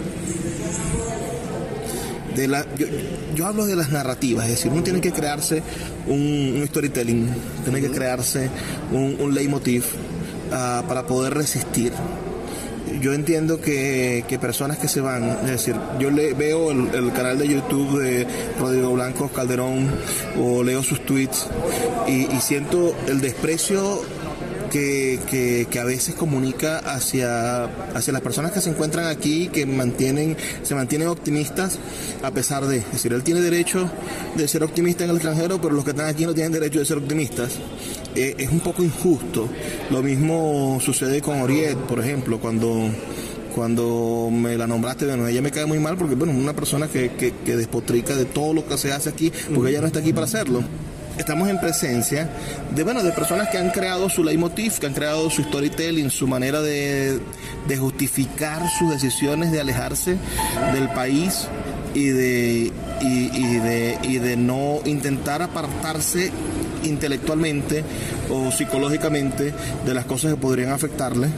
yo, 3.34 3.46
hablo 3.46 3.66
de 3.66 3.76
las 3.76 3.90
narrativas, 3.90 4.44
es 4.44 4.52
decir, 4.52 4.72
uno 4.72 4.82
tiene 4.82 5.00
que 5.00 5.12
crearse 5.12 5.62
un, 6.06 6.64
storytelling, 6.68 7.28
tiene 7.64 7.80
que 7.80 7.90
crearse 7.90 8.50
un, 8.92 9.34
leitmotiv 9.34 9.84
ah, 10.52 10.84
para 10.86 11.06
poder 11.06 11.34
resistir. 11.34 11.92
Yo 13.00 13.12
entiendo 13.12 13.60
que, 13.60 14.24
personas 14.40 14.78
que 14.78 14.88
se 14.88 15.00
van, 15.00 15.24
es 15.44 15.50
decir, 15.50 15.74
yo 15.98 16.10
le, 16.10 16.34
veo 16.34 16.70
el, 16.70 17.12
canal 17.12 17.38
de 17.38 17.48
YouTube 17.48 18.00
de 18.00 18.26
Rodrigo 18.58 18.92
Blanco 18.92 19.28
Calderón 19.28 19.88
o 20.40 20.62
leo 20.62 20.82
sus 20.82 21.04
tweets 21.04 21.46
y 22.06 22.40
siento 22.40 22.94
el 23.08 23.20
desprecio 23.20 24.02
que, 24.70 25.68
a 25.80 25.84
veces 25.84 26.14
comunica 26.14 26.78
hacia, 26.78 27.64
hacia 27.94 28.12
las 28.12 28.22
personas 28.22 28.52
que 28.52 28.60
se 28.60 28.70
encuentran 28.70 29.06
aquí, 29.06 29.48
que 29.48 29.66
mantienen, 29.66 30.36
se 30.62 30.74
mantienen 30.74 31.08
optimistas 31.08 31.78
a 32.22 32.30
pesar 32.30 32.66
de, 32.66 32.78
es 32.78 32.92
decir, 32.92 33.12
él 33.12 33.22
tiene 33.22 33.40
derecho 33.40 33.90
de 34.34 34.48
ser 34.48 34.62
optimista 34.62 35.04
en 35.04 35.10
el 35.10 35.16
extranjero, 35.16 35.60
pero 35.60 35.74
los 35.74 35.84
que 35.84 35.90
están 35.90 36.08
aquí 36.08 36.24
no 36.24 36.34
tienen 36.34 36.52
derecho 36.52 36.78
de 36.78 36.84
ser 36.84 36.98
optimistas. 36.98 37.58
Eh, 38.14 38.34
es 38.38 38.50
un 38.50 38.60
poco 38.60 38.82
injusto. 38.82 39.48
Lo 39.90 40.02
mismo 40.02 40.78
sucede 40.80 41.20
con 41.20 41.40
Oriet, 41.40 41.76
por 41.76 42.00
ejemplo, 42.00 42.38
cuando 42.40 42.90
cuando 43.54 44.28
me 44.30 44.58
la 44.58 44.66
nombraste, 44.66 45.06
bueno, 45.06 45.26
ella 45.26 45.40
me 45.40 45.50
cae 45.50 45.64
muy 45.64 45.78
mal 45.78 45.96
porque, 45.96 46.14
bueno, 46.14 46.34
es 46.34 46.38
una 46.38 46.52
persona 46.52 46.88
que, 46.88 47.12
que, 47.12 47.32
que, 47.42 47.56
despotrica 47.56 48.14
de 48.14 48.26
todo 48.26 48.52
lo 48.52 48.66
que 48.66 48.76
se 48.76 48.92
hace 48.92 49.08
aquí, 49.08 49.32
porque 49.54 49.70
ella 49.70 49.80
no 49.80 49.86
está 49.86 50.00
aquí 50.00 50.12
para 50.12 50.26
hacerlo 50.26 50.62
estamos 51.18 51.48
en 51.48 51.58
presencia 51.60 52.28
de, 52.74 52.82
bueno, 52.82 53.02
de 53.02 53.12
personas 53.12 53.48
que 53.48 53.58
han 53.58 53.70
creado 53.70 54.08
su 54.08 54.22
leitmotiv, 54.24 54.78
que 54.78 54.86
han 54.86 54.94
creado 54.94 55.30
su 55.30 55.42
storytelling, 55.42 56.10
su 56.10 56.26
manera 56.26 56.60
de, 56.62 57.20
justificar 57.78 58.62
sus 58.78 58.90
decisiones 58.90 59.52
de 59.52 59.60
alejarse 59.60 60.16
del 60.72 60.88
país 60.90 61.48
y 61.94 62.08
de, 62.08 62.72
y, 63.00 63.56
de, 63.56 63.98
y 64.02 64.18
de 64.18 64.36
no 64.36 64.80
intentar 64.84 65.42
apartarse 65.42 66.30
intelectualmente 66.84 67.84
o 68.30 68.50
psicológicamente 68.52 69.52
de 69.84 69.94
las 69.94 70.04
cosas 70.04 70.32
que 70.32 70.40
podrían 70.40 70.70
afectarle 70.70 71.28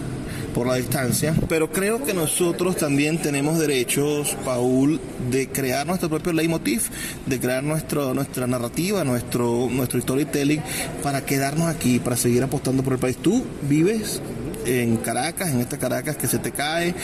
por 0.55 0.66
la 0.66 0.74
distancia, 0.74 1.34
pero 1.49 1.70
creo 1.70 2.05
que 2.05 2.14
nosotros 2.14 2.76
también 2.76 3.18
tenemos 3.18 3.59
derechos, 3.59 4.36
Paul, 4.44 5.01
de 5.30 5.49
crear 5.49 5.86
nuestro 5.86 6.09
propio 6.09 6.32
leitmotiv, 6.32 6.88
de 7.26 7.38
crear 7.38 7.62
nuestro, 7.62 8.14
nuestra 8.14 8.46
narrativa, 8.46 9.05
nuestro, 9.05 9.68
nuestro 9.70 10.01
storytelling 10.01 10.62
para 11.03 11.24
quedarnos 11.24 11.68
aquí, 11.68 11.99
para 11.99 12.16
seguir 12.16 12.42
apostando 12.42 12.82
por 12.82 12.94
el 12.94 12.99
país. 12.99 13.16
Tú 13.16 13.44
vives 13.62 14.20
en 14.68 14.98
Caracas, 14.98 15.50
en 15.50 15.60
esta 15.60 15.78
Caracas 15.78 16.16
que 16.16 16.26
se 16.26 16.38
te 16.38 16.52
cae, 16.52 16.94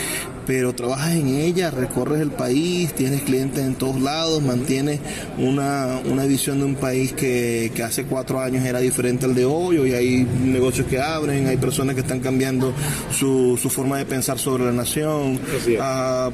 pero 0.47 0.75
trabajas 0.75 1.15
en 1.15 1.29
ella, 1.29 1.71
recorres 1.71 2.21
el 2.21 2.31
país, 2.31 2.93
tienes 2.95 3.23
clientes 3.23 3.65
en 3.65 3.75
todos 3.75 4.01
lados, 4.01 4.43
mantienes 4.43 5.01
una, 5.39 6.01
una 6.05 6.25
visión 6.25 6.59
de 6.59 6.65
un 6.67 6.75
país 6.75 7.13
que, 7.13 7.73
que 7.75 7.83
hace 7.83 8.05
cuatro 8.05 8.41
años 8.41 8.65
era 8.65 8.81
diferente 8.81 9.25
al 9.25 9.35
de 9.35 9.45
hoy, 9.45 9.79
hoy 9.79 9.93
hay 9.93 10.25
negocios 10.25 10.87
que 10.87 11.01
abren, 11.01 11.47
hay 11.47 11.57
personas 11.57 11.95
que 11.95 12.03
están 12.03 12.21
cambiando 12.21 12.75
su, 13.11 13.59
su 13.61 13.71
forma 13.71 13.99
de 13.99 14.05
pensar 14.05 14.39
sobre 14.39 14.65
la 14.65 14.73
nación. 14.73 15.41
Ah, 15.81 16.31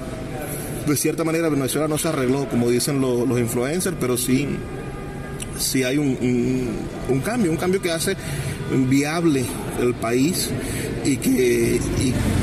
de 0.87 0.97
cierta 0.97 1.25
manera 1.25 1.49
Venezuela 1.49 1.87
no 1.87 1.99
se 1.99 2.09
arregló, 2.09 2.49
como 2.49 2.69
dicen 2.69 3.01
los, 3.01 3.29
los 3.29 3.39
influencers, 3.39 3.97
pero 4.01 4.17
sí, 4.17 4.49
sí 5.59 5.85
hay 5.85 5.99
un, 5.99 6.19
un, 6.21 6.71
un 7.09 7.21
cambio, 7.21 7.51
un 7.51 7.57
cambio 7.57 7.81
que 7.81 7.93
hace 7.93 8.17
viable 8.89 9.45
el 9.81 9.95
país 9.95 10.51
y 11.05 11.17
que 11.17 11.81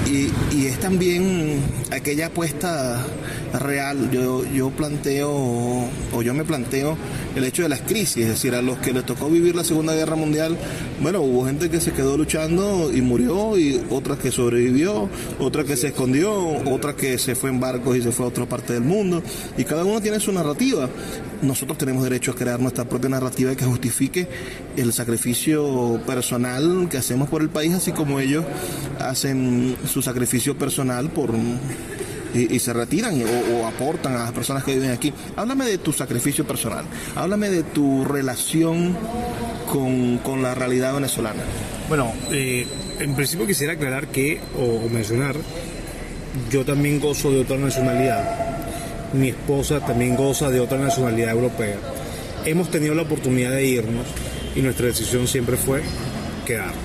y, 0.08 0.32
y, 0.56 0.66
es 0.68 0.80
también 0.80 1.62
aquella 1.92 2.28
apuesta 2.28 3.06
real. 3.54 4.10
Yo, 4.12 4.46
yo 4.52 4.70
planteo, 4.70 5.30
o 5.32 6.22
yo 6.22 6.34
me 6.34 6.44
planteo 6.44 6.98
el 7.36 7.44
hecho 7.44 7.64
de 7.64 7.70
las 7.70 7.82
crisis, 7.82 8.24
es 8.24 8.30
decir, 8.30 8.56
a 8.56 8.62
los 8.62 8.78
que 8.80 8.94
les 8.94 9.06
tocó 9.06 9.30
vivir 9.30 9.56
la 9.56 9.64
Segunda 9.64 9.94
Guerra 9.94 10.16
Mundial, 10.16 10.58
bueno, 11.02 11.22
hubo 11.22 11.46
gente 11.46 11.70
que 11.70 11.80
se 11.80 11.92
quedó 11.92 12.18
luchando 12.18 12.92
y 12.94 13.02
murió, 13.02 13.58
y 13.58 13.82
otra 13.90 14.18
que 14.18 14.32
sobrevivió, 14.32 15.10
otra 15.40 15.64
que 15.64 15.78
se 15.78 15.88
escondió, 15.88 16.34
otra 16.70 16.96
que 16.96 17.18
se 17.18 17.36
fue 17.36 17.50
en 17.50 17.60
barcos 17.60 17.98
y 17.98 18.02
se 18.02 18.12
fue 18.12 18.26
a 18.26 18.30
otra 18.30 18.46
parte 18.46 18.74
del 18.74 18.84
mundo, 18.84 19.22
y 19.58 19.64
cada 19.64 19.86
uno 19.86 20.02
tiene 20.02 20.20
su 20.20 20.32
narrativa. 20.32 20.90
Nosotros 21.42 21.78
tenemos 21.78 22.04
derecho 22.04 22.32
a 22.32 22.36
crear 22.36 22.60
nuestra 22.60 22.86
propia 22.86 23.10
narrativa 23.10 23.56
que 23.56 23.66
justifique 23.66 24.28
el 24.78 24.94
sacrificio 24.94 26.00
personal 26.06 26.88
que 26.90 26.98
hacemos 26.98 27.28
por 27.30 27.42
el 27.42 27.50
país, 27.50 27.74
así 27.74 27.92
como 27.92 28.20
ellos 28.20 28.46
hacen 29.00 29.76
su 29.92 30.02
sacrificio 30.02 30.58
personal 30.58 31.10
por 31.10 31.34
y, 32.34 32.60
se 32.60 32.74
retiran 32.74 33.20
o, 33.24 33.58
o, 33.58 33.68
aportan 33.68 34.16
a 34.16 34.20
las 34.20 34.32
personas 34.32 34.64
que 34.64 34.74
viven 34.74 34.92
aquí. 34.92 35.14
Háblame 35.36 35.66
de 35.66 35.78
tu 35.80 35.92
sacrificio 35.92 36.46
personal, 36.46 36.86
háblame 37.16 37.50
de 37.50 37.64
tu 37.64 38.06
relación 38.06 38.96
con, 39.72 40.20
con 40.20 40.44
la 40.44 40.54
realidad 40.54 40.94
venezolana. 40.94 41.44
Bueno, 41.90 42.14
eh, 42.32 42.68
en 43.00 43.16
principio 43.16 43.48
quisiera 43.48 43.74
aclarar 43.74 44.08
que, 44.08 44.40
o, 44.58 44.86
o 44.86 44.90
mencionar, 44.90 45.36
yo 46.52 46.64
también 46.66 47.00
gozo 47.00 47.32
de 47.32 47.42
otra 47.42 47.58
nacionalidad. 47.58 48.24
Mi 49.14 49.30
esposa 49.30 49.80
también 49.80 50.16
goza 50.16 50.50
de 50.50 50.60
otra 50.60 50.78
nacionalidad 50.78 51.32
europea. 51.32 51.78
Hemos 52.46 52.70
tenido 52.70 52.94
la 52.94 53.04
oportunidad 53.04 53.52
de 53.52 53.66
irnos 53.66 54.06
y 54.56 54.62
nuestra 54.62 54.88
decisión 54.88 55.28
siempre 55.28 55.58
fue 55.58 55.82
quedarnos. 56.46 56.76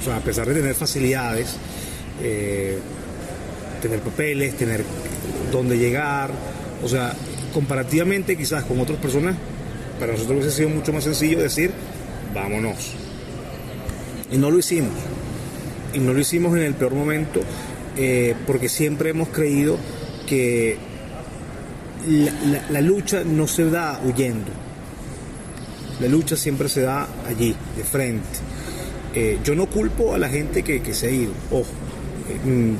O 0.00 0.04
sea, 0.04 0.16
a 0.16 0.20
pesar 0.20 0.48
de 0.48 0.54
tener 0.54 0.74
facilidades, 0.74 1.56
eh, 2.22 2.78
tener 3.80 4.00
papeles, 4.00 4.56
tener 4.56 4.84
dónde 5.50 5.78
llegar. 5.78 6.30
O 6.82 6.88
sea, 6.88 7.14
comparativamente 7.52 8.36
quizás 8.36 8.64
con 8.64 8.80
otras 8.80 8.98
personas, 8.98 9.36
para 9.98 10.12
nosotros 10.12 10.40
hubiese 10.40 10.56
sido 10.56 10.68
mucho 10.70 10.92
más 10.92 11.04
sencillo 11.04 11.40
decir, 11.40 11.70
vámonos. 12.34 12.94
Y 14.30 14.38
no 14.38 14.50
lo 14.50 14.58
hicimos. 14.58 14.94
Y 15.94 15.98
no 15.98 16.12
lo 16.12 16.20
hicimos 16.20 16.56
en 16.56 16.62
el 16.62 16.74
peor 16.74 16.94
momento 16.94 17.40
eh, 17.96 18.34
porque 18.46 18.68
siempre 18.68 19.10
hemos 19.10 19.28
creído 19.28 19.76
que 20.26 20.78
la, 22.70 22.80
lucha 22.80 23.22
no 23.24 23.46
se 23.46 23.68
da 23.68 24.00
huyendo. 24.04 24.50
La 26.02 26.08
lucha 26.08 26.36
siempre 26.36 26.68
se 26.68 26.80
da 26.80 27.06
allí, 27.28 27.54
de 27.76 27.84
frente. 27.84 28.26
Eh, 29.14 29.38
yo 29.44 29.54
no 29.54 29.66
culpo 29.66 30.14
a 30.14 30.18
la 30.18 30.28
gente 30.28 30.64
que, 30.64 30.82
se 30.92 31.06
ha 31.06 31.10
ido, 31.10 31.32
ojo 31.52 31.70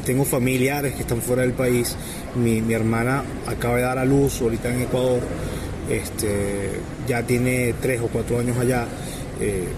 tengo 0.05 0.25
familiares 0.25 0.95
que 0.95 1.03
están 1.03 1.23
fuera 1.23 1.43
del 1.43 1.53
país. 1.53 1.95
Mi, 2.35 2.59
hermana 2.73 3.23
acaba 3.47 3.77
de 3.77 3.83
dar 3.83 3.99
a 3.99 4.05
luz 4.05 4.41
ahorita 4.41 4.75
en 4.75 4.83
Ecuador. 4.83 5.20
Este, 5.89 6.70
ya 7.07 7.23
tiene 7.23 7.75
tres 7.81 8.01
o 8.01 8.09
cuatro 8.09 8.41
años 8.41 8.59
allá. 8.59 8.89
Eh, 9.41 9.68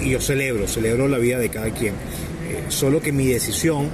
y 0.00 0.10
yo 0.10 0.20
celebro, 0.20 0.66
celebro 0.66 1.08
la 1.08 1.18
vida 1.18 1.38
de 1.38 1.50
cada 1.50 1.68
quien. 1.70 1.92
Eh, 1.92 2.64
solo 2.68 3.02
que 3.02 3.12
mi 3.12 3.26
decisión 3.26 3.88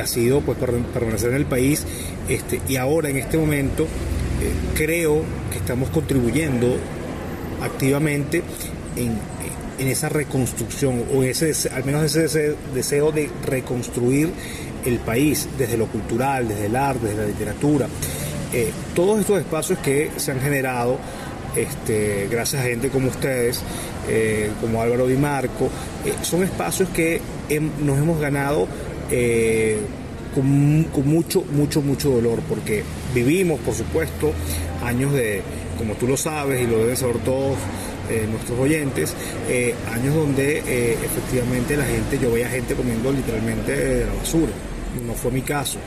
ha 0.00 0.06
sido 0.06 0.40
pues 0.40 0.56
permanecer 0.94 1.30
en 1.30 1.36
el 1.36 1.46
país 1.46 1.84
este, 2.28 2.60
y 2.68 2.76
ahora 2.76 3.08
en 3.08 3.16
este 3.16 3.36
momento 3.36 3.84
eh, 3.84 4.52
creo 4.74 5.24
que 5.50 5.58
estamos 5.58 5.90
contribuyendo 5.90 6.76
activamente 7.62 8.42
en, 8.96 9.18
en 9.80 9.88
esa 9.88 10.08
reconstrucción 10.10 11.04
o 11.14 11.22
ese, 11.22 11.52
al 11.70 11.84
menos 11.84 12.14
ese 12.14 12.54
deseo 12.74 13.12
de 13.12 13.30
reconstruir 13.46 14.30
el 14.84 14.98
país 14.98 15.48
desde 15.58 15.76
lo 15.76 15.86
cultural, 15.86 16.48
desde 16.48 16.66
el 16.66 16.76
arte, 16.76 17.06
desde 17.08 17.22
la 17.22 17.26
literatura. 17.26 17.88
Eh, 18.52 18.70
todos 18.94 19.20
estos 19.20 19.38
espacios 19.38 19.78
que 19.78 20.10
se 20.16 20.32
han 20.32 20.40
generado 20.40 20.98
este, 21.56 22.28
gracias 22.30 22.62
a 22.62 22.66
gente 22.66 22.90
como 22.90 23.08
ustedes, 23.08 23.62
eh, 24.08 24.50
como 24.60 24.82
Álvaro 24.82 25.06
Di 25.06 25.16
Marco, 25.16 25.70
eh, 26.04 26.12
son 26.22 26.42
espacios 26.42 26.88
que 26.90 27.20
nos 27.80 27.98
hemos 27.98 28.20
ganado 28.20 28.68
con, 30.34 30.84
con, 30.92 31.08
mucho, 31.08 31.42
mucho, 31.50 31.82
mucho 31.82 32.10
dolor, 32.10 32.40
porque 32.48 32.84
vivimos, 33.12 33.58
por 33.60 33.74
supuesto, 33.74 34.32
años 34.84 35.12
de, 35.12 35.42
como 35.80 35.94
tú 35.94 36.06
lo 36.06 36.16
sabes 36.16 36.62
y 36.62 36.66
lo 36.66 36.78
deben 36.78 36.96
saber 36.96 37.16
todos, 37.24 37.56
eh, 38.10 38.26
nuestros 38.30 38.58
oyentes, 38.58 39.14
eh, 39.48 39.74
años 39.90 40.14
donde 40.14 40.58
eh, 40.58 40.98
efectivamente 41.02 41.76
la 41.76 41.86
gente, 41.86 42.18
yo 42.20 42.30
veía 42.30 42.48
gente 42.50 42.74
comiendo 42.74 43.10
literalmente 43.10 43.72
de 43.74 44.06
la 44.06 44.12
basura. 44.12 44.52
No 45.06 45.14
fue 45.14 45.30
mi 45.30 45.40
caso, 45.40 45.78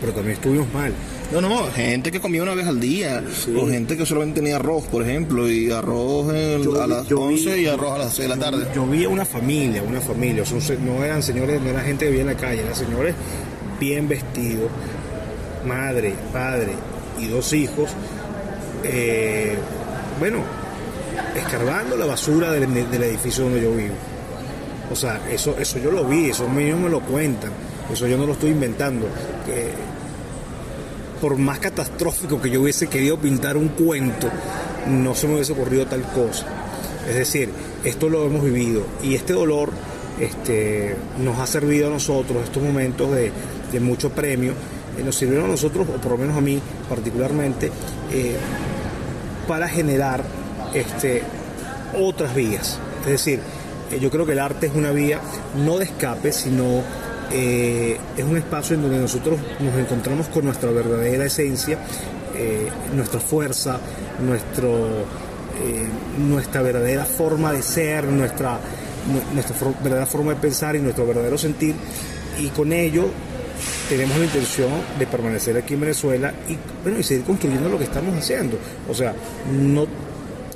pero 0.00 0.12
también 0.12 0.36
estuvimos 0.36 0.72
mal. 0.72 0.92
No, 1.32 1.40
no, 1.40 1.66
gente 1.72 2.12
que 2.12 2.20
comía 2.20 2.42
una 2.42 2.54
vez 2.54 2.66
al 2.66 2.78
día, 2.78 3.24
sí. 3.34 3.52
o 3.58 3.66
gente 3.66 3.96
que 3.96 4.06
solamente 4.06 4.40
tenía 4.40 4.56
arroz, 4.56 4.84
por 4.84 5.02
ejemplo, 5.02 5.50
y 5.50 5.70
arroz 5.70 6.26
yo, 6.62 6.80
a 6.80 6.86
las 6.86 7.10
11 7.10 7.54
vi, 7.54 7.62
y 7.62 7.66
arroz 7.66 7.92
a 7.94 7.98
las 7.98 8.14
6 8.14 8.28
de 8.28 8.36
la 8.36 8.40
tarde. 8.40 8.66
Yo, 8.74 8.86
vi 8.86 9.06
una 9.06 9.24
familia, 9.24 9.82
una 9.82 10.00
familia, 10.00 10.44
son, 10.44 10.60
no 10.84 11.02
eran 11.02 11.22
señores, 11.22 11.60
no 11.60 11.70
era 11.70 11.80
gente 11.80 12.04
que 12.04 12.10
vivía 12.10 12.22
en 12.22 12.28
la 12.28 12.36
calle, 12.36 12.60
eran 12.60 12.76
señores 12.76 13.14
bien 13.80 14.06
vestidos, 14.06 14.70
madre, 15.66 16.14
padre 16.32 16.74
y 17.18 17.28
dos 17.28 17.52
hijos. 17.52 17.90
Eh, 18.84 19.56
bueno, 20.18 20.38
escarbando 21.36 21.96
la 21.96 22.06
basura 22.06 22.52
del, 22.52 22.64
edificio 23.02 23.44
donde 23.44 23.62
yo 23.62 23.74
vivo. 23.74 23.94
O 24.90 24.96
sea, 24.96 25.20
eso, 25.30 25.56
eso 25.58 25.78
yo 25.78 25.90
lo 25.90 26.04
vi, 26.04 26.30
eso 26.30 26.46
ellos 26.58 26.78
me 26.78 26.88
lo 26.88 27.00
cuentan, 27.00 27.50
eso 27.90 28.06
yo 28.06 28.16
no 28.18 28.26
lo 28.26 28.32
estoy 28.32 28.50
inventando. 28.50 29.06
Que 29.46 29.70
por 31.20 31.36
más 31.38 31.60
catastrófico 31.60 32.40
que 32.40 32.50
yo 32.50 32.62
hubiese 32.62 32.88
querido 32.88 33.16
pintar 33.16 33.56
un 33.56 33.68
cuento, 33.68 34.28
no 34.88 35.14
se 35.14 35.28
me 35.28 35.34
hubiese 35.34 35.52
ocurrido 35.52 35.86
tal 35.86 36.02
cosa. 36.02 36.46
Es 37.08 37.14
decir, 37.14 37.48
esto 37.84 38.08
lo 38.08 38.26
hemos 38.26 38.44
vivido 38.44 38.84
y 39.02 39.14
este 39.14 39.32
dolor 39.32 39.70
este, 40.20 40.96
nos 41.18 41.38
ha 41.38 41.46
servido 41.46 41.88
a 41.88 41.90
nosotros, 41.90 42.44
estos 42.44 42.62
momentos 42.62 43.12
de, 43.12 43.32
de 43.72 43.80
mucho 43.80 44.10
premio, 44.10 44.52
eh, 44.98 45.02
nos 45.02 45.16
sirvieron 45.16 45.46
a 45.46 45.48
nosotros, 45.48 45.86
o 45.88 46.00
por 46.00 46.12
lo 46.12 46.18
menos 46.18 46.36
a 46.36 46.40
mí 46.40 46.60
particularmente, 46.88 47.70
eh, 48.12 48.36
para 49.46 49.68
generar 49.68 50.22
este, 50.74 51.22
otras 51.98 52.34
vías. 52.34 52.78
Es 53.04 53.10
decir, 53.10 53.40
eh, 53.90 53.98
yo 54.00 54.10
creo 54.10 54.26
que 54.26 54.32
el 54.32 54.38
arte 54.38 54.66
es 54.66 54.74
una 54.74 54.90
vía 54.90 55.20
no 55.56 55.78
de 55.78 55.84
escape, 55.84 56.32
sino 56.32 56.82
eh, 57.30 57.98
es 58.16 58.24
un 58.24 58.36
espacio 58.36 58.76
en 58.76 58.82
donde 58.82 58.98
nosotros 58.98 59.38
nos 59.60 59.74
encontramos 59.76 60.28
con 60.28 60.44
nuestra 60.44 60.70
verdadera 60.70 61.24
esencia, 61.24 61.78
eh, 62.36 62.68
nuestra 62.94 63.20
fuerza, 63.20 63.78
nuestro, 64.24 65.04
nuestra 66.18 66.62
verdadera 66.62 67.04
forma 67.04 67.52
de 67.52 67.62
ser, 67.62 68.04
nuestra, 68.04 68.58
nuestra 69.32 69.56
verdadera 69.82 70.06
forma 70.06 70.34
de 70.34 70.40
pensar 70.40 70.74
y 70.76 70.80
nuestro 70.80 71.06
verdadero 71.06 71.38
sentir. 71.38 71.74
Y 72.40 72.48
con 72.48 72.72
ello 72.72 73.08
tenemos 73.92 74.16
la 74.16 74.24
intención 74.24 74.70
de 74.98 75.06
permanecer 75.06 75.54
aquí 75.58 75.74
en 75.74 75.80
Venezuela 75.80 76.32
y, 76.48 76.56
bueno, 76.82 76.98
y 76.98 77.02
seguir 77.02 77.24
construyendo 77.24 77.68
lo 77.68 77.76
que 77.76 77.84
estamos 77.84 78.16
haciendo. 78.16 78.56
O 78.88 78.94
sea, 78.94 79.14
no 79.52 79.86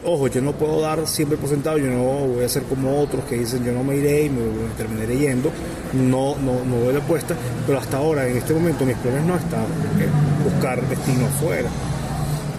ojo, 0.04 0.28
yo 0.28 0.40
no 0.40 0.52
puedo 0.52 0.80
dar 0.80 1.06
siempre 1.06 1.36
por 1.36 1.50
sentado, 1.50 1.76
yo 1.76 1.86
no 1.86 2.02
voy 2.02 2.44
a 2.44 2.48
ser 2.48 2.62
como 2.62 2.98
otros 2.98 3.24
que 3.24 3.36
dicen 3.36 3.62
yo 3.62 3.72
no 3.72 3.82
me 3.82 3.96
iré 3.96 4.22
y 4.22 4.30
me, 4.30 4.40
me 4.40 4.72
terminaré 4.78 5.18
yendo, 5.18 5.50
no, 5.92 6.36
no, 6.36 6.64
no 6.64 6.78
doy 6.78 6.94
la 6.94 7.00
apuesta, 7.00 7.34
pero 7.66 7.78
hasta 7.78 7.98
ahora, 7.98 8.26
en 8.26 8.38
este 8.38 8.54
momento, 8.54 8.86
mis 8.86 8.96
planes 8.96 9.24
no 9.24 9.36
están 9.36 9.66
buscar 10.42 10.80
destino 10.88 11.26
afuera. 11.26 11.68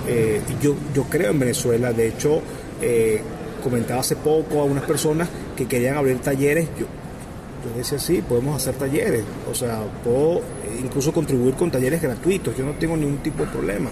Eh, 0.07 0.41
yo, 0.61 0.75
yo 0.93 1.05
creo 1.05 1.31
en 1.31 1.39
Venezuela, 1.39 1.91
de 1.91 2.09
hecho, 2.09 2.41
eh, 2.81 3.21
comentaba 3.63 4.01
hace 4.01 4.15
poco 4.15 4.61
a 4.61 4.65
unas 4.65 4.83
personas 4.83 5.27
que 5.55 5.65
querían 5.65 5.97
abrir 5.97 6.19
talleres, 6.19 6.67
yo 7.71 7.77
decía 7.77 7.99
sí, 7.99 8.21
podemos 8.27 8.61
hacer 8.61 8.75
talleres, 8.75 9.23
o 9.49 9.53
sea, 9.53 9.81
puedo 10.03 10.41
incluso 10.81 11.11
contribuir 11.13 11.55
con 11.55 11.71
talleres 11.71 12.01
gratuitos, 12.01 12.55
yo 12.57 12.65
no 12.65 12.73
tengo 12.73 12.97
ningún 12.97 13.17
tipo 13.17 13.43
de 13.43 13.51
problema 13.51 13.89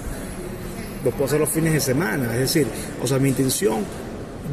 lo 1.05 1.11
puedo 1.11 1.25
hacer 1.25 1.39
los 1.39 1.49
fines 1.49 1.71
de 1.71 1.79
semana. 1.79 2.33
Es 2.33 2.39
decir, 2.39 2.67
o 3.01 3.07
sea, 3.07 3.19
mi 3.19 3.29
intención 3.29 3.85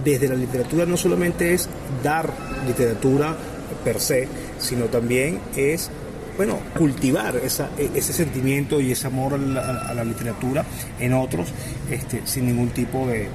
desde 0.05 0.29
la 0.29 0.35
literatura 0.35 0.87
no 0.87 0.97
solamente 0.97 1.55
es 1.55 1.69
dar 2.05 2.31
literatura 2.67 3.37
per 3.83 3.99
se, 3.99 4.29
sino 4.59 4.85
también 4.85 5.41
es 5.57 5.91
bueno, 6.37 6.59
cultivar 6.79 7.37
e, 7.37 7.47
ese 7.47 8.13
sentimiento 8.13 8.81
y 8.81 8.93
ese 8.93 9.07
amor 9.07 9.35
a 9.35 9.95
la, 9.95 10.05
literatura 10.05 10.65
en 10.99 11.13
otros 11.13 11.49
este, 11.91 12.23
sin 12.25 12.47
ningún 12.47 12.71
tipo 12.71 13.07
de, 13.07 13.29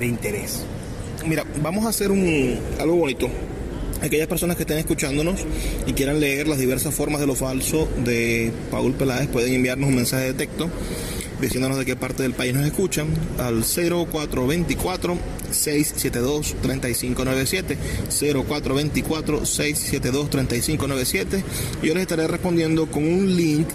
interés. 0.00 0.64
Mira, 1.26 1.44
vamos 1.62 1.86
a 1.86 1.90
hacer 1.90 2.10
un, 2.10 2.58
algo 2.80 2.96
bonito. 2.96 3.28
Aquellas 4.02 4.26
personas 4.26 4.56
que 4.56 4.64
estén 4.64 4.78
escuchándonos 4.78 5.40
y 5.86 5.92
quieran 5.92 6.18
leer 6.18 6.48
las 6.48 6.58
diversas 6.58 6.92
formas 6.92 7.20
de 7.20 7.26
lo 7.28 7.36
falso 7.36 7.88
de 8.04 8.50
Paul 8.70 8.94
Peláez 8.94 9.28
pueden 9.28 9.54
enviarnos 9.54 9.88
un 9.88 9.94
mensaje 9.94 10.24
de 10.24 10.34
texto 10.34 10.68
diciéndonos 11.40 11.78
de 11.78 11.84
qué 11.84 11.94
parte 11.94 12.22
del 12.24 12.34
país 12.34 12.52
nos 12.52 12.66
escuchan 12.66 13.06
al 13.38 13.62
0424 13.62 15.18
672 15.50 16.54
3597 16.62 17.78
0424 18.10 19.46
672 19.46 20.30
3597 20.30 21.44
yo 21.82 21.94
les 21.94 22.02
estaré 22.02 22.26
respondiendo 22.26 22.86
con 22.86 23.04
un 23.04 23.36
link 23.36 23.68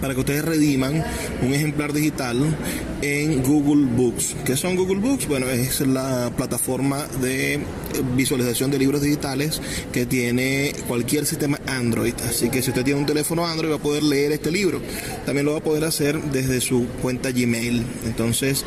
para 0.00 0.14
que 0.14 0.20
ustedes 0.20 0.44
rediman 0.44 1.04
un 1.42 1.54
ejemplar 1.54 1.92
digital 1.92 2.38
en 3.02 3.42
Google 3.42 3.86
Books. 3.86 4.36
¿Qué 4.44 4.56
son 4.56 4.76
Google 4.76 5.00
Books? 5.00 5.28
Bueno, 5.28 5.48
es 5.48 5.80
la 5.80 6.32
plataforma 6.36 7.06
de 7.20 7.60
visualización 8.16 8.70
de 8.70 8.78
libros 8.78 9.02
digitales 9.02 9.60
que 9.92 10.06
tiene 10.06 10.72
cualquier 10.88 11.26
sistema 11.26 11.58
Android. 11.66 12.14
Así 12.28 12.50
que 12.50 12.62
si 12.62 12.70
usted 12.70 12.84
tiene 12.84 13.00
un 13.00 13.06
teléfono 13.06 13.46
Android 13.46 13.70
va 13.70 13.76
a 13.76 13.82
poder 13.82 14.02
leer 14.02 14.32
este 14.32 14.50
libro. 14.50 14.80
También 15.24 15.46
lo 15.46 15.52
va 15.52 15.58
a 15.58 15.62
poder 15.62 15.84
hacer 15.84 16.20
desde 16.24 16.60
su 16.60 16.86
cuenta 17.02 17.30
Gmail. 17.30 17.84
Entonces, 18.06 18.64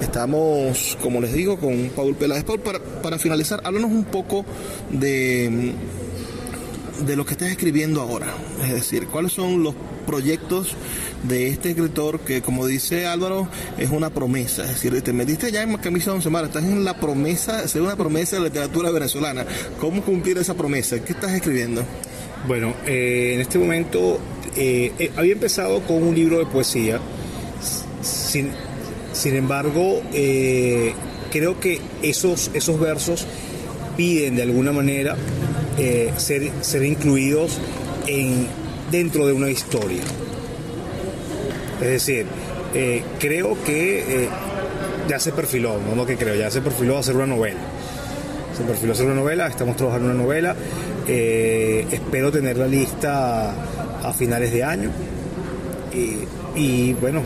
Estamos, 0.00 0.98
como 1.02 1.20
les 1.20 1.32
digo, 1.32 1.58
con 1.58 1.90
Paul 1.90 2.16
Peláez. 2.16 2.44
Paul, 2.44 2.60
para, 2.60 2.78
para 2.78 3.18
finalizar, 3.18 3.60
háblanos 3.64 3.90
un 3.90 4.04
poco 4.04 4.46
de 4.90 5.74
de 7.00 7.16
lo 7.16 7.24
que 7.24 7.32
estás 7.32 7.50
escribiendo 7.50 8.00
ahora. 8.00 8.34
Es 8.62 8.72
decir, 8.72 9.06
cuáles 9.08 9.32
son 9.32 9.62
los 9.62 9.74
proyectos 10.06 10.74
de 11.24 11.48
este 11.48 11.70
escritor 11.70 12.20
que, 12.20 12.42
como 12.42 12.66
dice 12.66 13.06
Álvaro, 13.06 13.48
es 13.78 13.90
una 13.90 14.10
promesa. 14.10 14.62
Es 14.62 14.70
decir, 14.70 15.00
te 15.02 15.12
metiste 15.12 15.50
ya 15.50 15.62
en 15.62 15.76
camisa 15.76 16.10
de 16.10 16.16
once 16.16 16.28
estás 16.28 16.64
en 16.64 16.84
la 16.84 16.98
promesa, 16.98 17.66
ser 17.68 17.82
una 17.82 17.96
promesa 17.96 18.36
de 18.36 18.42
la 18.42 18.48
literatura 18.48 18.90
venezolana. 18.90 19.44
¿Cómo 19.80 20.02
cumplir 20.02 20.38
esa 20.38 20.54
promesa? 20.54 21.02
¿Qué 21.02 21.12
estás 21.12 21.32
escribiendo? 21.32 21.84
Bueno, 22.46 22.74
eh, 22.86 23.32
en 23.34 23.40
este 23.40 23.58
momento 23.58 24.20
eh, 24.56 24.92
eh, 24.98 25.10
había 25.16 25.32
empezado 25.32 25.80
con 25.80 26.02
un 26.02 26.14
libro 26.14 26.38
de 26.38 26.46
poesía. 26.46 27.00
Sin, 28.02 28.50
sin 29.12 29.34
embargo, 29.34 30.00
creo 31.32 31.58
que 31.58 31.80
esos, 32.02 32.50
esos 32.54 32.78
versos 32.78 33.26
piden 33.96 34.36
de 34.36 34.42
alguna 34.42 34.70
manera 34.72 35.16
ser, 36.16 36.50
ser 36.62 36.84
incluidos 36.84 37.58
en 38.06 38.46
dentro 38.90 39.26
de 39.26 39.32
una 39.32 39.50
historia. 39.50 40.02
Es 41.80 41.88
decir, 41.88 42.26
eh, 42.74 43.02
creo 43.18 43.56
que 43.64 44.24
eh, 44.24 44.28
ya 45.08 45.18
se 45.18 45.32
perfiló, 45.32 45.78
no 45.78 45.94
lo 45.94 46.06
que 46.06 46.16
creo, 46.16 46.34
ya 46.34 46.50
se 46.50 46.60
perfiló 46.60 46.98
hacer 46.98 47.16
una 47.16 47.26
novela. 47.26 47.58
Se 48.56 48.64
perfiló 48.64 48.92
hacer 48.92 49.06
una 49.06 49.14
novela, 49.14 49.46
estamos 49.46 49.76
trabajando 49.76 50.10
en 50.10 50.14
una 50.14 50.24
novela. 50.24 50.56
Eh, 51.06 51.86
espero 51.90 52.32
tener 52.32 52.56
la 52.56 52.66
lista 52.66 53.54
a 54.02 54.12
finales 54.12 54.52
de 54.52 54.64
año. 54.64 54.90
Y, 56.54 56.92
bueno, 56.94 57.22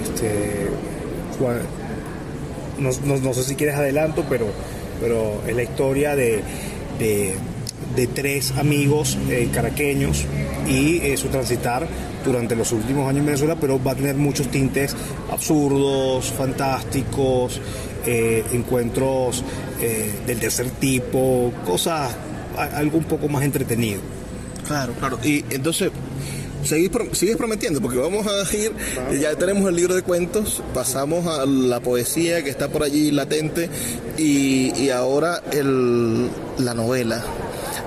este, 0.00 0.68
no, 2.78 3.34
sé 3.34 3.42
si 3.42 3.56
quieres 3.56 3.76
adelanto, 3.76 4.24
pero, 4.28 4.46
pero 5.00 5.42
es 5.46 5.56
la 5.56 5.62
historia 5.64 6.14
de, 6.14 6.42
tres 8.14 8.52
amigos 8.52 9.16
caraqueños 9.52 10.26
y 10.68 10.98
eh, 10.98 11.16
su 11.16 11.28
transitar 11.28 11.86
durante 12.24 12.56
los 12.56 12.72
últimos 12.72 13.08
años 13.08 13.20
en 13.20 13.26
Venezuela, 13.26 13.56
pero 13.60 13.82
va 13.82 13.92
a 13.92 13.94
tener 13.94 14.16
muchos 14.16 14.48
tintes 14.48 14.94
absurdos, 15.30 16.26
fantásticos, 16.32 17.60
eh, 18.04 18.44
encuentros 18.52 19.44
eh, 19.80 20.12
del 20.26 20.38
tercer 20.40 20.70
tipo, 20.70 21.52
cosas, 21.64 22.14
algo 22.56 22.98
un 22.98 23.04
poco 23.04 23.28
más 23.28 23.44
entretenido. 23.44 24.00
Claro, 24.66 24.92
claro. 24.94 25.18
Y 25.22 25.44
entonces, 25.50 25.92
sigues 26.64 27.36
prometiendo, 27.36 27.80
porque 27.80 27.98
vamos 27.98 28.26
a 28.26 28.56
ir, 28.56 28.72
ya 29.20 29.36
tenemos 29.36 29.68
el 29.68 29.76
libro 29.76 29.94
de 29.94 30.02
cuentos, 30.02 30.62
pasamos 30.74 31.26
a 31.26 31.46
la 31.46 31.78
poesía 31.78 32.42
que 32.42 32.50
está 32.50 32.68
por 32.68 32.82
allí 32.82 33.12
latente 33.12 33.70
y, 34.18 34.72
y 34.76 34.90
ahora 34.90 35.42
el, 35.52 36.28
la 36.58 36.74
novela. 36.74 37.24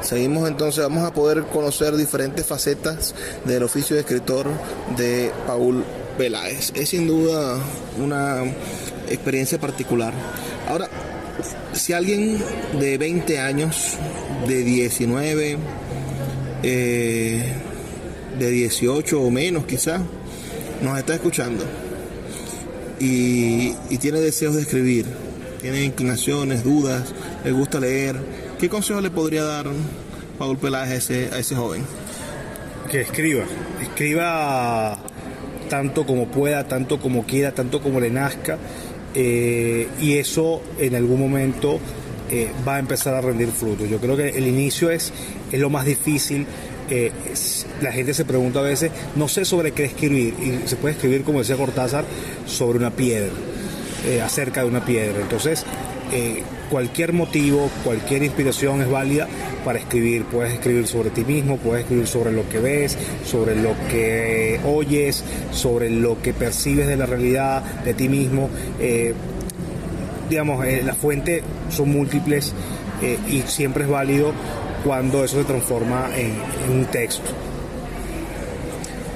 Seguimos 0.10 0.47
entonces, 0.47 0.84
vamos 0.84 1.03
a 1.03 1.14
poder 1.14 1.43
conocer 1.43 1.95
diferentes 1.95 2.43
facetas 2.43 3.14
del 3.45 3.62
oficio 3.62 3.95
de 3.95 4.01
escritor 4.01 4.47
de 4.97 5.32
Paul 5.45 5.86
Peláez. 6.18 6.72
Es 6.74 6.89
sin 6.89 7.05
duda 7.05 7.60
una 7.95 8.41
experiencia 9.07 9.60
particular. 9.60 10.12
Ahora, 10.68 10.89
si 11.74 11.93
alguien 11.93 12.39
de 12.80 12.97
20 12.97 13.38
años, 13.38 13.97
de 14.47 14.64
19, 14.64 15.57
eh, 16.64 17.43
de 18.39 18.49
18 18.49 19.22
o 19.22 19.30
menos 19.30 19.66
quizás, 19.68 20.01
nos 20.82 20.97
está 20.97 21.14
escuchando 21.14 21.64
y, 22.99 23.76
y 23.91 23.97
tiene 23.99 24.22
deseos 24.22 24.55
de 24.55 24.64
escribir, 24.64 25.05
tiene 25.62 25.84
inclinaciones, 25.84 26.64
dudas, 26.64 27.14
le 27.43 27.51
gusta 27.51 27.80
leer, 27.80 28.49
¿Qué 28.60 28.68
consejo 28.68 28.99
le 28.99 29.10
podría 29.10 29.45
dar 29.45 29.68
Paul 30.38 30.57
Peláez 30.57 31.10
a 31.12 31.39
ese, 31.39 31.55
joven? 31.55 31.82
Que 32.91 32.99
escriba, 32.99 33.45
escriba 33.82 34.99
tanto 35.70 36.05
como 36.05 36.28
pueda, 36.28 36.68
tanto 36.68 36.99
como 36.99 37.26
quiera, 37.26 37.53
tanto 37.53 37.82
como 37.82 38.01
le 38.01 38.10
nazca, 38.10 38.57
eh, 39.16 39.88
y 40.01 40.18
eso 40.18 40.62
en 40.78 40.93
algún 40.95 41.22
momento 41.22 41.80
eh, 42.30 42.51
va 42.68 42.76
a 42.76 42.80
empezar 42.80 43.14
a 43.14 43.22
rendir 43.22 43.47
fruto. 43.47 43.86
Yo 43.86 43.97
creo 43.99 44.18
que 44.18 44.28
el 44.28 44.45
inicio 44.45 44.91
es, 44.91 45.14
es 45.53 45.60
lo 45.60 45.70
más 45.70 45.86
difícil. 45.86 46.45
Eh, 46.89 47.14
la 47.82 47.93
gente 47.93 48.14
se 48.14 48.26
pregunta 48.26 48.60
a 48.60 48.64
veces, 48.64 48.91
no 49.16 49.30
sé 49.30 49.45
sobre 49.45 49.72
qué 49.72 49.86
escribir, 49.86 50.34
y 50.38 50.68
se 50.68 50.76
puede 50.76 50.95
escribir, 50.95 51.24
como 51.24 51.39
decía 51.39 51.55
Cortázar, 51.55 52.03
sobre 52.45 52.78
una 52.78 52.91
piedra, 52.91 53.32
acerca 54.22 54.64
de 54.64 54.68
una 54.68 54.84
piedra. 54.84 55.22
Entonces, 55.22 55.66
cualquier 56.70 57.14
motivo, 57.14 57.70
cualquier 57.84 58.24
inspiración 58.24 58.82
es 58.82 58.89
válida 58.89 59.28
para 59.64 59.80
escribir. 59.80 60.26
Puedes 60.26 60.53
escribir 60.53 60.88
sobre 60.88 61.10
ti 61.10 61.24
mismo, 61.24 61.57
puedes 61.57 61.84
escribir 61.84 62.07
sobre 62.07 62.32
lo 62.32 62.47
que 62.49 62.60
ves, 62.60 62.97
sobre 63.26 63.55
lo 63.55 63.74
que 63.89 64.60
oyes, 64.66 65.24
sobre 65.51 65.89
lo 65.89 66.22
que 66.22 66.34
percibes 66.34 66.88
de 66.88 66.97
la 66.97 67.05
realidad, 67.05 67.64
de 67.84 67.93
ti 67.93 68.10
mismo. 68.10 68.49
Eh, 68.80 69.14
digamos, 70.30 70.66
eh, 70.66 70.82
las 70.86 70.97
fuentes 70.97 71.43
son 71.70 71.89
múltiples 71.89 72.53
eh, 73.01 73.18
y 73.28 73.41
siempre 73.41 73.84
es 73.84 73.89
válido 73.89 74.34
cuando 74.84 75.24
eso 75.24 75.38
se 75.38 75.43
transforma 75.43 76.10
en 76.16 76.34
un 76.72 76.86
texto. 76.86 77.49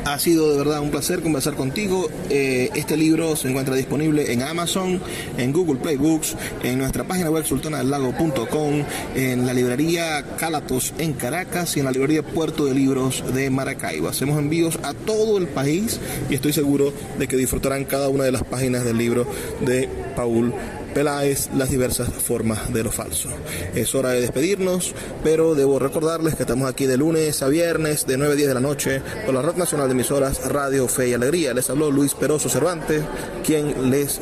Ha 0.05 0.19
sido 0.19 0.51
de 0.51 0.57
verdad 0.57 0.81
un 0.81 0.91
placer 0.91 1.21
conversar 1.21 1.53
contigo. 1.53 2.09
Eh, 2.29 2.69
este 2.75 2.97
libro 2.97 3.37
se 3.37 3.47
encuentra 3.47 3.73
disponible 3.75 4.33
en 4.33 4.41
Amazon, 4.41 5.01
en 5.37 5.53
Google 5.53 5.79
Play 5.79 5.95
Books, 5.95 6.35
en 6.61 6.77
nuestra 6.77 7.05
página 7.05 7.29
web 7.29 7.45
sultanalago.com, 7.45 8.83
en 9.15 9.45
la 9.45 9.53
librería 9.53 10.25
Calatos 10.37 10.93
en 10.97 11.13
Caracas 11.13 11.77
y 11.77 11.79
en 11.79 11.85
la 11.85 11.91
librería 11.91 12.21
Puerto 12.21 12.65
de 12.65 12.73
Libros 12.73 13.23
de 13.33 13.49
Maracaibo. 13.49 14.09
Hacemos 14.09 14.37
envíos 14.37 14.77
a 14.83 14.93
todo 14.93 15.37
el 15.37 15.47
país 15.47 16.01
y 16.29 16.35
estoy 16.35 16.51
seguro 16.51 16.93
de 17.17 17.27
que 17.29 17.37
disfrutarán 17.37 17.85
cada 17.85 18.09
una 18.09 18.25
de 18.25 18.33
las 18.33 18.43
páginas 18.43 18.83
del 18.83 18.97
libro 18.97 19.25
de 19.61 19.87
Paul 20.17 20.53
Peláez 20.93 21.49
las 21.55 21.69
diversas 21.69 22.09
formas 22.09 22.73
de 22.73 22.83
lo 22.83 22.91
falso. 22.91 23.29
Es 23.73 23.95
hora 23.95 24.09
de 24.09 24.21
despedirnos, 24.21 24.93
pero 25.23 25.55
debo 25.55 25.79
recordarles 25.79 26.35
que 26.35 26.43
estamos 26.43 26.69
aquí 26.69 26.85
de 26.85 26.97
lunes 26.97 27.41
a 27.41 27.47
viernes 27.47 28.05
de 28.05 28.17
9 28.17 28.33
a 28.33 28.35
10 28.35 28.47
de 28.47 28.53
la 28.53 28.59
noche 28.59 29.01
por 29.25 29.33
la 29.33 29.41
Red 29.41 29.55
Nacional 29.55 29.87
de 29.87 29.93
Emisoras 29.93 30.49
Radio 30.49 30.87
Fe 30.87 31.09
y 31.09 31.13
Alegría. 31.13 31.53
Les 31.53 31.69
habló 31.69 31.91
Luis 31.91 32.13
Peroso 32.13 32.49
Cervantes, 32.49 33.03
quien 33.45 33.89
les 33.89 34.19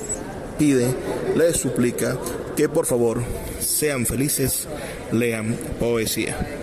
pide, 0.58 0.88
les 1.36 1.58
suplica 1.58 2.18
que 2.56 2.70
por 2.70 2.86
favor 2.86 3.22
sean 3.60 4.06
felices, 4.06 4.68
lean 5.12 5.58
poesía. 5.80 6.61